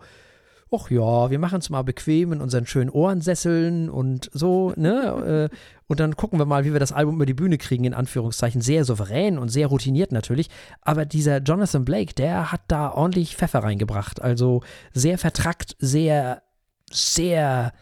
ach 0.73 0.89
ja, 0.89 1.29
wir 1.29 1.39
machen 1.39 1.59
es 1.59 1.69
mal 1.69 1.83
bequem 1.83 2.33
in 2.33 2.41
unseren 2.41 2.65
schönen 2.65 2.89
Ohrensesseln 2.89 3.89
und 3.89 4.29
so, 4.33 4.73
ne? 4.75 5.49
Äh, 5.51 5.55
und 5.87 5.99
dann 5.99 6.15
gucken 6.15 6.39
wir 6.39 6.45
mal, 6.45 6.65
wie 6.65 6.73
wir 6.73 6.79
das 6.79 6.91
Album 6.91 7.15
über 7.15 7.25
die 7.25 7.35
Bühne 7.35 7.57
kriegen, 7.57 7.83
in 7.83 7.93
Anführungszeichen. 7.93 8.61
Sehr 8.61 8.83
souverän 8.83 9.37
und 9.37 9.49
sehr 9.49 9.67
routiniert 9.67 10.11
natürlich. 10.11 10.49
Aber 10.81 11.05
dieser 11.05 11.37
Jonathan 11.37 11.85
Blake, 11.85 12.13
der 12.15 12.51
hat 12.51 12.61
da 12.67 12.91
ordentlich 12.91 13.35
Pfeffer 13.35 13.59
reingebracht. 13.59 14.21
Also 14.21 14.61
sehr 14.93 15.17
vertrackt, 15.17 15.75
sehr, 15.77 16.41
sehr 16.89 17.73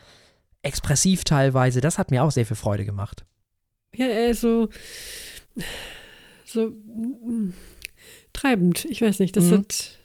expressiv 0.62 1.24
teilweise. 1.24 1.80
Das 1.80 1.98
hat 1.98 2.12
mir 2.12 2.24
auch 2.24 2.32
sehr 2.32 2.46
viel 2.46 2.58
Freude 2.58 2.86
gemacht. 2.86 3.24
Ja, 3.96 4.08
er 4.08 4.32
ist 4.32 4.42
so, 4.42 4.70
so 6.46 6.68
mm, 6.68 7.54
treibend. 8.34 8.86
Ich 8.86 9.02
weiß 9.02 9.20
nicht, 9.20 9.38
das 9.38 9.46
mhm. 9.46 9.60
hat, 9.60 10.00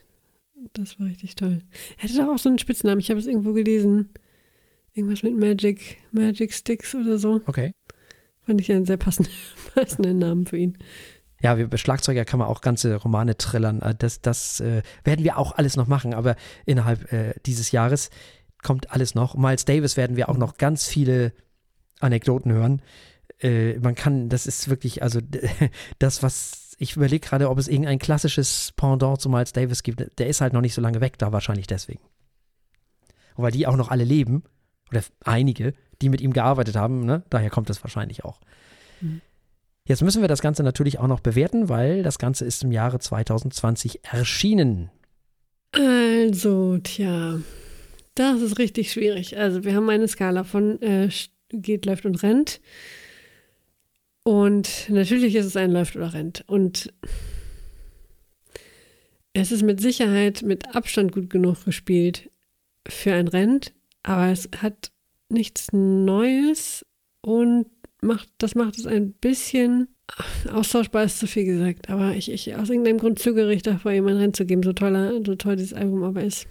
das 0.77 0.99
war 0.99 1.07
richtig 1.07 1.35
toll. 1.35 1.61
Er 1.97 2.03
hatte 2.03 2.17
doch 2.17 2.33
auch 2.33 2.37
so 2.37 2.49
einen 2.49 2.59
Spitznamen. 2.59 2.99
Ich 2.99 3.09
habe 3.09 3.19
es 3.19 3.27
irgendwo 3.27 3.53
gelesen. 3.53 4.09
Irgendwas 4.93 5.23
mit 5.23 5.37
Magic, 5.37 5.97
Magic 6.11 6.53
Sticks 6.53 6.95
oder 6.95 7.17
so. 7.17 7.41
Okay. 7.45 7.73
Fand 8.45 8.61
ich 8.61 8.71
einen 8.71 8.85
sehr 8.85 8.97
passenden, 8.97 9.31
passenden 9.75 10.19
Namen 10.19 10.45
für 10.45 10.57
ihn. 10.57 10.77
Ja, 11.41 11.57
wir, 11.57 11.75
Schlagzeuger 11.77 12.25
kann 12.25 12.39
man 12.39 12.47
auch 12.47 12.61
ganze 12.61 12.95
Romane 12.95 13.37
trillern. 13.37 13.81
Äh, 13.81 13.95
das, 13.95 14.21
das 14.21 14.59
äh, 14.59 14.81
werden 15.03 15.23
wir 15.23 15.37
auch 15.37 15.53
alles 15.53 15.75
noch 15.75 15.87
machen, 15.87 16.13
aber 16.13 16.35
innerhalb 16.65 17.11
äh, 17.13 17.33
dieses 17.45 17.71
Jahres 17.71 18.09
kommt 18.63 18.91
alles 18.91 19.13
noch. 19.13 19.35
Miles 19.35 19.65
Davis 19.65 19.97
werden 19.97 20.15
wir 20.17 20.29
auch 20.29 20.37
noch 20.37 20.57
ganz 20.57 20.87
viele 20.87 21.33
Anekdoten 21.99 22.51
hören. 22.51 22.81
Äh, 23.39 23.77
man 23.79 23.95
kann, 23.95 24.29
das 24.29 24.47
ist 24.47 24.67
wirklich, 24.67 25.03
also 25.03 25.19
das, 25.99 26.23
was 26.23 26.66
ich 26.77 26.95
überlege 26.95 27.27
gerade, 27.27 27.49
ob 27.49 27.57
es 27.57 27.67
irgendein 27.67 27.99
klassisches 27.99 28.71
Pendant 28.75 29.19
zu 29.19 29.29
Miles 29.29 29.51
Davis 29.51 29.83
gibt. 29.83 30.19
Der 30.19 30.27
ist 30.27 30.41
halt 30.41 30.53
noch 30.53 30.61
nicht 30.61 30.73
so 30.73 30.81
lange 30.81 31.01
weg 31.01 31.17
da, 31.17 31.31
wahrscheinlich 31.31 31.67
deswegen. 31.67 32.01
Und 33.35 33.43
weil 33.43 33.51
die 33.51 33.67
auch 33.67 33.75
noch 33.75 33.89
alle 33.89 34.03
leben, 34.03 34.43
oder 34.91 35.03
einige, 35.25 35.73
die 36.01 36.09
mit 36.09 36.21
ihm 36.21 36.33
gearbeitet 36.33 36.75
haben, 36.75 37.05
ne? 37.05 37.23
daher 37.29 37.49
kommt 37.49 37.69
das 37.69 37.83
wahrscheinlich 37.83 38.23
auch. 38.23 38.39
Mhm. 39.01 39.21
Jetzt 39.85 40.03
müssen 40.03 40.21
wir 40.21 40.27
das 40.27 40.41
Ganze 40.41 40.63
natürlich 40.63 40.99
auch 40.99 41.07
noch 41.07 41.21
bewerten, 41.21 41.69
weil 41.69 42.03
das 42.03 42.19
Ganze 42.19 42.45
ist 42.45 42.63
im 42.63 42.71
Jahre 42.71 42.99
2020 42.99 44.03
erschienen. 44.03 44.91
Also, 45.71 46.77
tja, 46.79 47.39
das 48.15 48.41
ist 48.41 48.59
richtig 48.59 48.91
schwierig. 48.91 49.37
Also 49.37 49.63
wir 49.63 49.75
haben 49.75 49.89
eine 49.89 50.07
Skala 50.07 50.43
von 50.43 50.81
äh, 50.81 51.09
geht, 51.49 51.85
läuft 51.85 52.05
und 52.05 52.21
rennt. 52.21 52.59
Und 54.27 54.89
natürlich 54.89 55.35
ist 55.35 55.45
es 55.45 55.55
ein 55.55 55.71
läuft 55.71 55.95
oder 55.95 56.13
rennt. 56.13 56.43
Und 56.47 56.91
es 59.31 59.53
ist 59.53 59.63
mit 59.63 59.79
Sicherheit 59.79 60.41
mit 60.41 60.75
Abstand 60.75 61.13
gut 61.13 61.29
genug 61.29 61.63
gespielt 61.63 62.29
für 62.85 63.13
ein 63.13 63.29
Rennt, 63.29 63.73
aber 64.03 64.27
es 64.27 64.49
hat 64.57 64.91
nichts 65.29 65.71
Neues 65.71 66.85
und 67.21 67.67
macht, 68.01 68.27
das 68.39 68.53
macht 68.53 68.77
es 68.77 68.85
ein 68.85 69.13
bisschen 69.13 69.87
austauschbar 70.51 71.05
ist 71.05 71.19
zu 71.19 71.27
viel 71.27 71.45
gesagt, 71.45 71.89
aber 71.89 72.13
ich, 72.13 72.29
ich 72.29 72.53
aus 72.57 72.69
irgendeinem 72.69 72.97
Grund 72.97 73.19
zögere 73.19 73.53
ich 73.53 73.61
davor, 73.61 73.93
jemanden 73.93 74.19
reinzugeben, 74.19 74.61
so 74.61 74.73
toller, 74.73 75.23
so 75.25 75.35
toll 75.35 75.55
dieses 75.55 75.73
Album 75.73 76.03
aber 76.03 76.21
ist. 76.21 76.47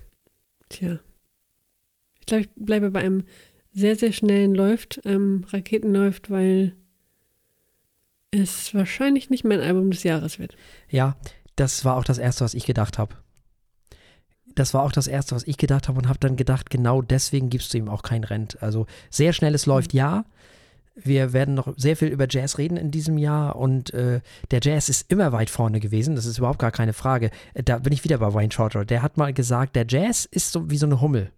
Tja. 0.70 0.99
Ich 2.20 2.24
glaube, 2.24 2.45
ich 2.45 2.49
bleibe 2.57 2.91
bei 2.91 3.01
einem 3.01 3.24
sehr, 3.74 3.97
sehr 3.97 4.12
schnellen 4.12 4.55
Läuft, 4.55 5.03
ähm, 5.05 5.45
Raketen 5.51 5.93
läuft, 5.93 6.31
weil 6.31 6.74
es 8.39 8.74
wahrscheinlich 8.74 9.30
nicht 9.30 9.45
mein 9.45 9.61
Album 9.61 9.91
des 9.91 10.03
Jahres 10.03 10.39
wird. 10.39 10.57
Ja, 10.89 11.16
das 11.57 11.84
war 11.84 11.97
auch 11.97 12.05
das 12.05 12.18
Erste, 12.18 12.45
was 12.45 12.55
ich 12.55 12.66
gedacht 12.66 12.99
habe. 12.99 13.16
Das 14.55 14.72
war 14.72 14.82
auch 14.82 14.93
das 14.93 15.07
Erste, 15.07 15.34
was 15.34 15.47
ich 15.47 15.59
gedacht 15.59 15.89
habe 15.89 15.99
und 15.99 16.09
habe 16.09 16.18
dann 16.18 16.37
gedacht, 16.37 16.70
genau 16.70 17.03
deswegen 17.03 17.51
gibst 17.51 17.74
du 17.74 17.78
ihm 17.78 17.89
auch 17.89 18.03
kein 18.03 18.24
Rent. 18.24 18.62
Also 18.62 18.87
sehr 19.11 19.32
schnelles 19.32 19.66
läuft 19.66 19.93
ja. 19.93 20.24
Wir 20.95 21.34
werden 21.34 21.55
noch 21.55 21.74
sehr 21.76 21.95
viel 21.95 22.09
über 22.09 22.26
Jazz 22.28 22.57
reden 22.57 22.78
in 22.78 22.91
diesem 22.91 23.18
Jahr 23.18 23.57
und 23.57 23.93
äh, 23.93 24.22
der 24.51 24.61
Jazz 24.62 24.89
ist 24.89 25.12
immer 25.12 25.30
weit 25.32 25.51
vorne 25.51 25.78
gewesen, 25.78 26.16
das 26.16 26.24
ist 26.24 26.39
überhaupt 26.39 26.59
gar 26.59 26.70
keine 26.70 26.95
Frage. 26.95 27.30
Äh, 27.53 27.62
da 27.62 27.78
bin 27.80 27.93
ich 27.93 28.03
wieder 28.03 28.16
bei 28.16 28.32
Wayne 28.32 28.51
Shorter. 28.51 28.87
Der 28.87 29.03
hat 29.03 29.18
mal 29.18 29.34
gesagt, 29.34 29.76
der 29.76 29.84
Jazz 29.87 30.24
ist 30.24 30.53
so 30.53 30.70
wie 30.70 30.78
so 30.78 30.87
eine 30.87 31.03
Hummel. 31.03 31.32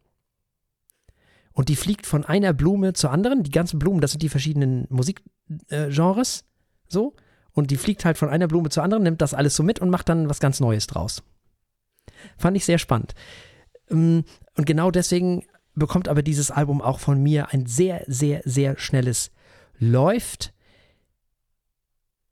Und 1.53 1.69
die 1.69 1.75
fliegt 1.75 2.07
von 2.07 2.25
einer 2.25 2.53
Blume 2.53 2.93
zur 2.93 3.11
anderen. 3.11 3.43
Die 3.43 3.51
ganzen 3.51 3.81
Blumen, 3.81 4.01
das 4.01 4.13
sind 4.13 4.23
die 4.23 4.29
verschiedenen 4.29 4.87
Musikgenres. 4.91 6.41
Äh, 6.41 6.45
so. 6.89 7.15
Und 7.53 7.71
die 7.71 7.77
fliegt 7.77 8.05
halt 8.05 8.19
von 8.19 8.29
einer 8.29 8.49
Blume 8.49 8.69
zur 8.69 8.83
anderen, 8.83 9.03
nimmt 9.03 9.21
das 9.21 9.35
alles 9.35 9.57
so 9.57 9.63
mit 9.63 9.81
und 9.81 9.91
macht 9.91 10.09
dann 10.09 10.29
was 10.29 10.41
ganz 10.41 10.61
Neues 10.61 10.87
draus. 10.87 11.23
Fand 12.37 12.57
ich 12.57 12.65
sehr 12.65 12.79
spannend. 12.79 13.15
Ähm, 13.91 14.25
und 14.57 14.67
genau 14.67 14.91
deswegen 14.91 15.45
bekommt 15.75 16.09
aber 16.09 16.23
dieses 16.23 16.51
Album 16.51 16.83
auch 16.83 17.01
von 17.01 17.23
mir 17.23 17.53
ein 17.53 17.67
sehr, 17.67 18.05
sehr, 18.07 18.43
sehr 18.45 18.79
schnelles 18.79 19.31
Läuft. 19.79 20.53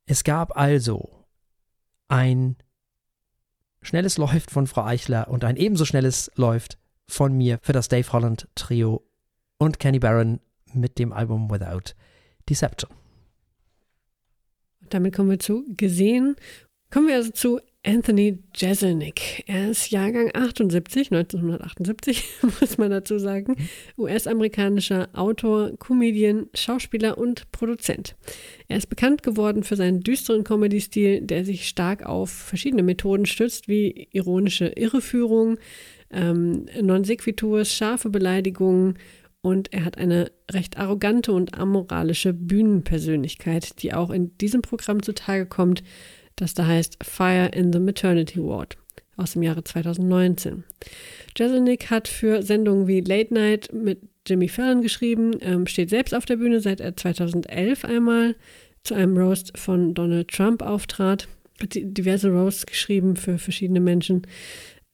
Es 0.07 0.25
gab 0.25 0.57
also 0.57 1.25
ein 2.09 2.57
schnelles 3.83 4.19
Läuft 4.19 4.51
von 4.51 4.67
Frau 4.67 4.85
Eichler 4.85 5.29
und 5.29 5.45
ein 5.45 5.57
ebenso 5.57 5.85
schnelles 5.85 6.31
Läuft 6.35 6.79
von 7.07 7.37
mir 7.37 7.59
für 7.63 7.73
das 7.73 7.89
Dave 7.89 8.13
Holland 8.13 8.49
Trio 8.55 9.05
und 9.59 9.79
Kenny 9.79 9.99
Barron 9.99 10.41
mit 10.73 10.99
dem 10.99 11.13
Album 11.13 11.51
Without 11.51 11.95
Deception. 12.49 12.91
Damit 14.91 15.15
kommen 15.15 15.31
wir 15.31 15.39
zu 15.39 15.65
gesehen. 15.77 16.37
Kommen 16.91 17.09
wir 17.09 17.17
also 17.17 17.31
zu 17.31 17.61
Anthony 17.87 18.39
Jeselnik. 18.55 19.45
Er 19.47 19.71
ist 19.71 19.91
Jahrgang 19.91 20.31
78, 20.35 21.13
1978, 21.13 22.25
muss 22.61 22.79
man 22.79 22.91
dazu 22.91 23.19
sagen. 23.19 23.57
US-amerikanischer 23.97 25.09
Autor, 25.13 25.73
Comedian, 25.79 26.49
Schauspieler 26.55 27.17
und 27.17 27.51
Produzent. 27.53 28.17
Er 28.67 28.79
ist 28.79 28.89
bekannt 28.89 29.23
geworden 29.23 29.63
für 29.63 29.77
seinen 29.77 30.01
düsteren 30.01 30.43
Comedy-Stil, 30.43 31.21
der 31.23 31.45
sich 31.45 31.69
stark 31.69 32.05
auf 32.05 32.31
verschiedene 32.31 32.83
Methoden 32.83 33.27
stützt, 33.27 33.69
wie 33.69 34.09
ironische 34.11 34.67
Irreführung, 34.67 35.59
ähm, 36.11 36.67
Non-Sequiturs, 36.81 37.73
scharfe 37.73 38.11
Beleidigungen 38.11 38.99
und 39.47 39.73
er 39.73 39.85
hat 39.85 39.97
eine 39.97 40.33
recht 40.51 40.77
arrogante 40.77 41.31
und 41.31 41.57
amoralische 41.57 42.33
Bühnenpersönlichkeit, 42.33 43.81
die 43.81 43.95
auch 43.95 44.11
in 44.11 44.37
diesem 44.39 44.61
Programm 44.61 45.05
zutage 45.05 45.47
kommt, 45.47 45.85
das 46.35 46.55
da 46.55 46.67
heißt 46.67 46.99
Fire 47.05 47.51
in 47.55 47.73
the 47.73 47.79
Maternity 47.79 48.43
Ward 48.43 48.77
aus 49.17 49.35
dem 49.35 49.45
Jahre 49.45 49.63
2019. 49.63 50.65
Jeselnik 51.39 51.91
hat 51.91 52.09
für 52.09 52.43
Sendungen 52.43 52.89
wie 52.89 53.03
Late 53.03 53.33
Night 53.33 53.73
mit 53.73 54.01
Jimmy 54.27 54.49
Fallon 54.49 54.83
geschrieben, 54.83 55.37
ähm, 55.43 55.69
steht 55.69 55.91
selbst 55.91 56.13
auf 56.13 56.25
der 56.25 56.39
Bühne, 56.39 56.59
seit 56.59 56.81
er 56.81 56.97
2011 56.97 57.85
einmal 57.85 58.35
zu 58.83 58.95
einem 58.95 59.17
Roast 59.17 59.57
von 59.57 59.95
Donald 59.95 60.27
Trump 60.27 60.61
auftrat, 60.61 61.29
hat 61.63 61.71
diverse 61.73 62.31
Roasts 62.31 62.67
geschrieben 62.67 63.15
für 63.15 63.39
verschiedene 63.39 63.79
Menschen. 63.79 64.27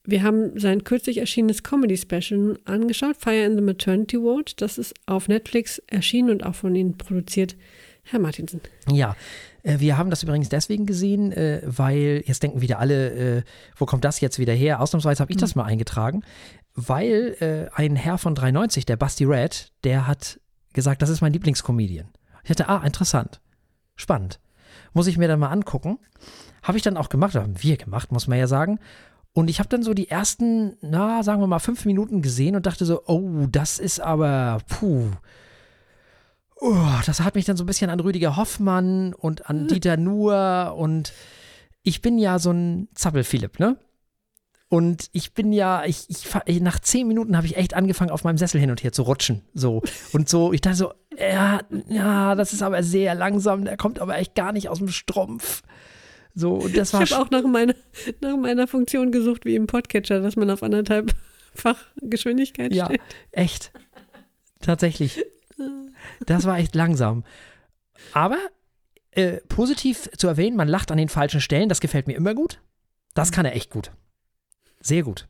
Wir 0.05 0.23
haben 0.23 0.59
sein 0.59 0.83
kürzlich 0.83 1.19
erschienenes 1.19 1.63
Comedy-Special 1.63 2.59
angeschaut, 2.65 3.17
Fire 3.17 3.45
in 3.45 3.55
the 3.55 3.63
Maternity 3.63 4.19
Ward. 4.19 4.61
Das 4.61 4.79
ist 4.79 4.95
auf 5.07 5.29
Netflix 5.29 5.79
erschienen 5.87 6.31
und 6.31 6.45
auch 6.45 6.55
von 6.55 6.75
Ihnen 6.75 6.99
produziert. 6.99 7.57
Herr 8.05 8.19
Martinsen. 8.19 8.61
Ja, 8.91 9.15
äh, 9.63 9.79
wir 9.79 9.97
haben 9.97 10.11
das 10.11 10.23
übrigens 10.23 10.49
deswegen 10.49 10.87
gesehen, 10.87 11.33
äh, 11.33 11.63
weil 11.65 12.23
jetzt 12.27 12.43
denken 12.43 12.61
wieder 12.61 12.79
alle, 12.81 13.39
äh, 13.39 13.43
wo 13.77 13.87
kommt 13.87 14.05
das 14.05 14.21
jetzt 14.21 14.39
wieder 14.39 14.53
her? 14.53 14.81
Ausnahmsweise 14.81 15.21
habe 15.21 15.31
ich 15.31 15.39
das 15.39 15.55
mhm. 15.55 15.63
mal 15.63 15.69
eingetragen, 15.69 16.25
weil 16.75 17.69
ein 17.75 17.97
Herr 17.97 18.17
von 18.17 18.35
93, 18.35 18.87
der 18.87 18.97
Basti 18.97 19.25
Red, 19.25 19.73
der 19.85 20.07
hat 20.07 20.41
gesagt, 20.73 21.03
das 21.03 21.11
ist 21.11 21.21
mein 21.21 21.33
Lieblingscomedian. 21.33 22.09
Ich 22.43 22.49
dachte, 22.49 22.69
ah, 22.69 22.83
interessant, 22.85 23.41
spannend. 23.95 24.41
Muss 24.95 25.07
ich 25.07 25.19
mir 25.19 25.29
dann 25.29 25.39
mal 25.39 25.51
angucken. 25.51 25.99
Habe 26.63 26.79
ich 26.79 26.83
dann 26.83 26.97
auch 26.97 27.11
gemacht, 27.11 27.35
haben 27.35 27.63
wir 27.63 27.77
gemacht, 27.77 28.11
muss 28.11 28.27
man 28.27 28.39
ja 28.39 28.47
sagen. 28.47 28.79
Und 29.35 29.49
ich 29.49 29.59
habe 29.59 29.69
dann 29.69 29.83
so 29.83 29.95
die 29.95 30.11
ersten, 30.11 30.77
na, 30.83 31.23
sagen 31.23 31.41
wir 31.41 31.47
mal, 31.47 31.59
fünf 31.59 31.85
Minuten 31.85 32.21
gesehen 32.21 32.55
und 32.55 32.67
dachte 32.67 32.85
so, 32.85 33.03
oh, 33.07 33.47
das 33.51 33.79
ist 33.79 34.01
aber, 34.01 34.59
puh. 34.69 35.11
Oh, 36.61 37.01
das 37.07 37.21
hat 37.21 37.35
mich 37.35 37.47
dann 37.47 37.57
so 37.57 37.65
ein 37.65 37.67
bisschen 37.67 37.91
an 37.91 38.01
Rüdiger 38.01 38.37
Hoffmann 38.37 39.15
und 39.15 39.49
an 39.49 39.63
hm. 39.63 39.69
Dieter 39.69 39.97
Nuhr 39.97 40.75
und 40.77 41.13
ich 41.83 42.03
bin 42.03 42.19
ja 42.19 42.39
so 42.39 42.53
ein 42.53 42.89
Zappel-Philipp, 42.95 43.59
ne? 43.59 43.79
Und 44.69 45.11
ich 45.13 45.35
bin 45.35 45.53
ja, 45.53 45.85
ich, 45.85 46.07
ich 46.09 46.61
nach 46.63 46.79
zehn 46.79 47.07
Minuten 47.07 47.37
habe 47.37 47.47
ich 47.47 47.59
echt 47.59 47.75
angefangen, 47.75 48.11
auf 48.11 48.25
meinem 48.25 48.39
Sessel 48.39 48.59
hin 48.59 48.71
und 48.71 48.83
her 48.83 48.93
zu 48.93 49.03
rutschen. 49.03 49.43
So. 49.53 49.83
Und 50.13 50.31
so, 50.31 50.55
ich 50.55 50.63
dachte 50.63 50.77
so, 50.79 50.95
ja, 51.19 51.61
ja, 51.89 52.35
das 52.35 52.55
ist 52.55 52.63
aber 52.63 52.83
sehr 52.83 53.15
langsam, 53.15 53.67
der 53.67 53.77
kommt 53.77 53.99
aber 53.99 54.17
echt 54.17 54.35
gar 54.35 54.53
nicht 54.53 54.71
aus 54.71 54.79
dem 54.79 54.89
Strumpf. 54.89 55.63
So, 56.35 56.55
und 56.55 56.77
das 56.77 56.93
war 56.93 57.03
ich 57.03 57.13
habe 57.13 57.23
auch 57.23 57.31
nach 57.31 57.45
meiner, 57.45 57.75
nach 58.21 58.37
meiner 58.37 58.67
Funktion 58.67 59.13
gesucht, 59.13 59.45
wie 59.45 59.55
im 59.55 59.67
Podcatcher, 59.67 60.21
dass 60.21 60.37
man 60.37 60.51
auf 60.51 60.63
anderthalbfach 60.63 61.79
Geschwindigkeit 61.97 62.73
ja, 62.75 62.87
steht. 62.87 63.01
Ja, 63.01 63.43
echt. 63.43 63.73
Tatsächlich. 64.61 65.25
Das 66.27 66.45
war 66.45 66.59
echt 66.59 66.75
langsam. 66.75 67.25
Aber 68.13 68.39
äh, 69.11 69.39
positiv 69.49 70.11
zu 70.17 70.27
erwähnen, 70.27 70.57
man 70.57 70.69
lacht 70.69 70.91
an 70.91 70.99
den 70.99 71.09
falschen 71.09 71.41
Stellen, 71.41 71.69
das 71.69 71.81
gefällt 71.81 72.07
mir 72.07 72.17
immer 72.17 72.35
gut. 72.35 72.61
Das 73.15 73.31
kann 73.31 73.45
er 73.45 73.55
echt 73.55 73.71
gut. 73.71 73.93
Sehr 74.81 75.03
gut. 75.03 75.29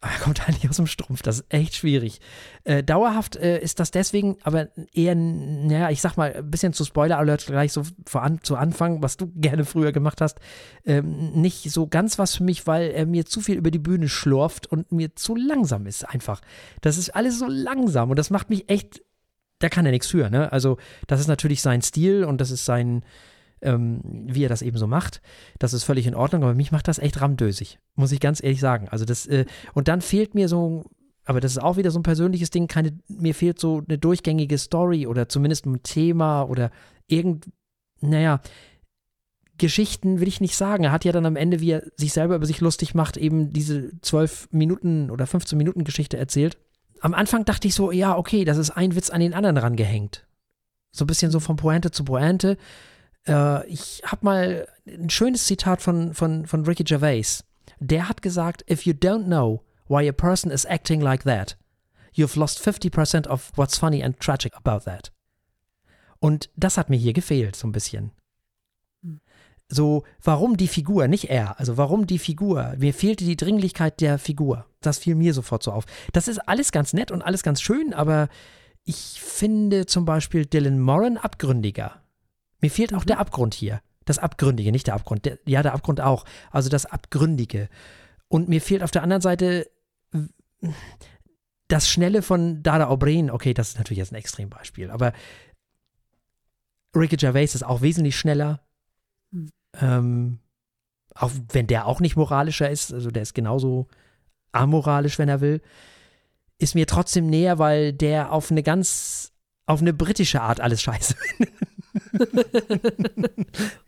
Aber 0.00 0.12
er 0.12 0.20
kommt 0.20 0.46
halt 0.46 0.58
nicht 0.58 0.70
aus 0.70 0.76
dem 0.76 0.86
Strumpf. 0.86 1.22
Das 1.22 1.40
ist 1.40 1.46
echt 1.48 1.74
schwierig. 1.74 2.20
Äh, 2.62 2.84
dauerhaft 2.84 3.34
äh, 3.34 3.58
ist 3.58 3.80
das 3.80 3.90
deswegen, 3.90 4.36
aber 4.42 4.68
eher, 4.92 5.16
naja, 5.16 5.90
ich 5.90 6.00
sag 6.00 6.16
mal, 6.16 6.32
ein 6.32 6.50
bisschen 6.50 6.72
zu 6.72 6.84
Spoiler-Alert 6.84 7.46
gleich 7.46 7.72
so 7.72 7.82
voran, 8.06 8.38
zu 8.42 8.54
Anfang, 8.54 9.02
was 9.02 9.16
du 9.16 9.26
gerne 9.34 9.64
früher 9.64 9.90
gemacht 9.90 10.20
hast, 10.20 10.38
ähm, 10.84 11.32
nicht 11.32 11.68
so 11.72 11.88
ganz 11.88 12.16
was 12.16 12.36
für 12.36 12.44
mich, 12.44 12.66
weil 12.68 12.90
er 12.90 13.06
mir 13.06 13.26
zu 13.26 13.40
viel 13.40 13.56
über 13.56 13.72
die 13.72 13.80
Bühne 13.80 14.08
schlurft 14.08 14.68
und 14.68 14.92
mir 14.92 15.16
zu 15.16 15.34
langsam 15.34 15.86
ist 15.86 16.08
einfach. 16.08 16.42
Das 16.80 16.96
ist 16.96 17.10
alles 17.10 17.40
so 17.40 17.46
langsam 17.48 18.10
und 18.10 18.18
das 18.20 18.30
macht 18.30 18.50
mich 18.50 18.70
echt, 18.70 19.02
da 19.58 19.68
kann 19.68 19.84
er 19.84 19.90
nichts 19.90 20.06
für, 20.06 20.30
ne? 20.30 20.52
Also, 20.52 20.78
das 21.08 21.18
ist 21.18 21.26
natürlich 21.26 21.60
sein 21.60 21.82
Stil 21.82 22.22
und 22.22 22.40
das 22.40 22.52
ist 22.52 22.64
sein, 22.64 23.02
ähm, 23.62 24.00
wie 24.04 24.44
er 24.44 24.48
das 24.48 24.62
eben 24.62 24.78
so 24.78 24.86
macht. 24.86 25.20
Das 25.58 25.72
ist 25.72 25.84
völlig 25.84 26.06
in 26.06 26.14
Ordnung, 26.14 26.42
aber 26.42 26.54
mich 26.54 26.72
macht 26.72 26.88
das 26.88 26.98
echt 26.98 27.20
ramdösig, 27.20 27.78
muss 27.94 28.12
ich 28.12 28.20
ganz 28.20 28.42
ehrlich 28.42 28.60
sagen. 28.60 28.88
Also 28.88 29.04
das, 29.04 29.26
äh, 29.26 29.46
und 29.74 29.88
dann 29.88 30.00
fehlt 30.00 30.34
mir 30.34 30.48
so, 30.48 30.84
aber 31.24 31.40
das 31.40 31.52
ist 31.52 31.62
auch 31.62 31.76
wieder 31.76 31.90
so 31.90 31.98
ein 31.98 32.04
persönliches 32.04 32.50
Ding, 32.50 32.68
keine, 32.68 32.98
mir 33.08 33.34
fehlt 33.34 33.58
so 33.58 33.82
eine 33.86 33.98
durchgängige 33.98 34.58
Story 34.58 35.06
oder 35.06 35.28
zumindest 35.28 35.66
ein 35.66 35.82
Thema 35.82 36.42
oder 36.44 36.70
irgend, 37.06 37.46
naja, 38.00 38.40
Geschichten 39.58 40.20
will 40.20 40.28
ich 40.28 40.40
nicht 40.40 40.56
sagen. 40.56 40.84
Er 40.84 40.92
hat 40.92 41.04
ja 41.04 41.12
dann 41.12 41.26
am 41.26 41.36
Ende, 41.36 41.60
wie 41.60 41.72
er 41.72 41.82
sich 41.96 42.12
selber 42.12 42.36
über 42.36 42.46
sich 42.46 42.60
lustig 42.60 42.94
macht, 42.94 43.16
eben 43.16 43.52
diese 43.52 43.90
zwölf 44.00 44.48
Minuten 44.52 45.10
oder 45.10 45.26
15 45.26 45.58
Minuten 45.58 45.84
Geschichte 45.84 46.16
erzählt. 46.16 46.56
Am 47.00 47.12
Anfang 47.12 47.44
dachte 47.44 47.68
ich 47.68 47.74
so, 47.74 47.90
ja, 47.90 48.16
okay, 48.16 48.44
das 48.44 48.56
ist 48.56 48.70
ein 48.70 48.94
Witz 48.94 49.10
an 49.10 49.20
den 49.20 49.34
anderen 49.34 49.56
rangehängt. 49.56 50.26
So 50.92 51.04
ein 51.04 51.08
bisschen 51.08 51.30
so 51.30 51.40
von 51.40 51.56
Pointe 51.56 51.90
zu 51.90 52.04
Pointe. 52.04 52.56
Äh, 53.28 53.66
ich 53.66 54.02
habe 54.04 54.24
mal 54.24 54.68
ein 54.86 55.10
schönes 55.10 55.46
Zitat 55.46 55.82
von, 55.82 56.14
von, 56.14 56.46
von 56.46 56.64
Ricky 56.64 56.84
Gervais. 56.84 57.44
Der 57.80 58.08
hat 58.08 58.22
gesagt, 58.22 58.68
if 58.70 58.86
you 58.86 58.92
don't 58.92 59.24
know 59.24 59.62
why 59.88 60.08
a 60.08 60.12
person 60.12 60.50
is 60.50 60.64
acting 60.64 61.00
like 61.00 61.24
that, 61.24 61.56
you've 62.14 62.38
lost 62.38 62.58
50% 62.60 63.28
of 63.28 63.52
what's 63.56 63.78
funny 63.78 64.02
and 64.02 64.18
tragic 64.18 64.54
about 64.56 64.84
that. 64.84 65.12
Und 66.18 66.50
das 66.56 66.76
hat 66.76 66.90
mir 66.90 66.96
hier 66.96 67.12
gefehlt, 67.12 67.54
so 67.54 67.68
ein 67.68 67.72
bisschen. 67.72 68.10
So, 69.70 70.04
warum 70.22 70.56
die 70.56 70.66
Figur, 70.66 71.08
nicht 71.08 71.28
er, 71.28 71.60
also 71.60 71.76
warum 71.76 72.06
die 72.06 72.18
Figur? 72.18 72.74
Mir 72.78 72.94
fehlte 72.94 73.24
die 73.24 73.36
Dringlichkeit 73.36 74.00
der 74.00 74.18
Figur. 74.18 74.64
Das 74.80 74.98
fiel 74.98 75.14
mir 75.14 75.34
sofort 75.34 75.62
so 75.62 75.72
auf. 75.72 75.84
Das 76.12 76.26
ist 76.26 76.38
alles 76.48 76.72
ganz 76.72 76.94
nett 76.94 77.10
und 77.10 77.22
alles 77.22 77.42
ganz 77.42 77.60
schön, 77.60 77.92
aber 77.92 78.28
ich 78.84 79.20
finde 79.20 79.84
zum 79.84 80.06
Beispiel 80.06 80.46
Dylan 80.46 80.80
Moran 80.80 81.18
abgründiger. 81.18 82.00
Mir 82.60 82.70
fehlt 82.70 82.94
auch 82.94 83.04
der 83.04 83.16
mhm. 83.16 83.22
Abgrund 83.22 83.54
hier. 83.54 83.80
Das 84.04 84.18
Abgründige, 84.18 84.72
nicht 84.72 84.86
der 84.86 84.94
Abgrund. 84.94 85.24
Der, 85.24 85.38
ja, 85.46 85.62
der 85.62 85.74
Abgrund 85.74 86.00
auch. 86.00 86.24
Also 86.50 86.68
das 86.68 86.86
Abgründige. 86.86 87.68
Und 88.28 88.48
mir 88.48 88.60
fehlt 88.60 88.82
auf 88.82 88.90
der 88.90 89.02
anderen 89.02 89.22
Seite 89.22 89.70
das 91.68 91.88
Schnelle 91.88 92.22
von 92.22 92.62
Dada 92.62 92.90
O'Brien, 92.90 93.30
okay, 93.30 93.54
das 93.54 93.70
ist 93.70 93.78
natürlich 93.78 93.98
jetzt 93.98 94.12
ein 94.12 94.16
Extrembeispiel, 94.16 94.90
aber 94.90 95.12
Ricky 96.96 97.16
Gervais 97.16 97.54
ist 97.54 97.62
auch 97.62 97.82
wesentlich 97.82 98.16
schneller. 98.16 98.60
Mhm. 99.30 99.50
Ähm, 99.80 100.38
auch 101.14 101.30
wenn 101.52 101.66
der 101.66 101.86
auch 101.86 102.00
nicht 102.00 102.16
moralischer 102.16 102.70
ist, 102.70 102.92
also 102.92 103.10
der 103.10 103.22
ist 103.22 103.34
genauso 103.34 103.88
amoralisch, 104.52 105.18
wenn 105.18 105.28
er 105.28 105.40
will, 105.40 105.60
ist 106.58 106.74
mir 106.74 106.86
trotzdem 106.86 107.28
näher, 107.28 107.58
weil 107.58 107.92
der 107.92 108.32
auf 108.32 108.50
eine 108.50 108.62
ganz, 108.62 109.32
auf 109.66 109.80
eine 109.80 109.92
britische 109.92 110.40
Art 110.40 110.60
alles 110.60 110.80
scheiße 110.82 111.14
findet. 111.16 111.54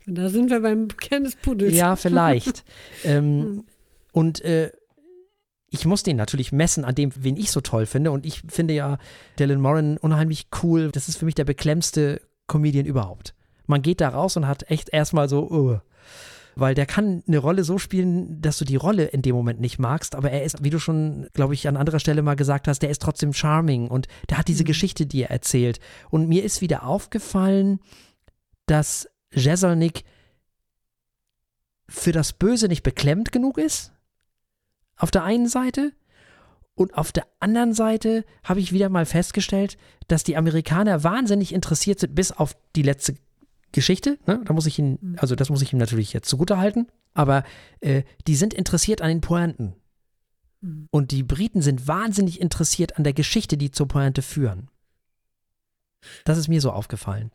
da 0.05 0.29
sind 0.29 0.49
wir 0.49 0.61
beim 0.61 0.87
Kern 0.89 1.23
des 1.23 1.35
Pudels. 1.35 1.75
Ja, 1.75 1.95
vielleicht. 1.95 2.63
ähm, 3.03 3.43
hm. 3.43 3.63
und 4.11 4.41
äh, 4.41 4.71
ich 5.69 5.85
muss 5.85 6.03
den 6.03 6.17
natürlich 6.17 6.51
messen 6.51 6.83
an 6.83 6.95
dem, 6.95 7.11
wen 7.15 7.37
ich 7.37 7.49
so 7.49 7.61
toll 7.61 7.85
finde. 7.85 8.11
Und 8.11 8.25
ich 8.25 8.43
finde 8.49 8.73
ja 8.73 8.97
Dylan 9.39 9.61
Moran 9.61 9.97
unheimlich 9.97 10.47
cool. 10.61 10.91
Das 10.91 11.07
ist 11.07 11.17
für 11.17 11.25
mich 11.25 11.35
der 11.35 11.45
beklemmste 11.45 12.21
Comedian 12.47 12.85
überhaupt. 12.85 13.33
Man 13.67 13.81
geht 13.81 14.01
da 14.01 14.09
raus 14.09 14.35
und 14.35 14.47
hat 14.47 14.69
echt 14.69 14.89
erstmal 14.89 15.29
so, 15.29 15.49
uh, 15.49 15.79
weil 16.55 16.75
der 16.75 16.85
kann 16.85 17.23
eine 17.27 17.37
Rolle 17.37 17.63
so 17.63 17.77
spielen, 17.77 18.41
dass 18.41 18.57
du 18.57 18.65
die 18.65 18.75
Rolle 18.75 19.05
in 19.05 19.21
dem 19.21 19.35
Moment 19.35 19.59
nicht 19.59 19.79
magst, 19.79 20.15
aber 20.15 20.31
er 20.31 20.43
ist, 20.43 20.63
wie 20.63 20.69
du 20.69 20.79
schon, 20.79 21.27
glaube 21.33 21.53
ich, 21.53 21.67
an 21.67 21.77
anderer 21.77 21.99
Stelle 21.99 22.21
mal 22.21 22.35
gesagt 22.35 22.67
hast, 22.67 22.79
der 22.79 22.89
ist 22.89 23.01
trotzdem 23.01 23.33
charming 23.33 23.87
und 23.87 24.07
der 24.29 24.37
hat 24.37 24.47
diese 24.47 24.63
mhm. 24.63 24.67
Geschichte, 24.67 25.05
die 25.05 25.23
er 25.23 25.31
erzählt. 25.31 25.79
Und 26.09 26.27
mir 26.27 26.43
ist 26.43 26.61
wieder 26.61 26.85
aufgefallen, 26.85 27.79
dass 28.65 29.07
Jeselnik 29.33 30.03
für 31.87 32.11
das 32.11 32.33
Böse 32.33 32.67
nicht 32.67 32.83
beklemmt 32.83 33.31
genug 33.31 33.57
ist. 33.57 33.91
Auf 34.95 35.11
der 35.11 35.23
einen 35.23 35.47
Seite. 35.47 35.93
Und 36.73 36.97
auf 36.97 37.11
der 37.11 37.27
anderen 37.39 37.73
Seite 37.73 38.23
habe 38.43 38.61
ich 38.61 38.71
wieder 38.71 38.89
mal 38.89 39.05
festgestellt, 39.05 39.77
dass 40.07 40.23
die 40.23 40.37
Amerikaner 40.37 41.03
wahnsinnig 41.03 41.53
interessiert 41.53 41.99
sind, 41.99 42.15
bis 42.15 42.31
auf 42.31 42.55
die 42.75 42.81
letzte 42.81 43.15
Geschichte. 43.71 44.17
Ne? 44.25 44.41
Da 44.45 44.53
muss 44.53 44.65
ich 44.65 44.79
ihn, 44.79 44.97
mhm. 45.01 45.15
also 45.19 45.35
das 45.35 45.49
muss 45.49 45.61
ich 45.61 45.73
ihm 45.73 45.79
natürlich 45.79 46.13
jetzt 46.13 46.29
zugute 46.29 46.57
halten. 46.57 46.87
Aber 47.13 47.43
äh, 47.79 48.03
die 48.27 48.35
sind 48.35 48.53
interessiert 48.53 49.01
an 49.01 49.09
den 49.09 49.21
Pointen. 49.21 49.75
Mhm. 50.61 50.87
Und 50.91 51.11
die 51.11 51.23
Briten 51.23 51.61
sind 51.61 51.87
wahnsinnig 51.87 52.39
interessiert 52.39 52.97
an 52.97 53.03
der 53.03 53.13
Geschichte, 53.13 53.57
die 53.57 53.71
zur 53.71 53.87
Pointe 53.87 54.21
führen. 54.21 54.69
Das 56.25 56.37
ist 56.37 56.47
mir 56.47 56.61
so 56.61 56.71
aufgefallen. 56.71 57.31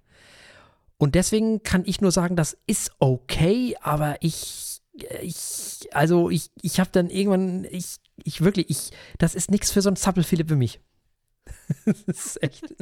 Und 0.99 1.15
deswegen 1.15 1.63
kann 1.63 1.83
ich 1.85 2.01
nur 2.01 2.11
sagen, 2.11 2.37
das 2.37 2.57
ist 2.67 2.91
okay, 2.99 3.77
aber 3.83 4.17
ich, 4.21 4.81
ich 5.23 5.89
also 5.93 6.31
ich, 6.31 6.51
ich 6.63 6.81
habe 6.81 6.91
dann 6.91 7.11
irgendwann, 7.11 7.65
ich, 7.71 7.97
ich 8.25 8.41
wirklich, 8.41 8.71
ich, 8.71 8.91
das 9.19 9.35
ist 9.35 9.51
nichts 9.51 9.71
für 9.71 9.83
so 9.83 9.91
einen 9.91 9.97
Zappel-Philipp 9.97 10.51
wie 10.51 10.57
mich. 10.57 10.81
das 12.07 12.27
ist 12.27 12.43
echt. 12.43 12.75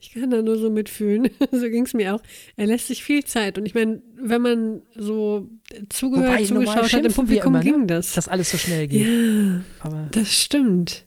Ich 0.00 0.12
kann 0.12 0.30
da 0.30 0.42
nur 0.42 0.58
so 0.58 0.70
mitfühlen. 0.70 1.30
so 1.50 1.68
ging 1.68 1.84
es 1.84 1.94
mir 1.94 2.14
auch. 2.14 2.22
Er 2.56 2.66
lässt 2.66 2.88
sich 2.88 3.04
viel 3.04 3.24
Zeit. 3.24 3.58
Und 3.58 3.66
ich 3.66 3.74
meine, 3.74 4.02
wenn 4.16 4.42
man 4.42 4.82
so 4.94 5.48
zugehört, 5.88 6.30
Wobei, 6.30 6.44
zugeschaut 6.44 6.92
hat 6.92 7.04
im 7.04 7.12
Publikum, 7.12 7.54
immer, 7.54 7.64
ne? 7.64 7.70
ging 7.70 7.86
das. 7.86 8.14
Dass 8.14 8.28
alles 8.28 8.50
so 8.50 8.58
schnell 8.58 8.86
geht. 8.86 9.06
Ja, 9.06 9.62
Aber 9.80 10.08
das 10.10 10.32
stimmt. 10.32 11.06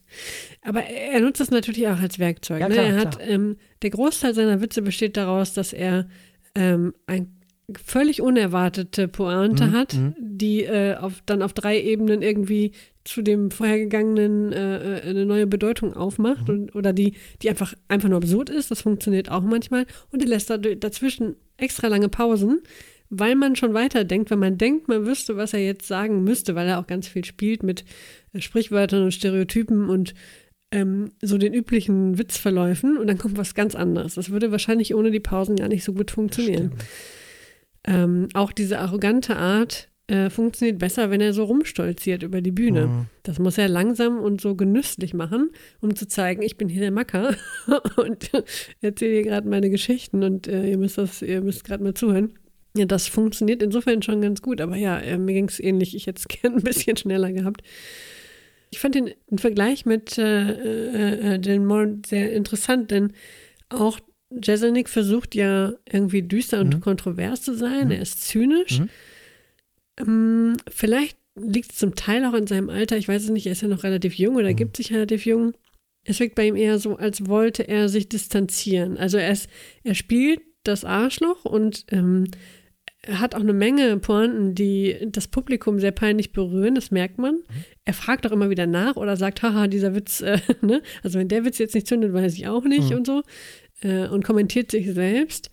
Aber 0.62 0.84
er 0.84 1.20
nutzt 1.20 1.40
das 1.40 1.52
natürlich 1.52 1.88
auch 1.88 2.00
als 2.00 2.20
Werkzeug. 2.20 2.62
Ja, 2.62 2.70
ne? 2.70 2.76
klar, 2.76 2.86
er 2.86 2.96
hat, 2.98 3.18
ähm, 3.22 3.58
der 3.82 3.90
Großteil 3.90 4.34
seiner 4.34 4.62
Witze 4.62 4.82
besteht 4.82 5.18
daraus, 5.18 5.54
dass 5.54 5.74
er 5.74 6.08
ähm, 6.56 6.94
ein 7.08 7.36
völlig 7.84 8.22
unerwartete 8.22 9.08
Pointe 9.08 9.68
mhm, 9.68 9.72
hat, 9.72 9.94
mhm. 9.94 10.16
die 10.20 10.64
äh, 10.64 10.96
auf, 10.96 11.22
dann 11.26 11.42
auf 11.42 11.54
drei 11.54 11.82
Ebenen 11.82 12.22
irgendwie 12.22 12.74
zu 13.04 13.22
dem 13.22 13.52
vorhergegangenen 13.52 14.54
äh, 14.54 14.98
äh, 14.98 15.10
eine 15.10 15.26
neue 15.26 15.48
Bedeutung 15.48 15.94
aufmacht 15.94 16.48
mhm. 16.48 16.54
und, 16.54 16.76
oder 16.76 16.94
die, 16.94 17.14
die 17.42 17.50
einfach, 17.50 17.74
einfach 17.88 18.10
nur 18.10 18.18
absurd 18.18 18.50
ist. 18.50 18.72
Das 18.72 18.82
funktioniert 18.82 19.30
auch 19.30 19.42
manchmal. 19.42 19.86
Und 20.12 20.22
er 20.22 20.30
lässt 20.30 20.50
da 20.50 20.58
dazwischen 20.58 21.36
extra 21.58 21.88
lange 21.88 22.10
Pausen, 22.10 22.62
weil 23.10 23.36
man 23.36 23.56
schon 23.56 23.74
weiterdenkt, 23.74 24.32
wenn 24.32 24.40
man 24.40 24.58
denkt, 24.58 24.88
man 24.88 25.06
wüsste, 25.06 25.36
was 25.38 25.54
er 25.54 25.60
jetzt 25.60 25.88
sagen 25.88 26.24
müsste, 26.24 26.56
weil 26.56 26.68
er 26.68 26.80
auch 26.80 26.88
ganz 26.88 27.08
viel 27.08 27.26
spielt 27.26 27.62
mit 27.62 27.84
äh, 28.34 28.42
Sprichwörtern 28.42 29.04
und 29.04 29.14
Stereotypen 29.14 29.90
und 29.90 30.14
ähm, 30.72 31.12
so 31.22 31.38
den 31.38 31.54
üblichen 31.54 32.18
Witzverläufen 32.18 32.98
und 32.98 33.08
dann 33.08 33.18
kommt 33.18 33.38
was 33.38 33.54
ganz 33.54 33.76
anderes. 33.76 34.16
Das 34.16 34.32
würde 34.32 34.52
wahrscheinlich 34.52 34.96
ohne 34.96 35.12
die 35.12 35.20
Pausen 35.20 35.58
gar 35.58 35.68
nicht 35.68 35.84
so 35.84 35.94
gut 35.94 36.10
funktionieren. 36.10 36.72
Ähm, 37.86 38.30
auch 38.34 38.52
diese 38.52 38.80
arrogante 38.80 39.36
Art 39.36 39.90
äh, 40.14 40.30
funktioniert 40.30 40.78
besser, 40.78 41.10
wenn 41.10 41.22
er 41.22 41.34
so 41.34 41.44
rumstolziert 41.44 42.22
über 42.22 42.42
die 42.42 42.52
Bühne. 42.52 42.86
Mhm. 42.86 43.06
Das 43.24 43.40
muss 43.40 43.58
er 43.58 43.68
langsam 43.68 44.20
und 44.20 44.42
so 44.42 44.54
genüsslich 44.54 45.16
machen, 45.16 45.50
um 45.82 45.96
zu 45.96 46.08
zeigen, 46.08 46.44
ich 46.44 46.56
bin 46.56 46.70
hier 46.70 46.82
der 46.82 46.92
Macker 46.92 47.36
und 47.98 48.30
erzähle 48.82 49.14
hier 49.14 49.24
gerade 49.24 49.50
meine 49.50 49.72
Geschichten 49.72 50.24
und 50.24 50.48
äh, 50.48 50.70
ihr 50.70 50.78
müsst 50.78 51.00
das, 51.00 51.24
ihr 51.24 51.42
müsst 51.42 51.64
gerade 51.64 51.84
mal 51.84 51.96
zuhören. 51.96 52.38
Ja, 52.78 52.86
das 52.86 53.08
funktioniert 53.08 53.64
insofern 53.64 54.04
schon 54.04 54.22
ganz 54.22 54.44
gut, 54.44 54.62
aber 54.62 54.76
ja, 54.76 55.00
äh, 55.00 55.18
mir 55.18 55.34
ging 55.34 55.48
es 55.48 55.60
ähnlich. 55.60 55.96
Ich 55.96 56.06
hätte 56.06 56.20
es 56.20 56.28
gern 56.42 56.58
ein 56.58 56.64
bisschen 56.64 56.96
schneller 56.96 57.32
gehabt. 57.32 57.64
Ich 58.70 58.80
fand 58.80 58.94
den, 58.94 59.10
den 59.32 59.40
Vergleich 59.40 59.88
mit 59.88 60.20
äh, 60.20 60.52
äh, 60.52 61.36
äh 61.36 61.40
Dylan 61.40 61.66
Moore 61.66 61.98
sehr 62.06 62.34
interessant, 62.34 62.92
denn 62.92 63.14
auch 63.70 64.00
Jeselnik 64.30 64.90
versucht 64.90 65.34
ja 65.34 65.74
irgendwie 65.92 66.22
düster 66.22 66.60
und 66.60 66.76
mhm. 66.76 66.82
kontrovers 66.82 67.42
zu 67.42 67.56
sein. 67.56 67.86
Mhm. 67.86 67.92
Er 67.92 68.02
ist 68.02 68.22
zynisch. 68.22 68.80
Mhm. 68.80 68.90
Ähm, 70.00 70.58
vielleicht 70.70 71.18
liegt 71.36 71.72
es 71.72 71.78
zum 71.78 71.96
Teil 71.96 72.26
auch 72.26 72.34
in 72.34 72.48
seinem 72.48 72.70
Alter. 72.70 72.98
Ich 72.98 73.08
weiß 73.08 73.24
es 73.24 73.30
nicht. 73.30 73.46
Er 73.46 73.54
ist 73.54 73.62
ja 73.62 73.68
noch 73.68 73.84
relativ 73.84 74.16
jung 74.16 74.36
oder 74.36 74.52
mhm. 74.52 74.56
gibt 74.56 74.78
sich 74.78 74.94
relativ 74.94 75.26
jung. 75.26 75.54
Es 76.06 76.20
wirkt 76.20 76.36
bei 76.36 76.48
ihm 76.48 76.56
eher 76.56 76.80
so, 76.80 76.98
als 76.98 77.28
wollte 77.28 77.68
er 77.68 77.90
sich 77.90 78.10
distanzieren. 78.10 78.98
Also 78.98 79.18
er, 79.18 79.32
ist, 79.32 79.50
er 79.84 79.96
spielt 79.96 80.42
das 80.64 80.86
Arschloch 80.86 81.46
und 81.46 81.86
ähm, 81.90 82.26
hat 83.08 83.36
auch 83.36 83.42
eine 83.42 83.54
Menge 83.54 83.98
Pointen, 83.98 84.56
die 84.56 84.98
das 85.08 85.28
Publikum 85.28 85.80
sehr 85.80 85.92
peinlich 85.92 86.32
berühren, 86.32 86.76
das 86.76 86.92
merkt 86.92 87.18
man. 87.18 87.36
Mhm. 87.36 87.44
Er 87.86 87.94
fragt 87.94 88.26
auch 88.26 88.32
immer 88.32 88.50
wieder 88.50 88.66
nach 88.68 88.96
oder 88.96 89.18
sagt, 89.18 89.44
haha, 89.44 89.68
dieser 89.68 89.96
Witz, 89.96 90.22
äh, 90.22 90.40
ne? 90.62 90.82
Also 91.04 91.20
wenn 91.20 91.28
der 91.28 91.46
Witz 91.46 91.58
jetzt 91.58 91.76
nicht 91.76 91.88
zündet, 91.88 92.14
weiß 92.14 92.34
ich 92.36 92.48
auch 92.48 92.64
nicht 92.64 92.92
mhm. 92.92 92.98
und 92.98 93.08
so. 93.08 93.24
Äh, 93.82 94.08
und 94.08 94.24
kommentiert 94.24 94.72
sich 94.72 94.92
selbst 94.94 95.52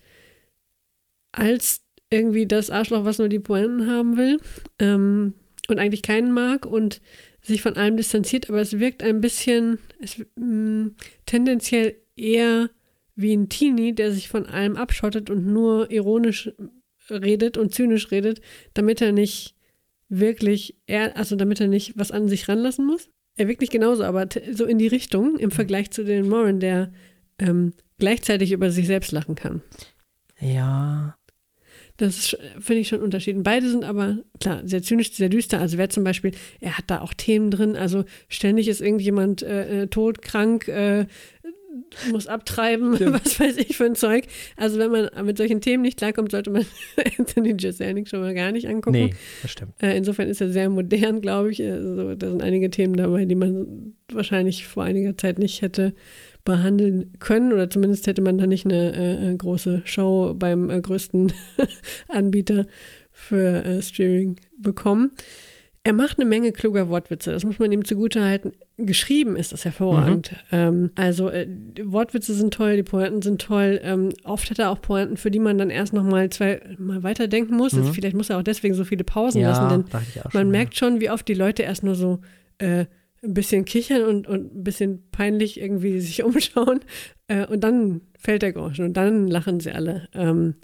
als 1.33 1.81
irgendwie 2.11 2.45
das 2.45 2.69
Arschloch, 2.69 3.05
was 3.05 3.17
nur 3.17 3.29
die 3.29 3.39
Pointen 3.39 3.87
haben 3.87 4.17
will 4.17 4.39
ähm, 4.79 5.33
und 5.67 5.79
eigentlich 5.79 6.03
keinen 6.03 6.31
mag 6.31 6.65
und 6.65 7.01
sich 7.41 7.61
von 7.61 7.75
allem 7.75 7.97
distanziert, 7.97 8.49
aber 8.49 8.61
es 8.61 8.77
wirkt 8.79 9.01
ein 9.01 9.21
bisschen, 9.21 9.79
es, 9.99 10.17
mh, 10.35 10.45
mm, 10.45 10.95
tendenziell 11.25 11.95
eher 12.15 12.69
wie 13.15 13.33
ein 13.33 13.49
Teenie, 13.49 13.93
der 13.93 14.11
sich 14.11 14.29
von 14.29 14.45
allem 14.45 14.77
abschottet 14.77 15.29
und 15.29 15.47
nur 15.47 15.89
ironisch 15.91 16.51
redet 17.09 17.57
und 17.57 17.73
zynisch 17.73 18.11
redet, 18.11 18.41
damit 18.73 19.01
er 19.01 19.11
nicht 19.11 19.55
wirklich, 20.07 20.77
er, 20.85 21.17
also 21.17 21.35
damit 21.35 21.59
er 21.61 21.67
nicht 21.67 21.97
was 21.97 22.11
an 22.11 22.27
sich 22.27 22.47
ranlassen 22.47 22.85
muss. 22.85 23.09
Er 23.37 23.47
wirkt 23.47 23.61
nicht 23.61 23.71
genauso, 23.71 24.03
aber 24.03 24.27
so 24.51 24.65
in 24.65 24.77
die 24.77 24.87
Richtung 24.87 25.37
im 25.37 25.51
Vergleich 25.51 25.91
zu 25.91 26.03
den 26.03 26.27
Moran, 26.27 26.59
der 26.59 26.91
ähm, 27.39 27.73
gleichzeitig 27.97 28.51
über 28.51 28.71
sich 28.71 28.87
selbst 28.87 29.11
lachen 29.11 29.35
kann. 29.35 29.61
Ja. 30.39 31.15
Das 31.97 32.35
finde 32.59 32.81
ich 32.81 32.87
schon 32.87 33.01
Unterschieden. 33.01 33.43
Beide 33.43 33.69
sind 33.69 33.83
aber, 33.83 34.17
klar, 34.39 34.61
sehr 34.65 34.81
zynisch, 34.81 35.11
sehr 35.13 35.29
düster. 35.29 35.59
Also 35.59 35.77
wer 35.77 35.89
zum 35.89 36.03
Beispiel, 36.03 36.31
er 36.59 36.77
hat 36.77 36.85
da 36.87 37.01
auch 37.01 37.13
Themen 37.13 37.51
drin, 37.51 37.75
also 37.75 38.05
ständig 38.27 38.67
ist 38.67 38.81
irgendjemand 38.81 39.43
äh, 39.43 39.83
äh 39.83 39.87
tot, 39.87 40.21
krank, 40.21 40.67
äh, 40.67 41.05
muss 42.11 42.27
abtreiben, 42.27 42.95
Stimmt. 42.95 43.13
was 43.25 43.39
weiß 43.39 43.57
ich 43.57 43.77
für 43.77 43.85
ein 43.85 43.95
Zeug. 43.95 44.25
Also 44.55 44.79
wenn 44.79 44.91
man 44.91 45.09
mit 45.25 45.37
solchen 45.37 45.61
Themen 45.61 45.83
nicht 45.83 45.97
klarkommt, 45.97 46.31
sollte 46.31 46.49
man 46.49 46.65
Anthony 47.17 47.55
Jeselnik 47.57 48.07
schon 48.07 48.21
mal 48.21 48.33
gar 48.33 48.51
nicht 48.51 48.67
angucken. 48.67 49.05
Nee, 49.05 49.13
das 49.41 49.51
stimmt. 49.51 49.73
Äh, 49.81 49.97
insofern 49.97 50.27
ist 50.27 50.41
er 50.41 50.49
sehr 50.49 50.69
modern, 50.69 51.21
glaube 51.21 51.51
ich. 51.51 51.61
Also, 51.61 52.15
da 52.15 52.29
sind 52.29 52.41
einige 52.41 52.69
Themen 52.69 52.95
dabei, 52.95 53.25
die 53.25 53.35
man 53.35 53.95
wahrscheinlich 54.11 54.67
vor 54.67 54.83
einiger 54.83 55.17
Zeit 55.17 55.39
nicht 55.39 55.61
hätte 55.61 55.93
behandeln 56.43 57.13
können 57.19 57.53
oder 57.53 57.69
zumindest 57.69 58.07
hätte 58.07 58.21
man 58.21 58.37
da 58.37 58.47
nicht 58.47 58.65
eine 58.65 58.95
äh, 58.95 59.31
äh 59.31 59.35
große 59.35 59.81
Show 59.85 60.33
beim 60.35 60.69
äh, 60.69 60.81
größten 60.81 61.33
Anbieter 62.07 62.65
für 63.11 63.63
äh, 63.63 63.81
Streaming 63.81 64.37
bekommen. 64.57 65.11
Er 65.83 65.93
macht 65.93 66.19
eine 66.19 66.29
Menge 66.29 66.51
kluger 66.51 66.89
Wortwitze, 66.89 67.31
das 67.31 67.43
muss 67.43 67.57
man 67.57 67.71
ihm 67.71 67.83
zugutehalten. 67.83 68.51
Geschrieben 68.77 69.35
ist 69.35 69.51
das 69.51 69.65
hervorragend. 69.65 70.31
Mhm. 70.31 70.37
Ähm, 70.51 70.91
also 70.93 71.29
äh, 71.29 71.47
Wortwitze 71.83 72.35
sind 72.35 72.53
toll, 72.53 72.75
die 72.75 72.83
Pointen 72.83 73.23
sind 73.23 73.41
toll. 73.41 73.79
Ähm, 73.81 74.09
oft 74.23 74.51
hat 74.51 74.59
er 74.59 74.69
auch 74.69 74.79
Pointen, 74.79 75.17
für 75.17 75.31
die 75.31 75.39
man 75.39 75.57
dann 75.57 75.71
erst 75.71 75.93
noch 75.93 76.03
mal 76.03 76.29
zwei 76.29 76.61
mal 76.77 77.01
weiterdenken 77.01 77.55
muss. 77.55 77.73
Mhm. 77.73 77.79
Also 77.79 77.93
vielleicht 77.93 78.15
muss 78.15 78.29
er 78.29 78.37
auch 78.37 78.43
deswegen 78.43 78.75
so 78.75 78.85
viele 78.85 79.03
Pausen 79.03 79.41
ja, 79.41 79.49
lassen, 79.49 79.69
denn 79.69 79.85
man 79.91 80.31
schon, 80.31 80.51
merkt 80.51 80.75
ja. 80.75 80.77
schon, 80.77 81.01
wie 81.01 81.09
oft 81.09 81.27
die 81.27 81.33
Leute 81.33 81.63
erst 81.63 81.83
nur 81.83 81.95
so 81.95 82.19
äh, 82.59 82.85
ein 83.23 83.33
bisschen 83.33 83.65
kichern 83.65 84.03
und, 84.03 84.27
und 84.27 84.55
ein 84.55 84.63
bisschen 84.63 85.09
peinlich 85.11 85.59
irgendwie 85.59 85.99
sich 86.01 86.23
umschauen. 86.23 86.79
Äh, 87.27 87.45
und 87.47 87.63
dann 87.63 88.01
fällt 88.17 88.41
der 88.41 88.53
Groschen 88.53 88.85
und 88.85 88.97
dann 88.97 89.27
lachen 89.27 89.59
sie 89.59 89.71
alle. 89.71 90.07
Ähm, 90.13 90.55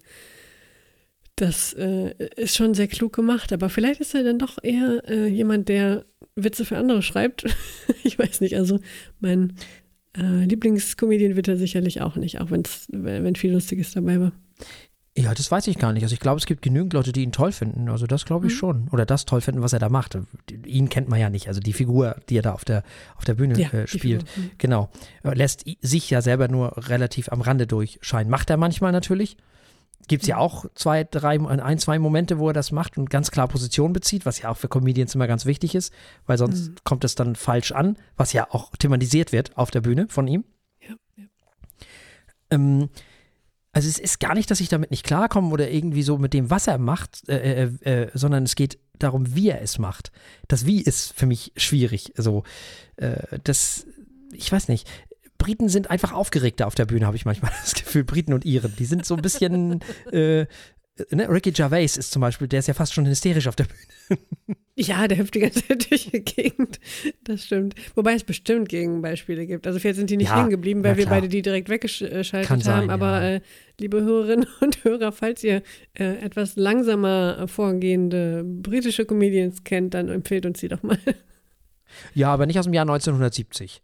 das 1.35 1.73
äh, 1.73 2.15
ist 2.35 2.55
schon 2.55 2.73
sehr 2.73 2.87
klug 2.87 3.13
gemacht, 3.13 3.53
aber 3.53 3.69
vielleicht 3.69 4.01
ist 4.01 4.15
er 4.15 4.23
dann 4.23 4.39
doch 4.39 4.57
eher 4.63 5.03
äh, 5.07 5.27
jemand, 5.27 5.69
der 5.69 6.05
Witze 6.35 6.65
für 6.65 6.77
andere 6.77 7.03
schreibt. 7.03 7.45
ich 8.03 8.17
weiß 8.17 8.41
nicht, 8.41 8.55
also 8.55 8.79
mein 9.19 9.53
äh, 10.17 10.45
Lieblingscomedian 10.45 11.35
wird 11.35 11.47
er 11.47 11.57
sicherlich 11.57 12.01
auch 12.01 12.15
nicht, 12.15 12.41
auch 12.41 12.49
wenn's, 12.49 12.87
wenn 12.91 13.35
viel 13.35 13.51
Lustiges 13.51 13.91
dabei 13.91 14.19
war. 14.19 14.31
Ja, 15.17 15.33
das 15.33 15.49
weiß 15.49 15.65
ich 15.67 15.79
gar 15.79 15.93
nicht. 15.93 16.03
Also 16.03 16.13
ich 16.13 16.19
glaube, 16.19 16.37
es 16.37 16.45
gibt 16.45 16.61
genügend 16.61 16.93
Leute, 16.93 17.11
die 17.11 17.23
ihn 17.23 17.31
toll 17.31 17.51
finden. 17.51 17.89
Also 17.89 18.05
das 18.05 18.25
glaube 18.25 18.47
ich 18.47 18.53
mhm. 18.53 18.57
schon. 18.57 18.87
Oder 18.91 19.05
das 19.05 19.25
toll 19.25 19.41
finden, 19.41 19.63
was 19.63 19.73
er 19.73 19.79
da 19.79 19.89
macht. 19.89 20.17
Ihn 20.65 20.89
kennt 20.89 21.09
man 21.09 21.19
ja 21.19 21.29
nicht. 21.29 21.47
Also 21.47 21.59
die 21.59 21.73
Figur, 21.73 22.17
die 22.29 22.37
er 22.37 22.43
da 22.43 22.53
auf 22.53 22.63
der, 22.63 22.83
auf 23.15 23.25
der 23.25 23.33
Bühne 23.33 23.59
ja, 23.59 23.69
äh, 23.69 23.87
spielt. 23.87 24.25
Mhm. 24.37 24.51
Genau. 24.59 24.89
Lässt 25.23 25.65
sich 25.81 26.09
ja 26.11 26.21
selber 26.21 26.47
nur 26.47 26.87
relativ 26.87 27.31
am 27.31 27.41
Rande 27.41 27.65
durchscheinen. 27.65 28.29
Macht 28.29 28.51
er 28.51 28.57
manchmal 28.57 28.91
natürlich. 28.91 29.37
Gibt 30.07 30.23
es 30.23 30.29
ja 30.29 30.37
auch 30.37 30.65
zwei, 30.75 31.03
drei, 31.03 31.39
ein, 31.39 31.79
zwei 31.79 31.97
Momente, 31.97 32.37
wo 32.37 32.49
er 32.49 32.53
das 32.53 32.71
macht 32.71 32.97
und 32.97 33.09
ganz 33.09 33.31
klar 33.31 33.47
Position 33.47 33.93
bezieht, 33.93 34.25
was 34.25 34.39
ja 34.39 34.49
auch 34.49 34.57
für 34.57 34.69
Comedians 34.69 35.15
immer 35.15 35.27
ganz 35.27 35.45
wichtig 35.45 35.73
ist, 35.75 35.91
weil 36.27 36.37
sonst 36.37 36.69
mhm. 36.69 36.75
kommt 36.83 37.03
es 37.03 37.15
dann 37.15 37.35
falsch 37.35 37.71
an, 37.71 37.97
was 38.15 38.31
ja 38.31 38.47
auch 38.51 38.71
thematisiert 38.77 39.31
wird 39.31 39.57
auf 39.57 39.71
der 39.71 39.81
Bühne 39.81 40.07
von 40.07 40.27
ihm. 40.27 40.45
Ja, 40.79 40.95
ja. 41.17 41.25
Ähm, 42.51 42.89
also 43.77 43.89
es 43.89 43.99
ist 43.99 44.19
gar 44.19 44.33
nicht, 44.33 44.49
dass 44.49 44.59
ich 44.59 44.69
damit 44.69 44.89
nicht 44.89 45.05
klarkomme 45.05 45.49
oder 45.49 45.69
irgendwie 45.69 46.01
so 46.01 46.17
mit 46.17 46.33
dem, 46.33 46.49
was 46.49 46.65
er 46.65 46.79
macht, 46.79 47.29
äh, 47.29 47.65
äh, 47.83 48.05
äh, 48.05 48.11
sondern 48.15 48.41
es 48.41 48.55
geht 48.55 48.79
darum, 48.97 49.35
wie 49.35 49.49
er 49.49 49.61
es 49.61 49.77
macht. 49.77 50.11
Das 50.47 50.65
Wie 50.65 50.81
ist 50.81 51.13
für 51.15 51.27
mich 51.27 51.51
schwierig. 51.55 52.11
Also 52.17 52.43
äh, 52.95 53.37
das, 53.43 53.85
ich 54.33 54.51
weiß 54.51 54.69
nicht. 54.69 54.89
Briten 55.37 55.69
sind 55.69 55.91
einfach 55.91 56.11
aufgeregter 56.11 56.65
auf 56.65 56.73
der 56.73 56.87
Bühne, 56.87 57.05
habe 57.05 57.17
ich 57.17 57.25
manchmal 57.25 57.51
das 57.61 57.75
Gefühl. 57.75 58.03
Briten 58.03 58.33
und 58.33 58.45
Iren. 58.45 58.75
Die 58.79 58.85
sind 58.85 59.05
so 59.05 59.15
ein 59.15 59.21
bisschen. 59.21 59.81
Äh, 60.11 60.47
ne? 61.11 61.29
Ricky 61.29 61.51
Gervais 61.51 61.97
ist 61.97 62.11
zum 62.11 62.21
Beispiel, 62.21 62.47
der 62.47 62.59
ist 62.59 62.67
ja 62.67 62.73
fast 62.73 62.93
schon 62.93 63.05
hysterisch 63.05 63.47
auf 63.47 63.55
der 63.55 63.65
Bühne. 63.65 64.19
Ja, 64.79 65.07
der 65.07 65.17
hüpft 65.17 65.33
die 65.33 65.39
ganze 65.39 65.67
Zeit 65.67 65.89
durch 65.89 66.11
die 66.11 66.21
Gegend. 66.21 66.79
Das 67.23 67.45
stimmt. 67.45 67.73
Wobei 67.95 68.13
es 68.13 68.23
bestimmt 68.23 68.69
Gegenbeispiele 68.69 69.47
gibt. 69.47 69.65
Also 69.65 69.79
vielleicht 69.79 69.95
sind 69.95 70.11
die 70.11 70.17
nicht 70.17 70.29
ja, 70.29 70.37
hängen 70.37 70.51
geblieben, 70.51 70.83
weil 70.83 70.97
wir 70.97 71.07
beide 71.07 71.27
die 71.27 71.41
direkt 71.41 71.67
weggeschaltet 71.69 72.47
Kann 72.47 72.59
haben. 72.59 72.61
Sein, 72.61 72.89
aber 72.91 73.21
ja. 73.21 73.29
äh, 73.29 73.41
liebe 73.79 74.01
Hörerinnen 74.01 74.45
und 74.61 74.83
Hörer, 74.83 75.11
falls 75.11 75.43
ihr 75.43 75.63
äh, 75.95 76.17
etwas 76.19 76.57
langsamer 76.57 77.47
vorgehende 77.47 78.43
britische 78.43 79.05
Comedians 79.05 79.63
kennt, 79.63 79.95
dann 79.95 80.09
empfehlt 80.09 80.45
uns 80.45 80.59
sie 80.59 80.67
doch 80.67 80.83
mal. 80.83 80.99
Ja, 82.13 82.31
aber 82.31 82.45
nicht 82.45 82.59
aus 82.59 82.65
dem 82.65 82.73
Jahr 82.73 82.83
1970. 82.83 83.81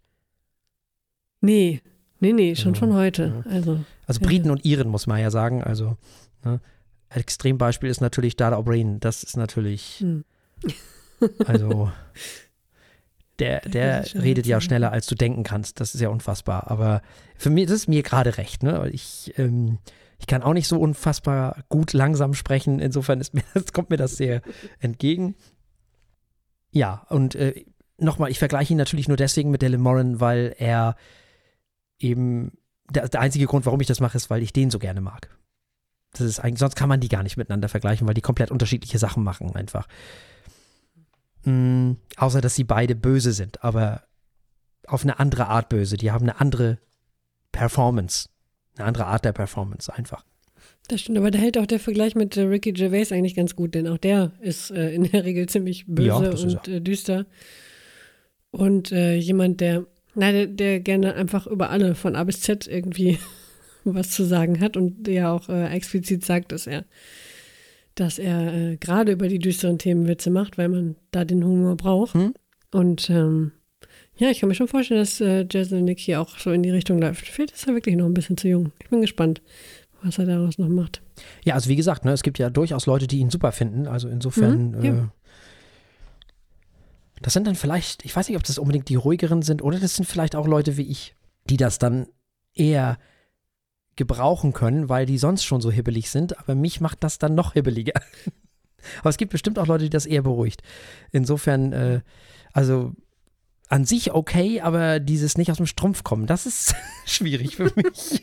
Nee, 1.40 1.80
nee, 2.20 2.32
nee, 2.32 2.54
schon 2.54 2.74
ja, 2.74 2.78
von 2.78 2.94
heute. 2.94 3.44
Also, 3.50 3.80
also 4.06 4.20
Briten 4.20 4.50
und 4.50 4.64
Iren, 4.64 4.88
muss 4.88 5.08
man 5.08 5.20
ja 5.20 5.32
sagen. 5.32 5.62
Also, 5.64 5.96
ne? 6.44 6.60
Extrembeispiel 7.14 7.88
ist 7.88 8.00
natürlich 8.00 8.36
Dada 8.36 8.58
O'Brien. 8.58 8.98
Das 8.98 9.22
ist 9.22 9.36
natürlich, 9.36 10.00
hm. 10.00 10.24
also, 11.46 11.90
der, 13.38 13.60
der 13.60 14.04
redet 14.14 14.46
ja 14.46 14.60
schneller, 14.60 14.92
als 14.92 15.06
du 15.06 15.14
denken 15.14 15.42
kannst. 15.42 15.80
Das 15.80 15.94
ist 15.94 16.00
ja 16.00 16.08
unfassbar. 16.08 16.70
Aber 16.70 17.02
für 17.36 17.50
mich, 17.50 17.66
das 17.66 17.76
ist 17.76 17.88
mir 17.88 18.02
gerade 18.02 18.38
recht. 18.38 18.62
Ne? 18.62 18.88
Ich, 18.92 19.32
ähm, 19.36 19.78
ich 20.18 20.26
kann 20.26 20.42
auch 20.42 20.52
nicht 20.52 20.68
so 20.68 20.78
unfassbar 20.78 21.64
gut 21.68 21.92
langsam 21.92 22.34
sprechen. 22.34 22.78
Insofern 22.78 23.20
ist 23.20 23.34
mir, 23.34 23.42
kommt 23.72 23.90
mir 23.90 23.96
das 23.96 24.16
sehr 24.16 24.42
entgegen. 24.78 25.34
Ja, 26.70 27.06
und 27.08 27.34
äh, 27.34 27.64
nochmal, 27.98 28.30
ich 28.30 28.38
vergleiche 28.38 28.74
ihn 28.74 28.78
natürlich 28.78 29.08
nur 29.08 29.16
deswegen 29.16 29.50
mit 29.50 29.62
Dylan 29.62 29.80
Moran, 29.80 30.20
weil 30.20 30.54
er 30.58 30.96
eben 31.98 32.52
der, 32.90 33.08
der 33.08 33.20
einzige 33.20 33.46
Grund, 33.46 33.66
warum 33.66 33.80
ich 33.80 33.86
das 33.86 34.00
mache, 34.00 34.16
ist, 34.16 34.30
weil 34.30 34.42
ich 34.42 34.52
den 34.52 34.70
so 34.70 34.78
gerne 34.78 35.00
mag. 35.00 35.36
Das 36.14 36.26
ist 36.26 36.40
eigentlich, 36.40 36.60
sonst 36.60 36.76
kann 36.76 36.88
man 36.88 37.00
die 37.00 37.08
gar 37.08 37.22
nicht 37.22 37.36
miteinander 37.36 37.68
vergleichen, 37.68 38.06
weil 38.06 38.14
die 38.14 38.20
komplett 38.20 38.50
unterschiedliche 38.50 38.98
Sachen 38.98 39.22
machen 39.22 39.54
einfach. 39.54 39.86
Mhm, 41.44 41.98
außer, 42.16 42.40
dass 42.40 42.54
sie 42.54 42.64
beide 42.64 42.94
böse 42.94 43.32
sind, 43.32 43.62
aber 43.62 44.02
auf 44.86 45.02
eine 45.02 45.18
andere 45.18 45.48
Art 45.48 45.68
böse. 45.68 45.96
Die 45.96 46.10
haben 46.10 46.22
eine 46.22 46.40
andere 46.40 46.78
Performance. 47.52 48.28
Eine 48.76 48.86
andere 48.86 49.06
Art 49.06 49.24
der 49.24 49.32
Performance 49.32 49.92
einfach. 49.92 50.24
Das 50.88 51.00
stimmt, 51.00 51.18
aber 51.18 51.30
da 51.30 51.38
hält 51.38 51.58
auch 51.58 51.66
der 51.66 51.80
Vergleich 51.80 52.14
mit 52.14 52.36
äh, 52.36 52.42
Ricky 52.42 52.72
Gervais 52.72 53.12
eigentlich 53.12 53.34
ganz 53.34 53.56
gut, 53.56 53.74
denn 53.74 53.86
auch 53.86 53.98
der 53.98 54.32
ist 54.40 54.70
äh, 54.70 54.90
in 54.92 55.04
der 55.04 55.24
Regel 55.24 55.48
ziemlich 55.48 55.86
böse 55.86 56.08
ja, 56.08 56.30
und 56.30 56.68
äh, 56.68 56.80
düster. 56.80 57.26
Und 58.50 58.92
äh, 58.92 59.14
jemand, 59.14 59.60
der 59.60 59.86
Nein, 60.14 60.34
der, 60.34 60.46
der, 60.46 60.80
gerne 60.80 61.14
einfach 61.14 61.46
über 61.46 61.70
alle 61.70 61.94
von 61.94 62.14
A 62.14 62.22
bis 62.22 62.40
Z 62.40 62.68
irgendwie 62.68 63.18
was 63.84 64.10
zu 64.10 64.24
sagen 64.24 64.60
hat 64.60 64.76
und 64.76 65.06
der 65.06 65.32
auch 65.32 65.48
äh, 65.48 65.66
explizit 65.68 66.24
sagt, 66.24 66.52
dass 66.52 66.66
er, 66.66 66.84
dass 67.94 68.18
er 68.18 68.54
äh, 68.54 68.76
gerade 68.76 69.12
über 69.12 69.28
die 69.28 69.38
düsteren 69.38 69.78
Themen 69.78 70.06
Witze 70.06 70.30
macht, 70.30 70.58
weil 70.58 70.68
man 70.68 70.96
da 71.10 71.24
den 71.24 71.44
Humor 71.44 71.76
braucht. 71.76 72.14
Hm? 72.14 72.34
Und 72.70 73.10
ähm, 73.10 73.52
ja, 74.16 74.30
ich 74.30 74.40
kann 74.40 74.48
mir 74.48 74.54
schon 74.54 74.68
vorstellen, 74.68 75.00
dass 75.00 75.20
äh, 75.20 75.46
Jason 75.50 75.84
Nick 75.84 75.98
hier 75.98 76.20
auch 76.20 76.38
so 76.38 76.52
in 76.52 76.62
die 76.62 76.70
Richtung 76.70 77.00
läuft. 77.00 77.26
Vielleicht 77.26 77.54
ist 77.54 77.66
er 77.66 77.74
wirklich 77.74 77.96
noch 77.96 78.06
ein 78.06 78.14
bisschen 78.14 78.36
zu 78.36 78.48
jung. 78.48 78.72
Ich 78.80 78.88
bin 78.88 79.00
gespannt, 79.00 79.42
was 80.02 80.18
er 80.18 80.26
daraus 80.26 80.58
noch 80.58 80.68
macht. 80.68 81.02
Ja, 81.44 81.54
also 81.54 81.68
wie 81.68 81.76
gesagt, 81.76 82.04
ne, 82.04 82.12
es 82.12 82.22
gibt 82.22 82.38
ja 82.38 82.50
durchaus 82.50 82.86
Leute, 82.86 83.06
die 83.06 83.18
ihn 83.18 83.30
super 83.30 83.52
finden. 83.52 83.86
Also 83.86 84.08
insofern 84.08 84.70
mhm, 84.70 84.84
ja. 84.84 84.92
äh, 84.92 85.06
das 87.22 87.32
sind 87.32 87.46
dann 87.46 87.54
vielleicht, 87.54 88.04
ich 88.04 88.14
weiß 88.14 88.28
nicht, 88.28 88.36
ob 88.36 88.44
das 88.44 88.58
unbedingt 88.58 88.88
die 88.88 88.96
ruhigeren 88.96 89.42
sind 89.42 89.62
oder 89.62 89.78
das 89.78 89.96
sind 89.96 90.04
vielleicht 90.04 90.36
auch 90.36 90.46
Leute 90.46 90.76
wie 90.76 90.82
ich, 90.82 91.14
die 91.48 91.56
das 91.56 91.78
dann 91.78 92.06
eher 92.52 92.98
gebrauchen 93.96 94.52
können, 94.52 94.88
weil 94.88 95.06
die 95.06 95.18
sonst 95.18 95.44
schon 95.44 95.60
so 95.60 95.70
hibbelig 95.70 96.10
sind, 96.10 96.38
aber 96.38 96.54
mich 96.54 96.80
macht 96.80 97.02
das 97.04 97.18
dann 97.18 97.34
noch 97.34 97.52
hibbeliger. 97.54 98.00
aber 99.00 99.10
es 99.10 99.16
gibt 99.16 99.32
bestimmt 99.32 99.58
auch 99.58 99.66
Leute, 99.66 99.84
die 99.84 99.90
das 99.90 100.06
eher 100.06 100.22
beruhigt. 100.22 100.62
Insofern, 101.12 101.72
äh, 101.72 102.00
also 102.52 102.92
an 103.68 103.84
sich 103.84 104.12
okay, 104.12 104.60
aber 104.60 105.00
dieses 105.00 105.38
nicht 105.38 105.50
aus 105.50 105.56
dem 105.56 105.66
Strumpf 105.66 106.04
kommen, 106.04 106.26
das 106.26 106.46
ist 106.46 106.74
schwierig 107.06 107.56
für 107.56 107.72
mich. 107.74 108.22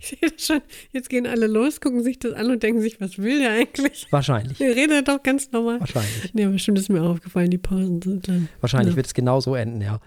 ich 0.00 0.06
sehe 0.06 0.18
das 0.30 0.46
schon. 0.46 0.62
Jetzt 0.92 1.10
gehen 1.10 1.26
alle 1.26 1.46
los, 1.46 1.80
gucken 1.80 2.02
sich 2.02 2.18
das 2.18 2.32
an 2.32 2.50
und 2.50 2.62
denken 2.62 2.80
sich, 2.80 3.00
was 3.00 3.18
will 3.18 3.40
der 3.40 3.52
eigentlich? 3.52 4.06
Wahrscheinlich. 4.10 4.58
Der 4.58 4.74
redet 4.74 5.08
doch 5.08 5.22
ganz 5.22 5.50
normal. 5.50 5.80
Wahrscheinlich. 5.80 6.32
Nee, 6.32 6.46
bestimmt 6.46 6.78
ist 6.78 6.88
mir 6.88 7.02
aufgefallen, 7.02 7.50
die 7.50 7.58
Pausen 7.58 8.00
sind 8.00 8.26
lang. 8.28 8.48
Wahrscheinlich 8.60 8.92
ja. 8.92 8.96
wird 8.96 9.06
es 9.06 9.14
genau 9.14 9.40
so 9.40 9.54
enden, 9.54 9.80
ja. 9.80 10.00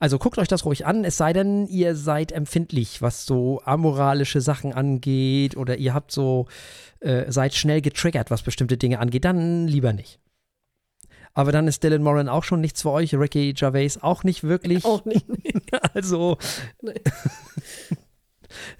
Also 0.00 0.18
guckt 0.18 0.38
euch 0.38 0.48
das 0.48 0.64
ruhig 0.64 0.86
an, 0.86 1.04
es 1.04 1.16
sei 1.16 1.32
denn, 1.32 1.66
ihr 1.66 1.96
seid 1.96 2.32
empfindlich, 2.32 3.02
was 3.02 3.26
so 3.26 3.60
amoralische 3.64 4.40
Sachen 4.40 4.72
angeht 4.72 5.56
oder 5.56 5.76
ihr 5.76 5.94
habt 5.94 6.12
so, 6.12 6.46
äh, 7.00 7.30
seid 7.30 7.54
schnell 7.54 7.80
getriggert, 7.80 8.30
was 8.30 8.42
bestimmte 8.42 8.76
Dinge 8.76 9.00
angeht, 9.00 9.24
dann 9.24 9.66
lieber 9.66 9.92
nicht. 9.92 10.20
Aber 11.34 11.52
dann 11.52 11.68
ist 11.68 11.84
Dylan 11.84 12.02
Moran 12.02 12.28
auch 12.28 12.44
schon 12.44 12.60
nichts 12.60 12.82
für 12.82 12.90
euch, 12.90 13.14
Ricky 13.14 13.52
Gervais 13.52 13.98
auch 14.00 14.24
nicht 14.24 14.42
wirklich. 14.42 14.84
Auch 14.84 15.04
nicht. 15.04 15.26
Also 15.94 16.38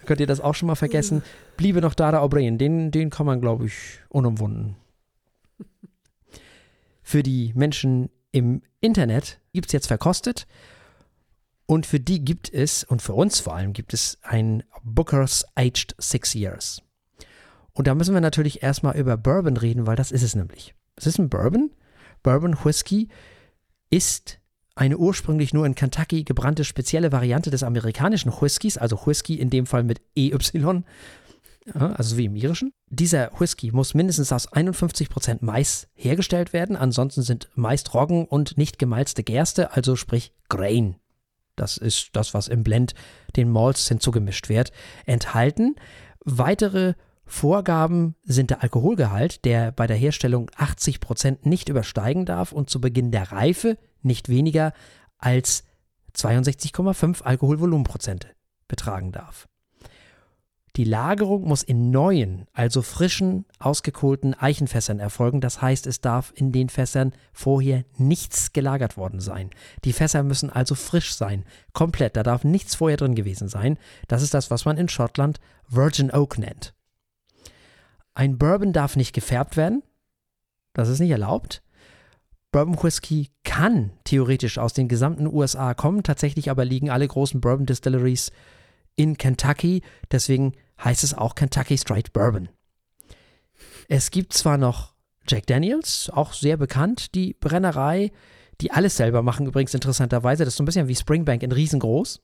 könnt 0.06 0.20
ihr 0.20 0.26
das 0.26 0.40
auch 0.40 0.54
schon 0.54 0.68
mal 0.68 0.74
vergessen. 0.74 1.22
Bliebe 1.56 1.80
noch 1.80 1.94
Dada 1.94 2.22
O'Brien, 2.22 2.56
den, 2.56 2.90
den 2.90 3.10
kann 3.10 3.26
man, 3.26 3.40
glaube 3.40 3.66
ich, 3.66 4.00
unumwunden. 4.08 4.76
Für 7.02 7.22
die 7.22 7.52
Menschen 7.54 8.10
im 8.32 8.62
Internet 8.80 9.40
gibt 9.52 9.66
es 9.66 9.72
jetzt 9.72 9.86
verkostet. 9.86 10.46
Und 11.70 11.84
für 11.84 12.00
die 12.00 12.24
gibt 12.24 12.50
es, 12.50 12.82
und 12.82 13.02
für 13.02 13.12
uns 13.12 13.40
vor 13.40 13.54
allem, 13.54 13.74
gibt 13.74 13.92
es 13.92 14.16
ein 14.22 14.62
Booker's 14.82 15.44
Aged 15.54 15.94
Six 15.98 16.34
Years. 16.34 16.82
Und 17.74 17.86
da 17.86 17.94
müssen 17.94 18.14
wir 18.14 18.22
natürlich 18.22 18.62
erstmal 18.62 18.96
über 18.96 19.18
Bourbon 19.18 19.58
reden, 19.58 19.86
weil 19.86 19.94
das 19.94 20.10
ist 20.10 20.22
es 20.22 20.34
nämlich. 20.34 20.74
Es 20.96 21.06
ist 21.06 21.18
ein 21.18 21.28
Bourbon, 21.28 21.70
Bourbon 22.22 22.56
Whisky 22.64 23.08
ist 23.90 24.40
eine 24.76 24.96
ursprünglich 24.96 25.52
nur 25.52 25.66
in 25.66 25.74
Kentucky 25.74 26.24
gebrannte 26.24 26.64
spezielle 26.64 27.12
Variante 27.12 27.50
des 27.50 27.62
amerikanischen 27.62 28.32
Whiskys, 28.32 28.78
also 28.78 28.98
Whisky 29.04 29.34
in 29.34 29.50
dem 29.50 29.66
Fall 29.66 29.84
mit 29.84 30.00
EY, 30.16 30.32
also 31.74 32.16
wie 32.16 32.24
im 32.24 32.36
irischen. 32.36 32.72
Dieser 32.88 33.30
Whisky 33.38 33.72
muss 33.72 33.92
mindestens 33.92 34.32
aus 34.32 34.50
51% 34.50 35.38
Mais 35.42 35.86
hergestellt 35.92 36.54
werden, 36.54 36.76
ansonsten 36.76 37.20
sind 37.20 37.50
meist 37.56 37.92
Roggen 37.92 38.24
und 38.24 38.56
nicht 38.56 38.78
gemalzte 38.78 39.22
Gerste, 39.22 39.72
also 39.72 39.96
sprich 39.96 40.32
Grain. 40.48 40.96
Das 41.58 41.76
ist 41.76 42.10
das, 42.12 42.34
was 42.34 42.48
im 42.48 42.62
Blend 42.62 42.94
den 43.36 43.50
Malts 43.50 43.88
hinzugemischt 43.88 44.48
wird, 44.48 44.72
enthalten. 45.04 45.76
Weitere 46.24 46.94
Vorgaben 47.24 48.16
sind 48.24 48.50
der 48.50 48.62
Alkoholgehalt, 48.62 49.44
der 49.44 49.70
bei 49.72 49.86
der 49.86 49.96
Herstellung 49.96 50.50
80 50.56 51.00
Prozent 51.00 51.44
nicht 51.44 51.68
übersteigen 51.68 52.24
darf 52.24 52.52
und 52.52 52.70
zu 52.70 52.80
Beginn 52.80 53.10
der 53.10 53.32
Reife 53.32 53.76
nicht 54.02 54.30
weniger 54.30 54.72
als 55.18 55.64
62,5 56.14 57.22
Alkoholvolumenprozente 57.22 58.28
betragen 58.66 59.12
darf. 59.12 59.46
Die 60.78 60.84
Lagerung 60.84 61.42
muss 61.42 61.64
in 61.64 61.90
neuen, 61.90 62.46
also 62.52 62.82
frischen, 62.82 63.46
ausgekohlten 63.58 64.34
Eichenfässern 64.34 65.00
erfolgen. 65.00 65.40
Das 65.40 65.60
heißt, 65.60 65.88
es 65.88 66.00
darf 66.00 66.32
in 66.36 66.52
den 66.52 66.68
Fässern 66.68 67.14
vorher 67.32 67.84
nichts 67.96 68.52
gelagert 68.52 68.96
worden 68.96 69.18
sein. 69.18 69.50
Die 69.84 69.92
Fässer 69.92 70.22
müssen 70.22 70.50
also 70.50 70.76
frisch 70.76 71.16
sein, 71.16 71.44
komplett. 71.72 72.16
Da 72.16 72.22
darf 72.22 72.44
nichts 72.44 72.76
vorher 72.76 72.96
drin 72.96 73.16
gewesen 73.16 73.48
sein. 73.48 73.76
Das 74.06 74.22
ist 74.22 74.34
das, 74.34 74.52
was 74.52 74.66
man 74.66 74.76
in 74.76 74.88
Schottland 74.88 75.40
Virgin 75.66 76.12
Oak 76.12 76.38
nennt. 76.38 76.74
Ein 78.14 78.38
Bourbon 78.38 78.72
darf 78.72 78.94
nicht 78.94 79.12
gefärbt 79.12 79.56
werden. 79.56 79.82
Das 80.74 80.88
ist 80.88 81.00
nicht 81.00 81.10
erlaubt. 81.10 81.60
Bourbon 82.52 82.80
Whisky 82.80 83.30
kann 83.42 83.90
theoretisch 84.04 84.58
aus 84.58 84.74
den 84.74 84.86
gesamten 84.86 85.26
USA 85.26 85.74
kommen, 85.74 86.04
tatsächlich 86.04 86.52
aber 86.52 86.64
liegen 86.64 86.88
alle 86.88 87.08
großen 87.08 87.40
Bourbon 87.40 87.66
Distilleries 87.66 88.30
in 88.94 89.16
Kentucky, 89.16 89.82
deswegen 90.12 90.52
heißt 90.82 91.04
es 91.04 91.14
auch 91.14 91.34
Kentucky 91.34 91.76
Straight 91.76 92.12
Bourbon. 92.12 92.48
Es 93.88 94.10
gibt 94.10 94.32
zwar 94.32 94.58
noch 94.58 94.94
Jack 95.26 95.46
Daniels, 95.46 96.10
auch 96.10 96.32
sehr 96.32 96.56
bekannt, 96.56 97.14
die 97.14 97.34
Brennerei, 97.34 98.12
die 98.60 98.70
alles 98.70 98.96
selber 98.96 99.22
machen, 99.22 99.46
übrigens 99.46 99.74
interessanterweise, 99.74 100.44
das 100.44 100.54
ist 100.54 100.58
so 100.58 100.62
ein 100.62 100.66
bisschen 100.66 100.88
wie 100.88 100.96
Springbank 100.96 101.42
in 101.42 101.52
riesengroß. 101.52 102.20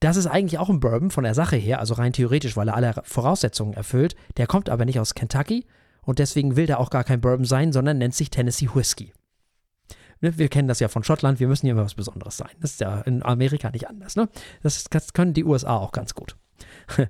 Das 0.00 0.16
ist 0.16 0.26
eigentlich 0.26 0.58
auch 0.58 0.68
ein 0.68 0.80
Bourbon 0.80 1.10
von 1.10 1.24
der 1.24 1.34
Sache 1.34 1.56
her, 1.56 1.80
also 1.80 1.94
rein 1.94 2.12
theoretisch, 2.12 2.56
weil 2.56 2.68
er 2.68 2.76
alle 2.76 2.94
Voraussetzungen 3.04 3.74
erfüllt. 3.74 4.14
Der 4.36 4.46
kommt 4.46 4.68
aber 4.68 4.84
nicht 4.84 5.00
aus 5.00 5.14
Kentucky 5.14 5.66
und 6.02 6.18
deswegen 6.18 6.56
will 6.56 6.66
der 6.66 6.78
auch 6.78 6.90
gar 6.90 7.04
kein 7.04 7.20
Bourbon 7.20 7.46
sein, 7.46 7.72
sondern 7.72 7.98
nennt 7.98 8.14
sich 8.14 8.30
Tennessee 8.30 8.68
Whiskey. 8.74 9.12
Ne, 10.20 10.36
wir 10.38 10.48
kennen 10.48 10.68
das 10.68 10.80
ja 10.80 10.88
von 10.88 11.04
Schottland, 11.04 11.40
wir 11.40 11.48
müssen 11.48 11.66
hier 11.66 11.72
immer 11.72 11.84
was 11.84 11.94
Besonderes 11.94 12.36
sein. 12.36 12.50
Das 12.60 12.72
ist 12.72 12.80
ja 12.80 13.00
in 13.02 13.22
Amerika 13.22 13.70
nicht 13.70 13.88
anders. 13.88 14.16
Ne? 14.16 14.28
Das, 14.62 14.84
das 14.84 15.12
können 15.12 15.32
die 15.32 15.44
USA 15.44 15.76
auch 15.76 15.92
ganz 15.92 16.14
gut. 16.14 16.36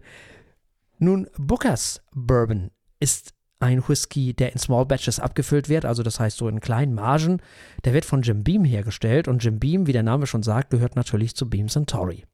Nun, 0.98 1.28
Bookers 1.36 2.02
Bourbon 2.12 2.70
ist 3.00 3.34
ein 3.60 3.86
Whisky, 3.88 4.34
der 4.34 4.52
in 4.52 4.58
Small 4.58 4.86
Batches 4.86 5.20
abgefüllt 5.20 5.68
wird, 5.68 5.84
also 5.84 6.02
das 6.02 6.20
heißt 6.20 6.36
so 6.36 6.48
in 6.48 6.60
kleinen 6.60 6.94
Margen. 6.94 7.40
Der 7.84 7.94
wird 7.94 8.04
von 8.04 8.22
Jim 8.22 8.44
Beam 8.44 8.64
hergestellt 8.64 9.26
und 9.26 9.42
Jim 9.42 9.58
Beam, 9.58 9.86
wie 9.86 9.92
der 9.92 10.02
Name 10.02 10.26
schon 10.26 10.42
sagt, 10.42 10.70
gehört 10.70 10.96
natürlich 10.96 11.34
zu 11.34 11.48
Beam 11.48 11.68
Centauri. 11.68 12.24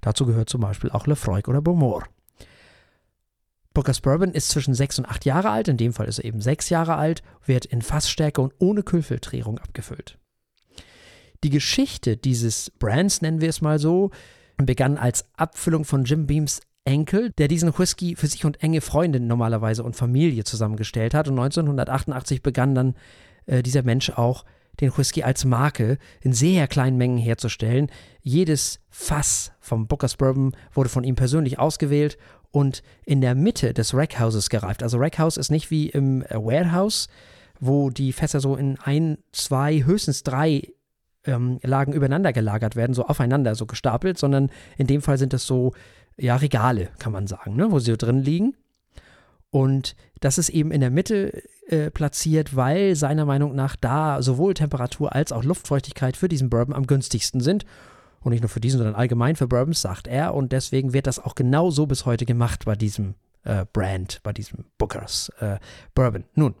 Dazu 0.00 0.26
gehört 0.26 0.48
zum 0.48 0.60
Beispiel 0.60 0.90
auch 0.90 1.06
Lefroy 1.06 1.42
oder 1.46 1.60
Beaumont. 1.60 2.04
Booker's 3.74 4.00
Bourbon 4.00 4.30
ist 4.30 4.48
zwischen 4.48 4.74
sechs 4.74 4.98
und 4.98 5.06
acht 5.06 5.24
Jahre 5.26 5.50
alt, 5.50 5.68
in 5.68 5.76
dem 5.76 5.92
Fall 5.92 6.06
ist 6.06 6.18
er 6.18 6.24
eben 6.24 6.40
sechs 6.40 6.70
Jahre 6.70 6.94
alt, 6.94 7.22
wird 7.44 7.66
in 7.66 7.82
Fassstärke 7.82 8.40
und 8.40 8.54
ohne 8.58 8.82
Kühlfiltrierung 8.82 9.58
abgefüllt. 9.58 10.18
Die 11.44 11.50
Geschichte 11.50 12.16
dieses 12.16 12.70
Brands, 12.70 13.20
nennen 13.20 13.42
wir 13.42 13.50
es 13.50 13.60
mal 13.60 13.78
so, 13.78 14.10
begann 14.56 14.96
als 14.96 15.28
Abfüllung 15.36 15.84
von 15.84 16.04
Jim 16.04 16.26
Beams 16.26 16.60
Enkel, 16.86 17.32
der 17.32 17.48
diesen 17.48 17.76
Whisky 17.76 18.16
für 18.16 18.26
sich 18.26 18.44
und 18.44 18.62
enge 18.62 18.80
Freunde 18.80 19.20
normalerweise 19.20 19.82
und 19.82 19.96
Familie 19.96 20.44
zusammengestellt 20.44 21.14
hat. 21.14 21.28
Und 21.28 21.38
1988 21.38 22.42
begann 22.42 22.74
dann 22.74 22.94
äh, 23.46 23.62
dieser 23.62 23.82
Mensch 23.82 24.10
auch 24.10 24.44
den 24.80 24.96
Whisky 24.96 25.22
als 25.22 25.44
Marke 25.44 25.98
in 26.20 26.32
sehr 26.32 26.68
kleinen 26.68 26.96
Mengen 26.96 27.18
herzustellen. 27.18 27.90
Jedes 28.22 28.80
Fass 28.88 29.52
vom 29.58 29.86
Booker's 29.86 30.16
Bourbon 30.16 30.54
wurde 30.72 30.88
von 30.88 31.04
ihm 31.04 31.14
persönlich 31.14 31.58
ausgewählt 31.58 32.18
und 32.50 32.82
in 33.04 33.20
der 33.20 33.34
Mitte 33.34 33.74
des 33.74 33.94
Rackhouses 33.94 34.48
gereift. 34.48 34.82
Also 34.82 34.98
Rackhouse 34.98 35.36
ist 35.38 35.50
nicht 35.50 35.70
wie 35.70 35.88
im 35.88 36.24
Warehouse, 36.30 37.08
wo 37.58 37.90
die 37.90 38.12
Fässer 38.12 38.40
so 38.40 38.54
in 38.54 38.78
ein, 38.78 39.18
zwei, 39.32 39.84
höchstens 39.84 40.22
drei 40.22 40.62
ähm, 41.24 41.58
Lagen 41.62 41.92
übereinander 41.92 42.32
gelagert 42.32 42.76
werden, 42.76 42.94
so 42.94 43.06
aufeinander, 43.06 43.54
so 43.54 43.66
gestapelt, 43.66 44.18
sondern 44.18 44.50
in 44.76 44.86
dem 44.86 45.02
Fall 45.02 45.18
sind 45.18 45.34
es 45.34 45.46
so, 45.46 45.72
ja, 46.16 46.36
Regale, 46.36 46.90
kann 46.98 47.12
man 47.12 47.26
sagen, 47.26 47.56
ne, 47.56 47.70
wo 47.70 47.78
sie 47.78 47.96
drin 47.96 48.22
liegen. 48.22 48.56
Und 49.50 49.96
das 50.20 50.38
ist 50.38 50.48
eben 50.48 50.70
in 50.70 50.80
der 50.80 50.90
Mitte 50.90 51.42
äh, 51.68 51.90
platziert, 51.90 52.56
weil 52.56 52.96
seiner 52.96 53.24
Meinung 53.24 53.54
nach 53.54 53.76
da 53.76 54.22
sowohl 54.22 54.54
Temperatur 54.54 55.14
als 55.14 55.32
auch 55.32 55.44
Luftfeuchtigkeit 55.44 56.16
für 56.16 56.28
diesen 56.28 56.50
Bourbon 56.50 56.74
am 56.74 56.86
günstigsten 56.86 57.40
sind. 57.40 57.64
Und 58.20 58.32
nicht 58.32 58.42
nur 58.42 58.48
für 58.48 58.60
diesen, 58.60 58.78
sondern 58.78 58.96
allgemein 58.96 59.36
für 59.36 59.46
Bourbons, 59.46 59.80
sagt 59.80 60.08
er. 60.08 60.34
Und 60.34 60.52
deswegen 60.52 60.92
wird 60.92 61.06
das 61.06 61.18
auch 61.18 61.34
genau 61.34 61.70
so 61.70 61.86
bis 61.86 62.06
heute 62.06 62.26
gemacht 62.26 62.64
bei 62.64 62.74
diesem 62.74 63.14
äh, 63.44 63.64
Brand, 63.72 64.20
bei 64.22 64.32
diesem 64.32 64.64
Bookers 64.78 65.30
äh, 65.40 65.58
Bourbon. 65.94 66.24
Nun, 66.34 66.54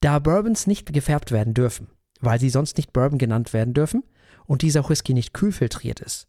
da 0.00 0.18
Bourbons 0.18 0.66
nicht 0.66 0.92
gefärbt 0.92 1.32
werden 1.32 1.54
dürfen, 1.54 1.88
weil 2.20 2.38
sie 2.38 2.50
sonst 2.50 2.76
nicht 2.76 2.92
Bourbon 2.92 3.18
genannt 3.18 3.52
werden 3.52 3.74
dürfen 3.74 4.04
und 4.46 4.62
dieser 4.62 4.88
Whisky 4.88 5.14
nicht 5.14 5.34
kühlfiltriert 5.34 6.00
ist, 6.00 6.28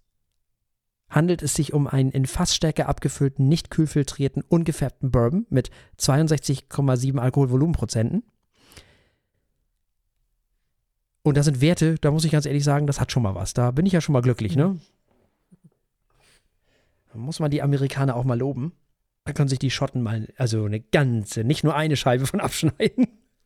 handelt 1.09 1.41
es 1.41 1.53
sich 1.53 1.73
um 1.73 1.87
einen 1.87 2.11
in 2.11 2.25
Fassstärke 2.25 2.87
abgefüllten, 2.87 3.47
nicht 3.47 3.71
kühlfiltrierten, 3.71 4.43
ungefärbten 4.47 5.11
Bourbon 5.11 5.45
mit 5.49 5.71
62,7 5.97 7.17
Alkoholvolumenprozenten. 7.17 8.23
Und 11.23 11.35
das 11.35 11.45
sind 11.45 11.61
Werte, 11.61 11.95
da 11.99 12.11
muss 12.11 12.25
ich 12.25 12.31
ganz 12.31 12.45
ehrlich 12.45 12.63
sagen, 12.63 12.87
das 12.87 12.99
hat 12.99 13.11
schon 13.11 13.23
mal 13.23 13.35
was. 13.35 13.53
Da 13.53 13.71
bin 13.71 13.85
ich 13.85 13.93
ja 13.93 14.01
schon 14.01 14.13
mal 14.13 14.21
glücklich, 14.21 14.55
ne? 14.55 14.79
Da 17.11 17.17
muss 17.17 17.39
man 17.39 17.51
die 17.51 17.61
Amerikaner 17.61 18.15
auch 18.15 18.23
mal 18.23 18.37
loben. 18.37 18.73
Da 19.25 19.33
können 19.33 19.49
sich 19.49 19.59
die 19.59 19.71
Schotten 19.71 20.01
mal, 20.01 20.27
also 20.37 20.65
eine 20.65 20.79
ganze, 20.79 21.43
nicht 21.43 21.63
nur 21.63 21.75
eine 21.75 21.97
Scheibe 21.97 22.25
von 22.25 22.39
abschneiden. 22.39 23.07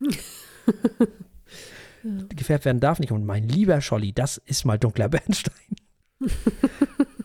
ja. 2.04 2.24
Gefärbt 2.28 2.64
werden 2.64 2.80
darf 2.80 3.00
nicht. 3.00 3.12
Und 3.12 3.26
mein 3.26 3.48
lieber 3.48 3.80
Scholli, 3.80 4.12
das 4.12 4.38
ist 4.38 4.64
mal 4.64 4.78
dunkler 4.78 5.08
Bernstein. 5.10 5.54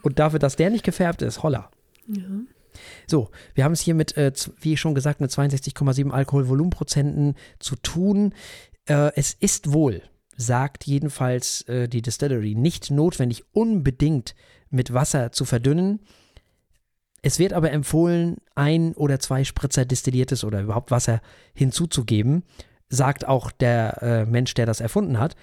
Und 0.02 0.20
dafür, 0.20 0.40
dass 0.40 0.56
der 0.56 0.70
nicht 0.70 0.84
gefärbt 0.84 1.22
ist, 1.22 1.44
holla. 1.44 1.70
Ja. 2.08 2.24
So, 3.08 3.30
wir 3.56 3.64
haben 3.64 3.74
es 3.74 3.82
hier 3.82 3.96
mit, 3.96 4.16
äh, 4.18 4.32
wie 4.60 4.78
schon 4.78 4.96
gesagt, 4.96 5.22
mit 5.22 5.32
62,7 5.32 6.12
Alkoholvolumenprozenten 6.12 7.36
zu 7.60 7.76
tun. 7.78 8.34
Äh, 8.86 9.12
es 9.16 9.34
ist 9.34 9.74
wohl, 9.74 10.02
sagt 10.38 10.86
jedenfalls 10.86 11.62
äh, 11.64 11.88
die 11.88 12.02
Distillery, 12.02 12.56
nicht 12.56 12.92
notwendig, 12.92 13.44
unbedingt 13.52 14.36
mit 14.70 14.94
Wasser 14.94 15.32
zu 15.32 15.46
verdünnen. 15.46 16.00
Es 17.22 17.40
wird 17.40 17.54
aber 17.54 17.72
empfohlen, 17.72 18.38
ein 18.56 18.94
oder 18.94 19.20
zwei 19.20 19.44
Spritzer 19.44 19.84
destilliertes 19.84 20.44
oder 20.44 20.62
überhaupt 20.62 20.92
Wasser 20.92 21.22
hinzuzugeben, 21.54 22.44
sagt 22.88 23.28
auch 23.28 23.52
der 23.52 24.02
äh, 24.02 24.26
Mensch, 24.26 24.54
der 24.54 24.66
das 24.66 24.80
erfunden 24.80 25.20
hat 25.20 25.36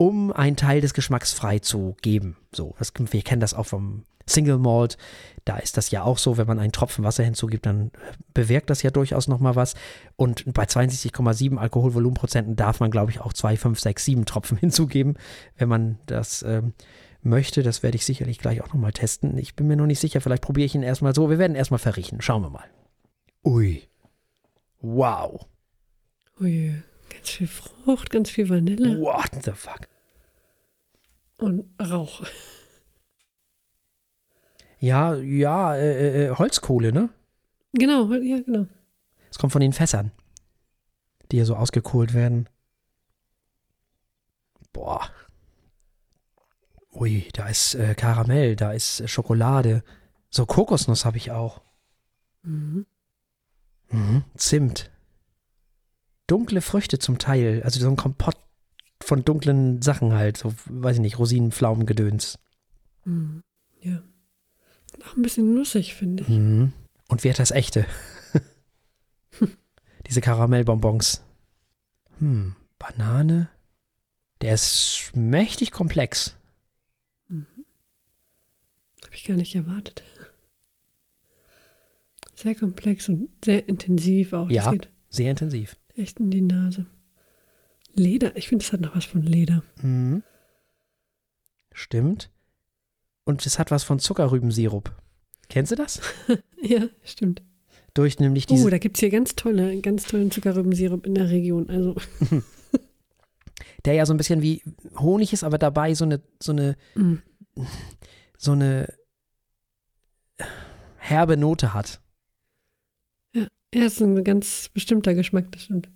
um 0.00 0.32
einen 0.32 0.56
Teil 0.56 0.80
des 0.80 0.94
Geschmacks 0.94 1.34
freizugeben. 1.34 2.38
So, 2.54 2.74
das, 2.78 2.94
wir 2.96 3.20
kennen 3.20 3.42
das 3.42 3.52
auch 3.52 3.66
vom 3.66 4.04
Single 4.24 4.56
Malt. 4.56 4.96
Da 5.44 5.58
ist 5.58 5.76
das 5.76 5.90
ja 5.90 6.04
auch 6.04 6.16
so, 6.16 6.38
wenn 6.38 6.46
man 6.46 6.58
einen 6.58 6.72
Tropfen 6.72 7.04
Wasser 7.04 7.22
hinzugibt, 7.22 7.66
dann 7.66 7.90
bewirkt 8.32 8.70
das 8.70 8.82
ja 8.82 8.90
durchaus 8.90 9.28
nochmal 9.28 9.56
was. 9.56 9.74
Und 10.16 10.54
bei 10.54 10.64
62,7 10.64 11.58
Alkoholvolumenprozenten 11.58 12.56
darf 12.56 12.80
man, 12.80 12.90
glaube 12.90 13.10
ich, 13.10 13.20
auch 13.20 13.34
2, 13.34 13.58
5, 13.58 13.78
6, 13.78 14.04
7 14.06 14.24
Tropfen 14.24 14.56
hinzugeben, 14.60 15.18
wenn 15.58 15.68
man 15.68 15.98
das 16.06 16.42
ähm, 16.48 16.72
möchte. 17.20 17.62
Das 17.62 17.82
werde 17.82 17.96
ich 17.96 18.06
sicherlich 18.06 18.38
gleich 18.38 18.62
auch 18.62 18.68
nochmal 18.68 18.92
testen. 18.92 19.36
Ich 19.36 19.54
bin 19.54 19.66
mir 19.66 19.76
noch 19.76 19.84
nicht 19.84 20.00
sicher, 20.00 20.22
vielleicht 20.22 20.42
probiere 20.42 20.64
ich 20.64 20.74
ihn 20.74 20.82
erstmal 20.82 21.14
so. 21.14 21.28
Wir 21.28 21.38
werden 21.38 21.56
erstmal 21.56 21.78
verriechen. 21.78 22.22
Schauen 22.22 22.40
wir 22.40 22.48
mal. 22.48 22.70
Ui. 23.44 23.82
Wow. 24.80 25.46
Ui. 26.40 26.82
Ganz 27.10 27.28
viel 27.28 27.48
Frucht, 27.48 28.08
ganz 28.08 28.30
viel 28.30 28.48
Vanille. 28.48 28.98
What 28.98 29.44
the 29.44 29.52
fuck? 29.52 29.89
Und 31.40 31.68
Rauch. 31.80 32.22
Ja, 34.78 35.14
ja, 35.16 35.74
äh, 35.74 35.92
äh, 35.92 36.26
äh, 36.26 36.30
Holzkohle, 36.36 36.92
ne? 36.92 37.10
Genau, 37.72 38.12
ja, 38.12 38.40
genau. 38.40 38.66
Es 39.30 39.38
kommt 39.38 39.52
von 39.52 39.60
den 39.60 39.72
Fässern, 39.72 40.10
die 41.30 41.36
hier 41.36 41.46
so 41.46 41.56
ausgekohlt 41.56 42.14
werden. 42.14 42.48
Boah. 44.72 45.10
Ui, 46.92 47.28
da 47.34 47.48
ist 47.48 47.74
äh, 47.74 47.94
Karamell, 47.94 48.56
da 48.56 48.72
ist 48.72 49.00
äh, 49.00 49.08
Schokolade. 49.08 49.84
So 50.30 50.46
Kokosnuss 50.46 51.04
habe 51.04 51.18
ich 51.18 51.30
auch. 51.30 51.60
Mhm. 52.42 52.86
Mhm. 53.90 54.24
Zimt 54.36 54.90
dunkle 56.30 56.60
Früchte 56.60 56.98
zum 56.98 57.18
Teil. 57.18 57.62
Also 57.64 57.80
so 57.80 57.88
ein 57.88 57.96
Kompott 57.96 58.36
von 59.10 59.24
dunklen 59.24 59.82
Sachen 59.82 60.12
halt. 60.12 60.36
So, 60.36 60.54
weiß 60.66 60.96
ich 60.96 61.02
nicht, 61.02 61.18
Rosinen, 61.18 61.50
Pflaumen, 61.50 61.84
Gedöns. 61.84 62.38
Mhm. 63.04 63.42
Ja. 63.82 64.02
Auch 65.04 65.16
ein 65.16 65.22
bisschen 65.22 65.52
nussig, 65.52 65.96
finde 65.96 66.22
ich. 66.22 66.28
Mhm. 66.28 66.72
Und 67.08 67.24
wer 67.24 67.32
hat 67.32 67.40
das 67.40 67.50
echte? 67.50 67.86
Diese 70.06 70.20
Karamellbonbons. 70.20 71.24
Hm, 72.20 72.54
Banane. 72.78 73.48
Der 74.42 74.54
ist 74.54 75.10
mächtig 75.14 75.72
komplex. 75.72 76.36
Mhm. 77.26 77.46
Habe 79.04 79.14
ich 79.14 79.24
gar 79.24 79.36
nicht 79.36 79.56
erwartet. 79.56 80.04
Sehr 82.36 82.54
komplex 82.54 83.08
und 83.08 83.28
sehr 83.44 83.68
intensiv 83.68 84.32
auch. 84.32 84.48
Ja, 84.48 84.72
sehr 85.08 85.30
intensiv 85.32 85.76
echt 86.00 86.18
in 86.18 86.30
die 86.30 86.40
Nase. 86.40 86.86
Leder, 87.94 88.36
ich 88.36 88.48
finde, 88.48 88.64
es 88.64 88.72
hat 88.72 88.80
noch 88.80 88.96
was 88.96 89.04
von 89.04 89.22
Leder. 89.22 89.62
Mhm. 89.82 90.22
Stimmt. 91.72 92.30
Und 93.24 93.44
es 93.46 93.58
hat 93.58 93.70
was 93.70 93.84
von 93.84 93.98
Zuckerrübensirup. 93.98 94.92
Kennst 95.48 95.72
du 95.72 95.76
das? 95.76 96.00
ja, 96.62 96.88
stimmt. 97.04 97.42
Durch 97.94 98.18
nämlich 98.18 98.46
diese. 98.46 98.66
Oh, 98.66 98.70
da 98.70 98.78
gibt 98.78 98.96
es 98.96 99.00
hier 99.00 99.10
ganz 99.10 99.34
tolle, 99.34 99.80
ganz 99.80 100.04
tollen 100.04 100.30
Zuckerrübensirup 100.30 101.06
in 101.06 101.14
der 101.14 101.28
Region. 101.30 101.68
Also. 101.68 101.96
der 103.84 103.94
ja 103.94 104.06
so 104.06 104.14
ein 104.14 104.16
bisschen 104.16 104.42
wie 104.42 104.62
Honig 104.98 105.32
ist, 105.32 105.44
aber 105.44 105.58
dabei 105.58 105.94
so 105.94 106.04
eine, 106.04 106.20
so 106.40 106.52
eine, 106.52 106.76
mm. 106.94 107.16
so 108.36 108.52
eine 108.52 108.92
herbe 110.98 111.36
Note 111.36 111.74
hat. 111.74 112.00
Ja, 113.34 113.84
ist 113.84 114.00
ein 114.00 114.22
ganz 114.24 114.68
bestimmter 114.72 115.14
Geschmack, 115.14 115.50
das 115.52 115.62
stimmt. 115.62 115.88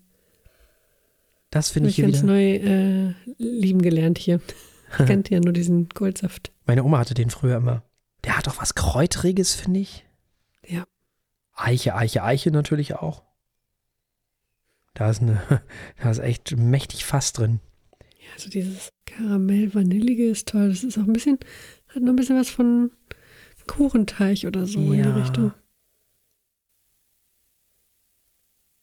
Das 1.55 1.71
finde 1.71 1.89
ich 1.89 1.97
hier 1.97 2.05
ganz 2.05 2.19
wieder. 2.23 2.33
neu 2.33 2.55
äh, 2.57 3.15
lieben 3.39 3.81
gelernt 3.81 4.19
hier. 4.19 4.41
Ich 4.97 5.07
kannte 5.07 5.35
ja 5.35 5.41
nur 5.41 5.53
diesen 5.53 5.89
Kohlsaft. 5.89 6.53
Meine 6.67 6.85
Oma 6.85 6.99
hatte 7.01 7.15
den 7.15 7.29
früher 7.29 7.57
immer. 7.57 7.83
Der 8.23 8.37
hat 8.39 8.47
doch 8.47 8.61
was 8.61 8.77
Kräutriges, 8.77 9.53
finde 9.53 9.81
ich. 9.81 10.05
Ja. 10.65 10.85
Eiche, 11.53 11.97
Eiche, 11.97 12.23
Eiche 12.23 12.53
natürlich 12.53 12.95
auch. 12.95 13.25
Da 14.95 15.11
ist 15.11 15.21
eine, 15.21 15.43
da 16.01 16.11
ist 16.13 16.21
echt 16.21 16.57
mächtig 16.57 17.05
Fass 17.05 17.33
drin. 17.33 17.59
Ja, 18.21 18.33
also 18.35 18.49
dieses 18.51 18.93
Karamell-Vanillige 19.07 20.29
ist 20.31 20.47
toll. 20.49 20.69
Das 20.69 20.85
ist 20.85 20.97
auch 20.97 21.03
ein 21.03 21.13
bisschen, 21.13 21.39
hat 21.89 22.01
noch 22.03 22.11
ein 22.13 22.17
bisschen 22.17 22.39
was 22.39 22.51
von 22.51 22.93
Kuchenteig 23.67 24.45
oder 24.47 24.67
so 24.69 24.79
in 24.79 24.93
die 24.93 24.99
Ja. 24.99 25.17
Richtung. 25.17 25.53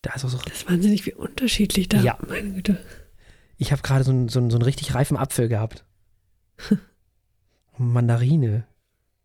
Da 0.02 0.14
ist 0.14 0.26
auch 0.26 0.30
so. 0.30 0.38
Das 0.39 0.54
ist 0.58 0.70
wahnsinnig 0.70 1.06
wie 1.06 1.14
unterschiedlich 1.14 1.89
da. 1.89 2.02
Ja. 2.02 2.18
Meine 2.28 2.52
Güte. 2.54 2.78
Ich 3.58 3.72
habe 3.72 3.82
gerade 3.84 4.04
so, 4.04 4.12
einen- 4.12 4.30
so, 4.30 4.39
einen- 4.39 4.49
so 4.49 4.58
einen 4.58 4.64
richtig 4.64 4.95
reifen 4.95 5.18
Apfel 5.18 5.47
gehabt. 5.47 5.86
Mandarine. 7.78 8.66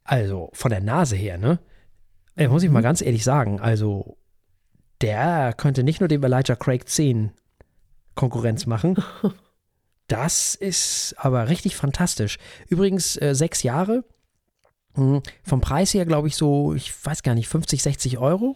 Also, 0.04 0.50
von 0.52 0.70
der 0.70 0.80
Nase 0.80 1.16
her, 1.16 1.38
ne? 1.38 1.58
Ey, 2.36 2.48
muss 2.48 2.62
ich 2.62 2.70
mal 2.70 2.82
ganz 2.82 3.00
ehrlich 3.00 3.24
sagen, 3.24 3.60
also, 3.60 4.18
der 5.00 5.52
könnte 5.56 5.82
nicht 5.82 6.00
nur 6.00 6.08
dem 6.08 6.22
Elijah 6.22 6.54
Craig 6.56 6.88
10 6.88 7.32
Konkurrenz 8.14 8.66
machen. 8.66 8.96
Das 10.08 10.54
ist 10.54 11.16
aber 11.18 11.48
richtig 11.48 11.74
fantastisch. 11.74 12.38
Übrigens, 12.68 13.20
äh, 13.20 13.34
sechs 13.34 13.64
Jahre. 13.64 14.04
Hm, 14.94 15.20
Vom 15.42 15.60
Preis 15.60 15.94
her, 15.94 16.06
glaube 16.06 16.28
ich, 16.28 16.36
so, 16.36 16.74
ich 16.74 16.92
weiß 17.04 17.24
gar 17.24 17.34
nicht, 17.34 17.48
50, 17.48 17.82
60 17.82 18.16
Euro. 18.18 18.54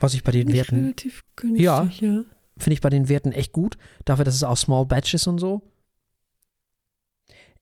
Was 0.00 0.14
ich 0.14 0.24
bei 0.24 0.32
den 0.32 0.52
Werten 0.52 0.80
relativ 0.80 1.22
günstig, 1.36 1.62
Ja. 1.64 1.84
ja. 2.00 2.24
finde 2.56 2.72
ich 2.72 2.80
bei 2.80 2.90
den 2.90 3.08
Werten 3.08 3.32
echt 3.32 3.52
gut. 3.52 3.78
Dafür, 4.04 4.24
dass 4.24 4.34
es 4.34 4.42
auch 4.44 4.56
Small 4.56 4.86
Batches 4.86 5.26
und 5.26 5.38
so. 5.38 5.62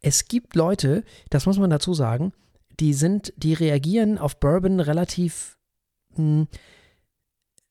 Es 0.00 0.26
gibt 0.26 0.54
Leute, 0.54 1.04
das 1.30 1.46
muss 1.46 1.58
man 1.58 1.70
dazu 1.70 1.92
sagen, 1.92 2.32
die 2.78 2.94
sind, 2.94 3.32
die 3.36 3.54
reagieren 3.54 4.16
auf 4.18 4.38
Bourbon 4.38 4.78
relativ 4.78 5.58
mh, 6.16 6.46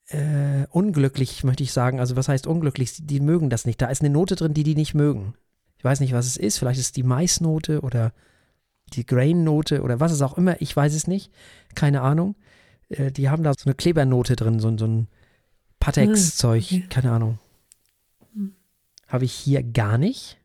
äh, 0.10 0.66
unglücklich, 0.70 1.44
möchte 1.44 1.64
ich 1.64 1.72
sagen. 1.72 2.00
Also 2.00 2.16
was 2.16 2.28
heißt 2.28 2.48
unglücklich? 2.48 2.94
Die 3.00 3.20
mögen 3.22 3.50
das 3.50 3.66
nicht. 3.66 3.82
Da 3.82 3.88
ist 3.88 4.02
eine 4.02 4.10
Note 4.10 4.36
drin, 4.36 4.54
die 4.54 4.64
die 4.64 4.76
nicht 4.76 4.94
mögen. 4.94 5.36
Ich 5.78 5.84
weiß 5.84 6.00
nicht, 6.02 6.14
was 6.14 6.26
es 6.26 6.38
ist. 6.38 6.58
Vielleicht 6.58 6.80
ist 6.80 6.88
es 6.88 6.92
die 6.92 7.04
Maisnote 7.04 7.82
oder 7.82 8.14
die 8.94 9.06
Grain-Note 9.06 9.82
oder 9.82 10.00
was 10.00 10.12
es 10.12 10.22
auch 10.22 10.38
immer. 10.38 10.62
Ich 10.62 10.76
weiß 10.76 10.94
es 10.94 11.08
nicht. 11.08 11.32
Keine 11.76 12.02
Ahnung. 12.02 12.36
Äh, 12.90 13.12
die 13.12 13.30
haben 13.30 13.44
da 13.44 13.54
so 13.54 13.66
eine 13.66 13.76
Klebernote 13.76 14.36
drin, 14.36 14.60
so, 14.60 14.76
so 14.78 14.86
ein 14.86 15.08
Patex-Zeug. 15.80 16.64
okay. 16.64 16.88
Keine 16.90 17.12
Ahnung. 17.12 17.40
Hm. 18.34 18.56
Habe 19.08 19.26
ich 19.26 19.34
hier 19.34 19.64
gar 19.64 19.98
nicht, 19.98 20.38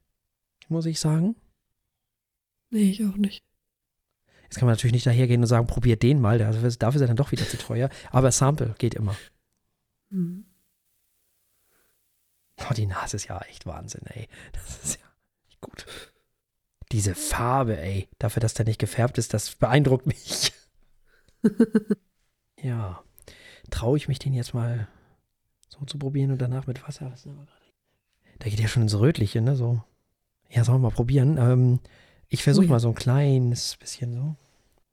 muss 0.68 0.86
ich 0.86 1.01
sagen. 1.01 1.36
Nee, 2.70 2.90
ich 2.90 3.05
auch 3.05 3.16
nicht. 3.16 3.45
Jetzt 4.45 4.59
kann 4.59 4.66
man 4.66 4.74
natürlich 4.74 4.93
nicht 4.93 5.07
dahergehen 5.07 5.40
und 5.40 5.47
sagen, 5.47 5.66
probiert 5.66 6.03
den 6.03 6.20
mal. 6.20 6.38
Dafür 6.38 6.68
ist 6.68 6.82
er 6.82 7.07
dann 7.07 7.16
doch 7.16 7.32
wieder 7.32 7.47
zu 7.47 7.57
teuer. 7.57 7.88
Aber 8.11 8.30
Sample 8.32 8.74
geht 8.78 8.95
immer. 8.95 9.16
Hm. 10.11 10.45
Oh, 12.68 12.74
die 12.74 12.86
Nase 12.86 13.16
ist 13.16 13.28
ja 13.28 13.40
echt 13.43 13.66
Wahnsinn, 13.66 14.03
ey. 14.07 14.28
Das 14.53 14.84
ist 14.84 15.01
ja 15.01 15.07
echt 15.49 15.61
gut. 15.61 15.86
Diese 16.93 17.14
Farbe, 17.14 17.78
ey. 17.78 18.09
Dafür, 18.18 18.40
dass 18.40 18.55
der 18.55 18.66
nicht 18.66 18.78
gefärbt 18.78 19.16
ist, 19.18 19.32
das 19.32 19.55
beeindruckt 19.55 20.07
mich. 20.07 20.53
ja. 22.63 23.03
Traue 23.71 23.97
ich 23.97 24.09
mich 24.09 24.19
den 24.19 24.35
jetzt 24.35 24.55
mal 24.55 24.89
so 25.69 25.85
zu 25.85 25.99
probieren 25.99 26.33
und 26.33 26.41
danach 26.43 26.67
mit 26.67 26.87
Wasser? 26.87 27.13
Da 28.39 28.49
geht 28.49 28.61
ja 28.61 28.69
schon 28.69 28.83
ins 28.83 28.99
Rötliche, 28.99 29.41
ne? 29.41 29.57
So. 29.57 29.83
Ja, 30.51 30.65
sollen 30.65 30.83
wir 30.83 30.89
mal 30.91 30.95
probieren. 30.95 31.39
Ähm, 31.39 31.81
ich 32.29 32.43
versuche 32.43 32.65
Oh 32.65 32.69
ja. 32.69 32.73
mal 32.73 32.81
so 32.81 32.89
ein 32.89 32.95
kleines 32.95 33.77
bisschen 33.77 34.13
so. 34.13 34.37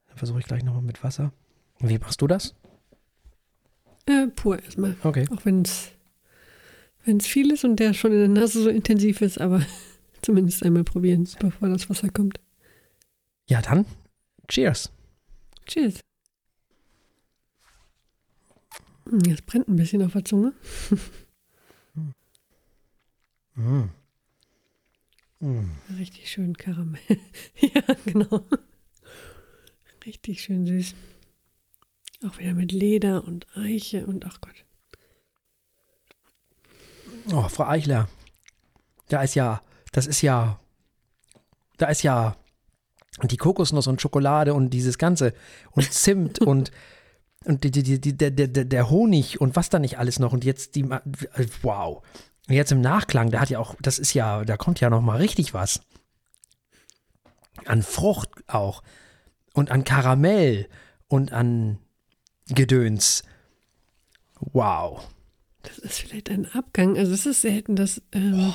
Dann 0.07 0.17
versuche 0.17 0.39
ich 0.39 0.45
gleich 0.45 0.63
nochmal 0.63 0.81
mit 0.81 1.03
Wasser. 1.03 1.31
Wie 1.79 1.97
machst 1.97 2.21
du 2.21 2.27
das? 2.27 2.55
Äh, 4.05 4.27
pur 4.27 4.61
erstmal. 4.61 4.95
Okay. 5.03 5.27
Auch 5.31 5.45
wenn 5.45 5.63
es 5.63 7.27
viel 7.27 7.51
ist 7.51 7.63
und 7.63 7.77
der 7.77 7.93
schon 7.93 8.11
in 8.11 8.19
der 8.19 8.41
Nase 8.43 8.61
so 8.63 8.69
intensiv 8.69 9.21
ist, 9.21 9.39
aber 9.39 9.61
zumindest 10.21 10.63
einmal 10.63 10.83
probieren, 10.83 11.27
bevor 11.39 11.69
das 11.69 11.89
Wasser 11.89 12.09
kommt. 12.09 12.39
Ja, 13.47 13.61
dann. 13.61 13.85
Cheers. 14.47 14.91
Cheers. 15.65 15.99
Hm, 18.98 18.98
Es 19.29 19.41
brennt 19.41 19.67
ein 19.67 19.75
bisschen 19.75 20.03
auf 20.03 20.13
der 20.13 20.25
Zunge. 20.25 20.53
Mm. 23.55 23.89
Mm. 25.39 25.71
Richtig 25.97 26.29
schön 26.29 26.55
Karamell. 26.55 26.99
ja, 27.59 27.81
genau. 28.05 28.45
Richtig 30.05 30.41
schön 30.41 30.65
süß. 30.65 30.95
Auch 32.27 32.37
wieder 32.37 32.53
mit 32.53 32.71
Leder 32.71 33.23
und 33.25 33.47
Eiche 33.55 34.05
und 34.05 34.25
ach 34.25 34.41
Gott. 34.41 34.65
Oh, 37.31 37.47
Frau 37.47 37.65
Eichler, 37.65 38.09
da 39.09 39.21
ist 39.21 39.35
ja, 39.35 39.61
das 39.91 40.07
ist 40.07 40.21
ja, 40.21 40.59
da 41.77 41.87
ist 41.87 42.01
ja 42.03 42.35
die 43.23 43.37
Kokosnuss 43.37 43.87
und 43.87 44.01
Schokolade 44.01 44.53
und 44.53 44.69
dieses 44.69 44.97
Ganze 44.97 45.33
und 45.71 45.91
Zimt 45.91 46.39
und, 46.45 46.71
und 47.45 47.63
die, 47.63 47.71
die, 47.71 47.99
die, 47.99 48.17
der, 48.17 48.31
der, 48.31 48.47
der 48.47 48.89
Honig 48.89 49.39
und 49.39 49.55
was 49.55 49.69
da 49.69 49.79
nicht 49.79 49.97
alles 49.97 50.19
noch 50.19 50.33
und 50.33 50.43
jetzt 50.43 50.75
die, 50.75 50.83
Ma- 50.83 51.01
wow. 51.61 52.03
Und 52.47 52.55
jetzt 52.55 52.71
im 52.71 52.81
Nachklang, 52.81 53.29
da 53.31 53.39
hat 53.41 53.49
ja 53.49 53.59
auch, 53.59 53.75
das 53.81 53.99
ist 53.99 54.13
ja, 54.13 54.43
da 54.43 54.57
kommt 54.57 54.79
ja 54.79 54.89
noch 54.89 55.01
mal 55.01 55.17
richtig 55.17 55.53
was. 55.53 55.81
An 57.65 57.83
Frucht 57.83 58.29
auch 58.47 58.83
und 59.53 59.69
an 59.71 59.83
Karamell 59.83 60.67
und 61.07 61.31
an 61.31 61.77
Gedöns. 62.47 63.23
Wow. 64.39 65.07
Das 65.63 65.77
ist 65.77 65.99
vielleicht 65.99 66.29
ein 66.29 66.45
Abgang. 66.53 66.97
Also 66.97 67.13
es 67.13 67.25
ist 67.25 67.41
selten, 67.41 67.75
dass 67.75 68.01
ähm, 68.13 68.53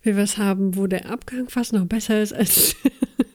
wir 0.00 0.16
was 0.16 0.38
haben, 0.38 0.76
wo 0.76 0.86
der 0.86 1.10
Abgang 1.10 1.48
fast 1.48 1.72
noch 1.72 1.84
besser 1.86 2.20
ist 2.22 2.32
als 2.32 2.74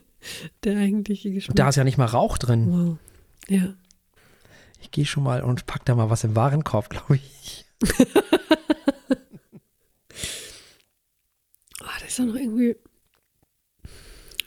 der 0.63 0.77
eigentliche 0.77 1.31
Geschmack. 1.31 1.55
Da 1.55 1.69
ist 1.69 1.75
ja 1.75 1.83
nicht 1.83 1.97
mal 1.97 2.05
Rauch 2.05 2.37
drin. 2.37 2.67
wow. 2.69 2.97
Ja. 3.47 3.73
Ich 4.81 4.91
gehe 4.91 5.05
schon 5.05 5.23
mal 5.23 5.41
und 5.43 5.65
pack 5.65 5.85
da 5.85 5.95
mal 5.95 6.09
was 6.09 6.23
im 6.23 6.35
Warenkorb, 6.35 6.89
glaube 6.91 7.15
ich. 7.15 7.65
Oh, 11.81 11.85
da 11.99 12.05
ist 12.05 12.19
doch 12.19 12.25
noch 12.25 12.35
irgendwie 12.35 12.75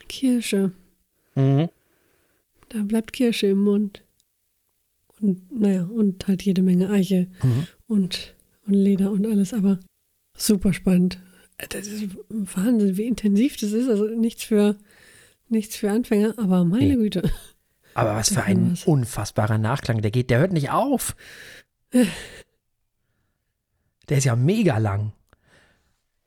Kirsche. 0.07 0.71
Mhm. 1.35 1.69
Da 2.69 2.83
bleibt 2.83 3.13
Kirsche 3.13 3.47
im 3.47 3.59
Mund. 3.59 4.03
Und 5.19 5.51
naja, 5.51 5.83
und 5.85 6.27
halt 6.27 6.41
jede 6.43 6.61
Menge 6.63 6.89
Eiche 6.89 7.27
Mhm. 7.43 7.67
und, 7.87 8.35
und 8.65 8.73
Leder 8.73 9.11
und 9.11 9.25
alles, 9.25 9.53
aber 9.53 9.79
super 10.35 10.73
spannend. 10.73 11.19
Das 11.69 11.85
ist 11.87 12.05
Wahnsinn, 12.29 12.97
wie 12.97 13.05
intensiv 13.05 13.55
das 13.57 13.71
ist. 13.71 13.87
Also 13.87 14.05
nichts 14.07 14.43
für, 14.43 14.77
nichts 15.47 15.75
für 15.75 15.91
Anfänger, 15.91 16.33
aber 16.37 16.65
meine 16.65 16.95
Nee. 16.95 17.03
Güte. 17.03 17.31
Aber 17.93 18.15
was 18.15 18.33
für 18.33 18.43
ein 18.43 18.77
unfassbarer 18.85 19.57
Nachklang. 19.57 20.01
Der 20.01 20.11
geht, 20.11 20.29
der 20.29 20.39
hört 20.39 20.53
nicht 20.53 20.71
auf. 20.71 21.15
Der 24.09 24.17
ist 24.17 24.23
ja 24.23 24.35
mega 24.35 24.77
lang. 24.77 25.13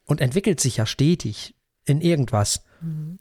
Und 0.05 0.21
entwickelt 0.21 0.61
sich 0.61 0.77
ja 0.77 0.87
stetig 0.87 1.55
in 1.87 2.01
irgendwas. 2.01 2.63
Mhm. 2.81 3.19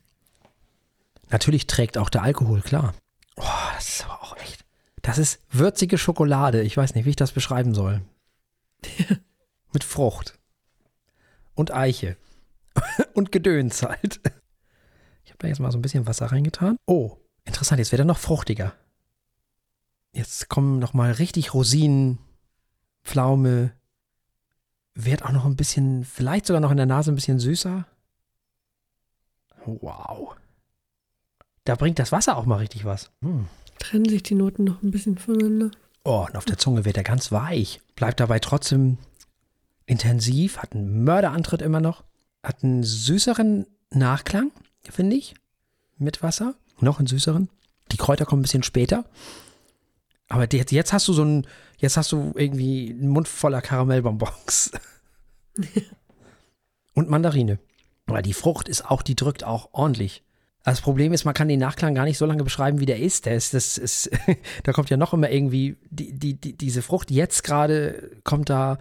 Natürlich 1.29 1.67
trägt 1.67 1.97
auch 1.97 2.09
der 2.09 2.23
Alkohol, 2.23 2.61
klar. 2.61 2.93
Oh, 3.37 3.43
das 3.75 3.89
ist 3.89 4.05
aber 4.05 4.21
auch 4.21 4.37
echt. 4.37 4.65
Das 5.01 5.17
ist 5.17 5.41
würzige 5.49 5.97
Schokolade. 5.97 6.61
Ich 6.61 6.77
weiß 6.77 6.95
nicht, 6.95 7.05
wie 7.05 7.11
ich 7.11 7.15
das 7.15 7.31
beschreiben 7.31 7.73
soll. 7.73 8.01
Mit 9.73 9.83
Frucht. 9.83 10.37
Und 11.55 11.73
Eiche. 11.73 12.17
Und 13.13 13.31
Gedöns 13.31 13.83
halt. 13.83 14.19
Ich 15.23 15.31
habe 15.31 15.39
da 15.39 15.47
jetzt 15.47 15.59
mal 15.59 15.71
so 15.71 15.77
ein 15.77 15.81
bisschen 15.81 16.05
Wasser 16.05 16.27
reingetan. 16.27 16.77
Oh, 16.85 17.17
interessant. 17.45 17.79
Jetzt 17.79 17.91
wird 17.91 17.99
er 18.01 18.05
noch 18.05 18.17
fruchtiger. 18.17 18.73
Jetzt 20.11 20.49
kommen 20.49 20.79
noch 20.79 20.93
mal 20.93 21.11
richtig 21.11 21.53
Rosinen, 21.53 22.19
Pflaume. 23.03 23.73
Wird 24.95 25.23
auch 25.23 25.31
noch 25.31 25.45
ein 25.45 25.55
bisschen, 25.55 26.05
vielleicht 26.05 26.45
sogar 26.45 26.59
noch 26.59 26.71
in 26.71 26.77
der 26.77 26.85
Nase 26.85 27.11
ein 27.11 27.15
bisschen 27.15 27.39
süßer. 27.39 27.85
Wow. 29.65 30.35
Da 31.63 31.75
bringt 31.75 31.97
das 31.99 32.11
Wasser 32.11 32.37
auch 32.37 32.45
mal 32.45 32.57
richtig 32.57 32.85
was. 32.85 33.11
Hm. 33.21 33.47
Trennen 33.79 34.07
sich 34.07 34.23
die 34.23 34.35
Noten 34.35 34.65
noch 34.65 34.81
ein 34.83 34.91
bisschen 34.91 35.17
voneinander. 35.17 35.71
Oh, 36.03 36.25
und 36.27 36.35
auf 36.35 36.45
der 36.45 36.57
Zunge 36.57 36.85
wird 36.85 36.97
er 36.97 37.03
ganz 37.03 37.31
weich. 37.31 37.81
Bleibt 37.95 38.19
dabei 38.19 38.39
trotzdem 38.39 38.97
intensiv, 39.85 40.57
hat 40.57 40.73
einen 40.73 41.03
Mörderantritt 41.03 41.61
immer 41.61 41.79
noch. 41.79 42.03
Hat 42.43 42.63
einen 42.63 42.83
süßeren 42.83 43.65
Nachklang, 43.89 44.51
finde 44.89 45.15
ich, 45.15 45.33
mit 45.97 46.21
Wasser. 46.21 46.55
Noch 46.83 46.99
einen 46.99 47.07
süßeren. 47.07 47.49
Die 47.91 47.97
Kräuter 47.97 48.25
kommen 48.25 48.41
ein 48.41 48.43
bisschen 48.43 48.63
später. 48.63 49.05
Aber 50.29 50.47
jetzt, 50.51 50.71
jetzt 50.71 50.93
hast 50.93 51.07
du 51.07 51.13
so 51.13 51.23
ein, 51.23 51.47
jetzt 51.77 51.97
hast 51.97 52.11
du 52.11 52.33
irgendwie 52.35 52.89
einen 52.89 53.09
Mund 53.09 53.27
voller 53.27 53.61
Karamellbonbons. 53.61 54.71
Und 56.93 57.09
Mandarine. 57.09 57.59
Aber 58.05 58.21
die 58.21 58.33
Frucht 58.33 58.69
ist 58.69 58.89
auch, 58.89 59.01
die 59.01 59.15
drückt 59.15 59.43
auch 59.43 59.69
ordentlich. 59.73 60.23
Das 60.63 60.81
Problem 60.81 61.11
ist, 61.11 61.25
man 61.25 61.33
kann 61.33 61.49
den 61.49 61.59
Nachklang 61.59 61.93
gar 61.93 62.05
nicht 62.05 62.17
so 62.17 62.25
lange 62.25 62.43
beschreiben, 62.43 62.79
wie 62.79 62.85
der 62.85 62.99
ist. 62.99 63.25
Der 63.25 63.35
ist, 63.35 63.53
das 63.53 63.77
ist, 63.77 64.09
da 64.63 64.71
kommt 64.71 64.89
ja 64.89 64.97
noch 64.97 65.13
immer 65.13 65.29
irgendwie 65.29 65.77
die, 65.89 66.13
die, 66.13 66.39
die, 66.39 66.57
diese 66.57 66.81
Frucht. 66.81 67.11
Jetzt 67.11 67.43
gerade 67.43 68.11
kommt 68.23 68.49
da 68.49 68.77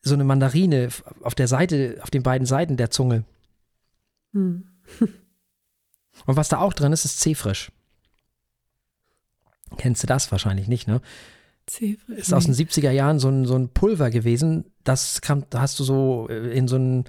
so 0.00 0.14
eine 0.14 0.24
Mandarine 0.24 0.88
auf 1.22 1.34
der 1.34 1.48
Seite, 1.48 1.98
auf 2.02 2.10
den 2.10 2.22
beiden 2.22 2.46
Seiten 2.46 2.76
der 2.76 2.90
Zunge. 2.90 3.24
Hm. 4.32 4.68
Und 6.26 6.36
was 6.36 6.48
da 6.48 6.58
auch 6.58 6.72
drin 6.72 6.92
ist, 6.92 7.04
ist 7.04 7.20
Zefrisch. 7.20 7.72
Kennst 9.78 10.02
du 10.02 10.06
das 10.06 10.30
wahrscheinlich 10.30 10.68
nicht, 10.68 10.86
ne? 10.86 11.00
Zefrisch. 11.66 12.18
Ist 12.18 12.34
aus 12.34 12.44
den 12.44 12.54
70er 12.54 12.90
Jahren 12.90 13.18
so 13.18 13.28
ein, 13.28 13.46
so 13.46 13.56
ein 13.56 13.68
Pulver 13.70 14.10
gewesen. 14.10 14.64
Das 14.84 15.20
kam, 15.20 15.48
da 15.50 15.60
hast 15.60 15.78
du 15.78 15.84
so 15.84 16.28
äh, 16.28 16.56
in 16.56 16.68
so 16.68 16.76
ein, 16.76 17.04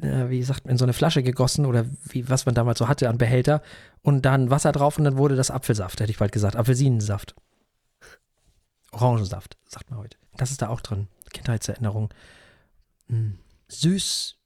äh, 0.00 0.28
wie 0.28 0.42
sagt 0.42 0.64
man, 0.64 0.72
in 0.72 0.78
so 0.78 0.84
eine 0.84 0.92
Flasche 0.92 1.22
gegossen 1.22 1.66
oder 1.66 1.86
wie, 2.04 2.28
was 2.28 2.46
man 2.46 2.54
damals 2.54 2.78
so 2.78 2.88
hatte 2.88 3.08
an 3.08 3.18
Behälter 3.18 3.62
und 4.02 4.22
dann 4.22 4.50
Wasser 4.50 4.72
drauf 4.72 4.98
und 4.98 5.04
dann 5.04 5.16
wurde 5.16 5.36
das 5.36 5.50
Apfelsaft, 5.50 6.00
hätte 6.00 6.10
ich 6.10 6.18
bald 6.18 6.32
gesagt. 6.32 6.56
Apfelsinensaft. 6.56 7.34
Orangensaft, 8.92 9.56
sagt 9.66 9.90
man 9.90 9.98
heute. 9.98 10.16
Das 10.36 10.50
ist 10.50 10.62
da 10.62 10.68
auch 10.68 10.80
drin. 10.80 11.08
Kindheitserinnerung. 11.32 12.12
Hm. 13.08 13.38
Süß, 13.68 14.36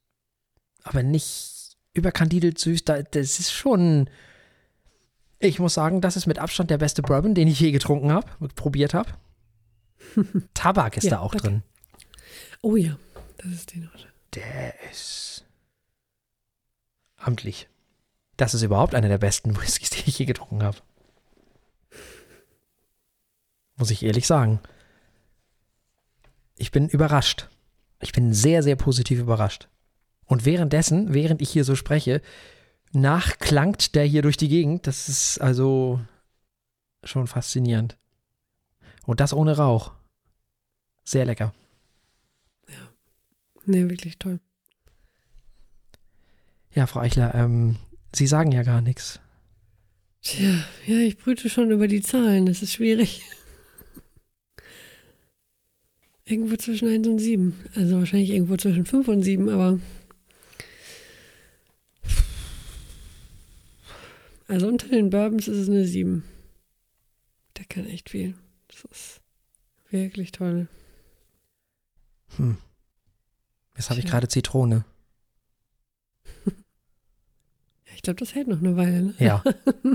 aber 0.83 1.03
nicht 1.03 1.60
überkandidelt 1.93 2.59
süß. 2.59 2.85
Da, 2.85 3.01
das 3.01 3.39
ist 3.39 3.51
schon. 3.51 4.09
Ich 5.39 5.59
muss 5.59 5.73
sagen, 5.73 6.01
das 6.01 6.17
ist 6.17 6.27
mit 6.27 6.39
Abstand 6.39 6.69
der 6.69 6.77
beste 6.77 7.01
Bourbon, 7.01 7.33
den 7.33 7.47
ich 7.47 7.59
je 7.59 7.71
getrunken 7.71 8.11
habe, 8.11 8.27
probiert 8.49 8.93
habe. 8.93 9.11
Tabak 10.53 10.97
ist 10.97 11.05
ja, 11.05 11.11
da 11.11 11.19
auch 11.19 11.31
danke. 11.31 11.47
drin. 11.47 11.63
Oh 12.61 12.75
ja, 12.75 12.97
das 13.37 13.51
ist 13.51 13.73
den 13.73 13.91
heute. 13.91 14.07
Der 14.35 14.73
ist 14.91 15.45
amtlich. 17.17 17.67
Das 18.37 18.53
ist 18.53 18.61
überhaupt 18.61 18.95
einer 18.95 19.09
der 19.09 19.17
besten 19.17 19.55
Whiskys, 19.61 19.89
die 19.89 20.09
ich 20.09 20.19
je 20.19 20.25
getrunken 20.25 20.63
habe. 20.63 20.77
Muss 23.77 23.91
ich 23.91 24.03
ehrlich 24.03 24.27
sagen. 24.27 24.59
Ich 26.55 26.71
bin 26.71 26.87
überrascht. 26.87 27.49
Ich 27.99 28.11
bin 28.11 28.33
sehr, 28.33 28.61
sehr 28.61 28.75
positiv 28.75 29.19
überrascht. 29.19 29.69
Und 30.31 30.45
währenddessen, 30.45 31.13
während 31.13 31.41
ich 31.41 31.49
hier 31.49 31.65
so 31.65 31.75
spreche, 31.75 32.21
nachklangt 32.93 33.95
der 33.95 34.05
hier 34.05 34.21
durch 34.21 34.37
die 34.37 34.47
Gegend. 34.47 34.87
Das 34.87 35.09
ist 35.09 35.41
also 35.41 35.99
schon 37.03 37.27
faszinierend. 37.27 37.97
Und 39.05 39.19
das 39.19 39.33
ohne 39.33 39.57
Rauch. 39.57 39.91
Sehr 41.03 41.25
lecker. 41.25 41.53
Ja. 42.69 42.93
Nee, 43.65 43.89
wirklich 43.89 44.19
toll. 44.19 44.39
Ja, 46.73 46.87
Frau 46.87 47.01
Eichler, 47.01 47.35
ähm, 47.35 47.75
Sie 48.15 48.25
sagen 48.25 48.53
ja 48.53 48.63
gar 48.63 48.79
nichts. 48.79 49.19
Tja, 50.21 50.63
ja, 50.87 50.95
ich 50.99 51.17
brüte 51.17 51.49
schon 51.49 51.71
über 51.71 51.89
die 51.89 52.01
Zahlen. 52.01 52.45
Das 52.45 52.61
ist 52.61 52.71
schwierig. 52.71 53.21
Irgendwo 56.23 56.55
zwischen 56.55 56.87
1 56.87 57.05
und 57.09 57.19
7. 57.19 57.53
Also 57.75 57.97
wahrscheinlich 57.97 58.29
irgendwo 58.29 58.55
zwischen 58.55 58.85
5 58.85 59.09
und 59.09 59.23
7, 59.23 59.49
aber. 59.49 59.77
Also 64.51 64.67
unter 64.67 64.89
den 64.89 65.09
Bourbons 65.09 65.47
ist 65.47 65.57
es 65.57 65.69
eine 65.69 65.85
7. 65.85 66.25
Der 67.57 67.63
kann 67.63 67.85
echt 67.85 68.09
viel. 68.09 68.35
Das 68.67 68.83
ist 68.91 69.21
wirklich 69.89 70.33
toll. 70.33 70.67
Hm. 72.35 72.57
Jetzt 73.77 73.89
habe 73.89 74.01
ich 74.01 74.05
gerade 74.05 74.27
Zitrone. 74.27 74.83
Ja, 77.85 77.93
ich 77.95 78.01
glaube, 78.01 78.19
das 78.19 78.35
hält 78.35 78.47
noch 78.49 78.59
eine 78.59 78.75
Weile. 78.75 79.01
Ne? 79.03 79.15
Ja. 79.19 79.41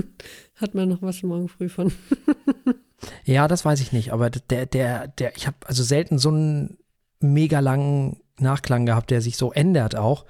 Hat 0.55 0.73
man 0.73 0.89
noch 0.89 1.03
was 1.03 1.21
morgen 1.21 1.49
früh 1.49 1.69
von. 1.69 1.93
Ja, 3.25 3.47
das 3.47 3.63
weiß 3.63 3.79
ich 3.79 3.91
nicht, 3.91 4.11
aber 4.11 4.31
der, 4.31 4.65
der, 4.65 5.07
der, 5.07 5.37
ich 5.37 5.45
habe 5.45 5.57
also 5.65 5.83
selten 5.83 6.17
so 6.17 6.29
einen 6.29 6.79
mega 7.19 7.59
langen 7.59 8.21
Nachklang 8.39 8.87
gehabt, 8.87 9.11
der 9.11 9.21
sich 9.21 9.37
so 9.37 9.51
ändert 9.51 9.95
auch 9.95 10.25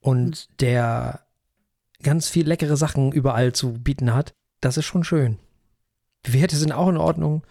und 0.00 0.48
mhm. 0.50 0.56
der 0.58 1.25
ganz 2.02 2.28
viel 2.28 2.46
leckere 2.46 2.76
Sachen 2.76 3.12
überall 3.12 3.52
zu 3.52 3.72
bieten 3.72 4.14
hat. 4.14 4.34
Das 4.60 4.76
ist 4.76 4.84
schon 4.84 5.04
schön. 5.04 5.38
Die 6.26 6.32
Werte 6.32 6.56
sind 6.56 6.72
auch 6.72 6.88
in 6.88 6.96
Ordnung. 6.96 7.46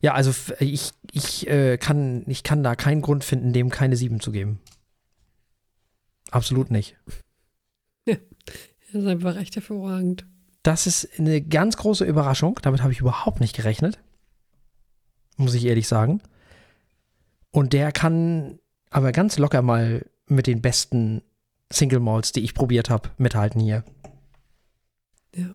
Ja, 0.00 0.14
also 0.14 0.32
ich, 0.60 0.92
ich, 1.12 1.46
äh, 1.48 1.76
kann, 1.76 2.24
ich 2.26 2.42
kann 2.42 2.62
da 2.62 2.74
keinen 2.74 3.02
Grund 3.02 3.22
finden, 3.22 3.52
dem 3.52 3.68
keine 3.68 3.96
7 3.96 4.20
zu 4.20 4.32
geben. 4.32 4.60
Absolut 6.30 6.70
nicht. 6.70 6.96
Ja, 8.06 8.16
das 8.92 9.02
ist 9.02 9.06
einfach 9.06 9.36
echt 9.36 9.56
hervorragend. 9.56 10.26
Das 10.62 10.86
ist 10.86 11.08
eine 11.18 11.40
ganz 11.40 11.76
große 11.76 12.04
Überraschung. 12.04 12.58
Damit 12.62 12.82
habe 12.82 12.92
ich 12.92 13.00
überhaupt 13.00 13.40
nicht 13.40 13.56
gerechnet. 13.56 13.98
Muss 15.36 15.54
ich 15.54 15.64
ehrlich 15.64 15.88
sagen. 15.88 16.22
Und 17.50 17.72
der 17.72 17.92
kann 17.92 18.58
aber 18.90 19.12
ganz 19.12 19.38
locker 19.38 19.62
mal 19.62 20.06
mit 20.26 20.46
den 20.46 20.62
besten 20.62 21.22
Single 21.72 22.00
Malls, 22.00 22.32
die 22.32 22.40
ich 22.40 22.54
probiert 22.54 22.90
habe, 22.90 23.10
mithalten 23.18 23.60
hier. 23.60 23.84
Ja. 25.34 25.54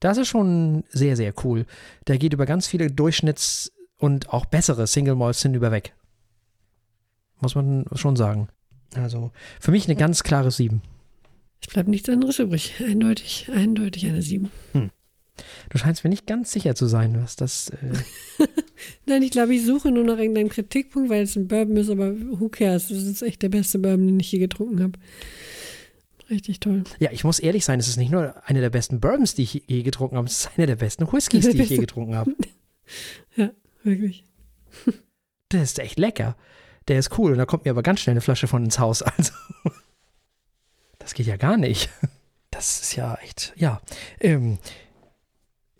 Das 0.00 0.18
ist 0.18 0.28
schon 0.28 0.84
sehr, 0.88 1.16
sehr 1.16 1.34
cool. 1.44 1.66
Der 2.06 2.18
geht 2.18 2.32
über 2.32 2.46
ganz 2.46 2.66
viele 2.66 2.86
Durchschnitts- 2.86 3.70
und 3.98 4.30
auch 4.30 4.46
bessere 4.46 4.86
Single 4.86 5.14
Malls 5.14 5.42
hinüber 5.42 5.70
weg. 5.70 5.94
Muss 7.40 7.54
man 7.54 7.84
schon 7.94 8.16
sagen. 8.16 8.48
Also 8.94 9.32
für 9.60 9.70
mich 9.70 9.86
eine 9.86 9.96
ganz 9.96 10.22
klare 10.22 10.50
7. 10.50 10.82
Es 11.60 11.68
bleibt 11.68 11.88
nichts 11.88 12.08
anderes 12.08 12.38
übrig. 12.38 12.74
Eindeutig, 12.84 13.48
eindeutig 13.52 14.06
eine 14.06 14.22
7. 14.22 14.50
Hm. 14.72 14.90
Du 15.70 15.78
scheinst 15.78 16.04
mir 16.04 16.10
nicht 16.10 16.26
ganz 16.26 16.52
sicher 16.52 16.74
zu 16.74 16.86
sein, 16.86 17.20
was 17.22 17.36
das. 17.36 17.70
Äh 17.70 18.46
Nein, 19.06 19.22
ich 19.22 19.30
glaube, 19.30 19.54
ich 19.54 19.64
suche 19.64 19.90
nur 19.90 20.04
noch 20.04 20.18
irgendeinen 20.18 20.48
Kritikpunkt, 20.48 21.10
weil 21.10 21.22
es 21.22 21.36
ein 21.36 21.48
Bourbon 21.48 21.76
ist, 21.76 21.90
aber 21.90 22.14
who 22.14 22.48
cares? 22.48 22.88
Das 22.88 23.02
ist 23.02 23.22
echt 23.22 23.42
der 23.42 23.48
beste 23.48 23.78
Bourbon, 23.78 24.06
den 24.06 24.20
ich 24.20 24.30
je 24.30 24.38
getrunken 24.38 24.82
habe. 24.82 24.98
Richtig 26.30 26.60
toll. 26.60 26.84
Ja, 26.98 27.10
ich 27.12 27.24
muss 27.24 27.38
ehrlich 27.38 27.64
sein, 27.64 27.80
es 27.80 27.88
ist 27.88 27.96
nicht 27.96 28.10
nur 28.10 28.34
eine 28.46 28.60
der 28.60 28.70
besten 28.70 29.00
Bourbons, 29.00 29.34
die 29.34 29.42
ich 29.42 29.62
je 29.66 29.82
getrunken 29.82 30.16
habe, 30.16 30.26
es 30.26 30.44
ist 30.44 30.50
eine 30.56 30.66
der 30.66 30.76
besten 30.76 31.10
Whiskys, 31.10 31.48
die 31.48 31.62
ich 31.62 31.70
je 31.70 31.76
getrunken 31.78 32.14
habe. 32.14 32.34
ja, 33.36 33.50
wirklich. 33.82 34.24
Der 35.50 35.62
ist 35.62 35.78
echt 35.78 35.98
lecker. 35.98 36.36
Der 36.88 36.98
ist 36.98 37.16
cool 37.18 37.32
und 37.32 37.38
da 37.38 37.46
kommt 37.46 37.64
mir 37.64 37.70
aber 37.70 37.82
ganz 37.82 38.00
schnell 38.00 38.12
eine 38.12 38.20
Flasche 38.20 38.48
von 38.48 38.64
ins 38.64 38.78
Haus. 38.78 39.02
Also. 39.02 39.32
Das 40.98 41.14
geht 41.14 41.26
ja 41.26 41.36
gar 41.36 41.56
nicht. 41.56 41.90
Das 42.50 42.80
ist 42.80 42.96
ja 42.96 43.14
echt, 43.22 43.52
ja. 43.56 43.80
Ähm, 44.20 44.58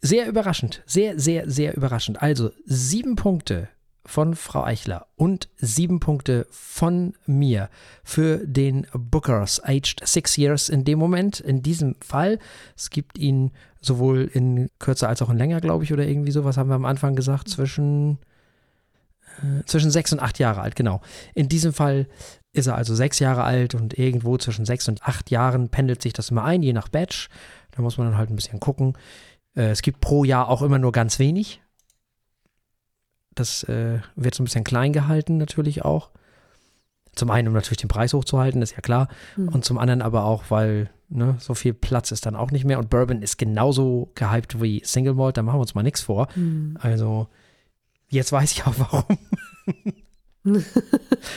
sehr 0.03 0.27
überraschend. 0.27 0.83
Sehr, 0.85 1.19
sehr, 1.19 1.49
sehr 1.49 1.75
überraschend. 1.77 2.21
Also 2.21 2.51
sieben 2.67 3.17
Punkte 3.17 3.69
von 4.05 4.35
Frau 4.35 4.65
Eichler 4.65 5.07
und 5.15 5.49
sieben 5.57 6.01
Punkte 6.01 6.47
von 6.51 7.15
mir 7.25 7.71
für 8.03 8.39
den 8.45 8.87
Bookers, 8.93 9.63
aged 9.63 10.01
six 10.05 10.37
years 10.37 10.69
in 10.69 10.85
dem 10.85 10.99
Moment, 10.99 11.39
in 11.39 11.63
diesem 11.63 11.95
Fall. 12.01 12.41
Es 12.77 12.91
gibt 12.91 13.17
ihn 13.17 13.53
sowohl 13.81 14.29
in 14.33 14.69
kürzer 14.81 15.09
als 15.09 15.23
auch 15.23 15.31
in 15.31 15.39
länger, 15.39 15.61
glaube 15.61 15.85
ich, 15.85 15.93
oder 15.93 16.07
irgendwie 16.07 16.33
so. 16.33 16.45
Was 16.45 16.57
haben 16.57 16.69
wir 16.69 16.75
am 16.75 16.85
Anfang 16.85 17.15
gesagt? 17.15 17.49
Zwischen, 17.49 18.19
äh, 19.39 19.65
zwischen 19.67 19.93
sechs 19.93 20.13
und 20.13 20.21
acht 20.21 20.41
Jahre 20.41 20.63
alt, 20.63 20.75
genau. 20.75 21.01
In 21.35 21.49
diesem 21.49 21.73
Fall 21.73 22.09
ist 22.53 22.67
er 22.67 22.75
also 22.75 22.95
sechs 22.97 23.21
Jahre 23.21 23.45
alt 23.45 23.77
und 23.77 23.97
irgendwo 23.97 24.37
zwischen 24.37 24.65
sechs 24.65 24.89
und 24.89 25.03
acht 25.03 25.31
Jahren 25.31 25.69
pendelt 25.69 26.03
sich 26.03 26.13
das 26.13 26.31
immer 26.31 26.45
ein, 26.45 26.63
je 26.65 26.73
nach 26.73 26.89
Batch. 26.89 27.29
Da 27.71 27.83
muss 27.83 27.97
man 27.99 28.09
dann 28.09 28.19
halt 28.19 28.31
ein 28.31 28.37
bisschen 28.37 28.61
gucken. 28.61 28.95
Äh, 29.55 29.71
es 29.71 29.83
gibt 29.83 30.01
pro 30.01 30.25
Jahr 30.25 30.49
auch 30.49 30.63
immer 30.63 30.79
nur 30.79 30.93
ganz 30.93 31.19
wenig. 31.19 31.61
Das 33.35 33.65
äh, 33.65 34.01
wird 34.15 34.35
so 34.35 34.43
ein 34.43 34.45
bisschen 34.45 34.65
klein 34.65 34.93
gehalten, 34.93 35.39
natürlich 35.39 35.85
auch. 35.85 36.11
Zum 37.15 37.31
einen, 37.31 37.49
um 37.49 37.55
natürlich 37.55 37.79
den 37.79 37.89
Preis 37.89 38.15
hochzuhalten, 38.15 38.63
ist 38.63 38.73
ja 38.73 38.81
klar. 38.81 39.09
Mhm. 39.37 39.49
Und 39.49 39.65
zum 39.65 39.79
anderen 39.79 40.03
aber 40.03 40.25
auch, 40.25 40.45
weil 40.49 40.91
ne, 41.09 41.37
so 41.39 41.55
viel 41.55 41.75
Platz 41.75 42.11
ist 42.11 42.27
dann 42.27 42.37
auch 42.37 42.51
nicht 42.51 42.65
mehr. 42.65 42.79
Und 42.79 42.91
Bourbon 42.91 43.23
ist 43.23 43.39
genauso 43.39 44.11
gehypt 44.15 44.61
wie 44.63 44.83
Single 44.85 45.15
Malt, 45.15 45.37
da 45.37 45.43
machen 45.43 45.57
wir 45.57 45.63
uns 45.63 45.75
mal 45.75 45.83
nichts 45.83 46.01
vor. 46.01 46.29
Mhm. 46.35 46.79
Also, 46.81 47.29
jetzt 48.09 48.33
weiß 48.33 48.53
ich 48.53 48.67
auch 48.67 48.75
warum. 48.79 49.05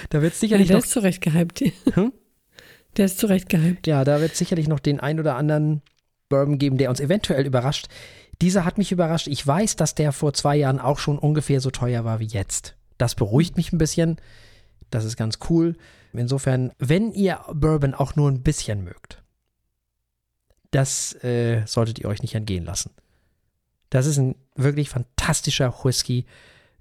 da 0.10 0.22
wird 0.22 0.36
sicherlich 0.36 0.70
ja, 0.70 0.74
der 0.74 0.78
noch. 0.78 0.86
ist 0.86 0.92
zurecht 0.92 1.22
gehypt. 1.22 1.60
Hm? 1.94 2.14
Der 2.98 3.06
ist 3.06 3.20
zurecht 3.20 3.50
gehypt. 3.50 3.88
Ja, 3.88 4.04
da 4.06 4.22
wird 4.22 4.36
sicherlich 4.36 4.68
noch 4.68 4.80
den 4.80 5.00
ein 5.02 5.20
oder 5.20 5.36
anderen 5.36 5.82
Bourbon 6.30 6.58
geben, 6.58 6.78
der 6.78 6.90
uns 6.90 7.00
eventuell 7.00 7.46
überrascht. 7.46 7.88
Dieser 8.42 8.66
hat 8.66 8.78
mich 8.78 8.92
überrascht. 8.92 9.28
Ich 9.28 9.46
weiß, 9.46 9.76
dass 9.76 9.96
der 9.96 10.12
vor 10.12 10.34
zwei 10.34 10.56
Jahren 10.58 10.80
auch 10.80 11.00
schon 11.00 11.18
ungefähr 11.18 11.62
so 11.62 11.72
teuer 11.72 12.04
war 12.04 12.20
wie 12.20 12.26
jetzt. 12.26 12.76
Das 12.98 13.16
beruhigt 13.16 13.58
mich 13.58 13.72
ein 13.72 13.78
bisschen. 13.78 14.18
Das 14.90 15.06
ist 15.06 15.18
ganz 15.18 15.40
cool. 15.50 15.76
Insofern, 16.14 16.72
wenn 16.80 17.12
ihr 17.12 17.40
Bourbon 17.54 17.94
auch 17.94 18.16
nur 18.16 18.30
ein 18.30 18.42
bisschen 18.42 18.84
mögt, 18.84 19.22
das 20.72 21.14
äh, 21.24 21.64
solltet 21.66 22.00
ihr 22.00 22.08
euch 22.08 22.22
nicht 22.22 22.36
entgehen 22.36 22.66
lassen. 22.66 22.92
Das 23.90 24.06
ist 24.06 24.18
ein 24.18 24.36
wirklich 24.56 24.90
fantastischer 24.90 25.74
Whisky 25.84 26.26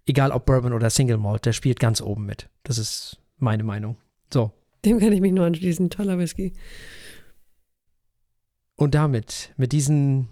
Egal 0.06 0.32
ob 0.32 0.44
Bourbon 0.46 0.72
oder 0.72 0.90
Single 0.90 1.16
Malt, 1.16 1.46
der 1.46 1.52
spielt 1.52 1.80
ganz 1.80 2.02
oben 2.02 2.26
mit. 2.26 2.48
Das 2.62 2.78
ist 2.78 3.18
meine 3.38 3.64
Meinung. 3.64 3.96
So. 4.32 4.52
Dem 4.84 4.98
kann 4.98 5.12
ich 5.12 5.20
mich 5.22 5.32
nur 5.32 5.46
anschließen. 5.46 5.88
Toller 5.88 6.18
Whisky. 6.18 6.52
Und 8.76 8.94
damit, 8.94 9.52
mit 9.56 9.72
diesem 9.72 10.28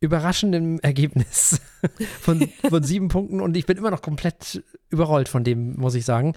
überraschenden 0.00 0.80
Ergebnis 0.80 1.60
von, 2.20 2.48
von 2.68 2.82
sieben 2.82 3.08
Punkten 3.08 3.40
und 3.40 3.56
ich 3.56 3.66
bin 3.66 3.76
immer 3.76 3.90
noch 3.90 4.02
komplett 4.02 4.62
überrollt 4.90 5.28
von 5.28 5.44
dem, 5.44 5.76
muss 5.76 5.94
ich 5.94 6.04
sagen. 6.04 6.34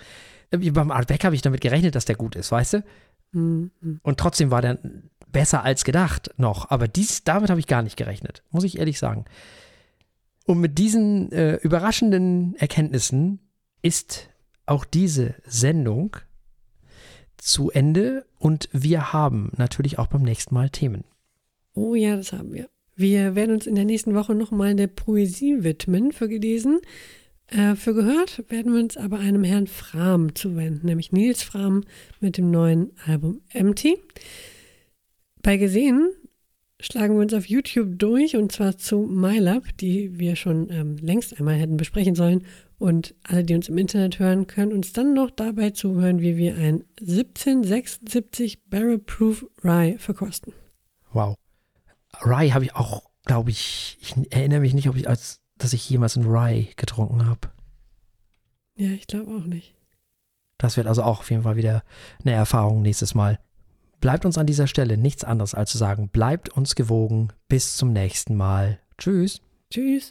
Wie 0.52 0.72
beim 0.72 0.92
Artback 0.92 1.26
habe 1.26 1.36
ich 1.36 1.42
damit 1.42 1.62
gerechnet, 1.62 1.96
dass 1.96 2.06
der 2.06 2.16
gut 2.16 2.36
ist, 2.36 2.52
weißt 2.52 2.74
du? 2.76 2.84
Mhm. 3.34 3.72
Und 4.02 4.20
trotzdem 4.20 4.52
war 4.52 4.62
der 4.62 4.80
besser 5.32 5.64
als 5.64 5.84
gedacht 5.84 6.32
noch. 6.38 6.72
Aber 6.72 6.88
dies, 6.88 7.24
damit 7.24 7.50
habe 7.50 7.60
ich 7.60 7.68
gar 7.68 7.82
nicht 7.82 7.98
gerechnet, 7.98 8.44
muss 8.50 8.64
ich 8.64 8.80
ehrlich 8.80 8.98
sagen. 8.98 9.26
Und 10.46 10.60
mit 10.62 10.78
diesen 10.78 11.32
äh, 11.34 11.56
überraschenden 11.56 12.56
Erkenntnissen 12.56 13.40
ist 13.82 14.30
auch 14.66 14.86
diese 14.86 15.36
Sendung 15.46 16.16
zu 17.36 17.70
Ende 17.70 18.26
und 18.40 18.70
wir 18.72 19.14
haben 19.14 19.52
natürlich 19.58 20.00
auch 20.00 20.08
beim 20.08 20.24
nächsten 20.24 20.56
Mal 20.56 20.70
Themen. 20.70 21.04
Oh 21.78 21.94
ja, 21.94 22.16
das 22.16 22.34
haben 22.34 22.54
wir. 22.54 22.70
Wir 22.96 23.36
werden 23.36 23.54
uns 23.54 23.68
in 23.68 23.76
der 23.76 23.86
nächsten 23.86 24.16
Woche 24.16 24.34
nochmal 24.34 24.74
der 24.74 24.88
Poesie 24.88 25.64
widmen 25.64 26.12
für 26.12 26.28
gelesen. 26.28 26.80
Äh, 27.46 27.76
für 27.76 27.94
gehört 27.94 28.50
werden 28.50 28.74
wir 28.74 28.80
uns 28.80 28.98
aber 28.98 29.20
einem 29.20 29.44
Herrn 29.44 29.68
Fram 29.68 30.34
zuwenden, 30.34 30.88
nämlich 30.88 31.12
Nils 31.12 31.44
Fram 31.44 31.84
mit 32.20 32.40
dem 32.40 32.50
neuen 32.50 32.94
Album 33.06 33.42
Empty. 33.54 34.00
Bei 35.44 35.58
gesehen 35.58 36.10
schlagen 36.80 37.14
wir 37.14 37.22
uns 37.22 37.36
auf 37.36 37.46
YouTube 37.46 38.00
durch 38.00 38.36
und 38.36 38.52
zwar 38.52 38.80
zu 38.80 39.02
MyLab, 39.02 39.78
die 39.78 40.18
wir 40.18 40.36
schon 40.36 40.72
ähm, 40.72 40.98
längst 40.98 41.38
einmal 41.38 41.58
hätten 41.58 41.78
besprechen 41.78 42.16
sollen. 42.16 42.44
Und 42.80 43.14
alle, 43.22 43.44
die 43.44 43.54
uns 43.54 43.70
im 43.70 43.78
Internet 43.78 44.18
hören, 44.18 44.48
können 44.48 44.74
uns 44.74 44.94
dann 44.94 45.14
noch 45.14 45.30
dabei 45.30 45.70
zuhören, 45.70 46.22
wie 46.22 46.38
wir 46.38 46.56
ein 46.56 46.86
1776 47.02 48.64
Barrel 48.66 48.98
Proof 48.98 49.46
Rye 49.64 50.00
verkosten. 50.00 50.54
Wow. 51.14 51.36
Rye 52.26 52.54
habe 52.54 52.66
ich 52.66 52.76
auch, 52.76 53.10
glaube 53.26 53.52
ich, 53.52 53.98
ich 54.02 54.16
erinnere 54.32 54.62
mich 54.62 54.74
nicht, 54.74 54.90
ob 54.90 54.96
ich 54.96 55.08
als, 55.08 55.42
dass 55.58 55.74
ich 55.74 55.90
jemals 55.90 56.18
einen 56.18 56.28
Rye 56.28 56.68
getrunken 56.76 57.26
habe. 57.26 57.50
Ja, 58.76 58.90
ich 58.92 59.08
glaube 59.08 59.32
auch 59.32 59.46
nicht. 59.46 59.76
Das 60.58 60.78
wird 60.78 60.88
also 60.88 61.04
auch 61.04 61.20
auf 61.20 61.30
jeden 61.30 61.44
Fall 61.44 61.56
wieder 61.56 61.84
eine 62.22 62.34
Erfahrung 62.34 62.82
nächstes 62.82 63.16
Mal. 63.16 63.40
Bleibt 64.00 64.26
uns 64.26 64.38
an 64.38 64.46
dieser 64.46 64.68
Stelle 64.68 64.98
nichts 64.98 65.24
anderes 65.24 65.56
als 65.56 65.72
zu 65.72 65.78
sagen, 65.78 66.10
bleibt 66.10 66.50
uns 66.50 66.76
gewogen. 66.76 67.34
Bis 67.48 67.78
zum 67.78 67.94
nächsten 67.94 68.36
Mal. 68.36 68.80
Tschüss. 68.98 69.42
Tschüss. 69.72 70.06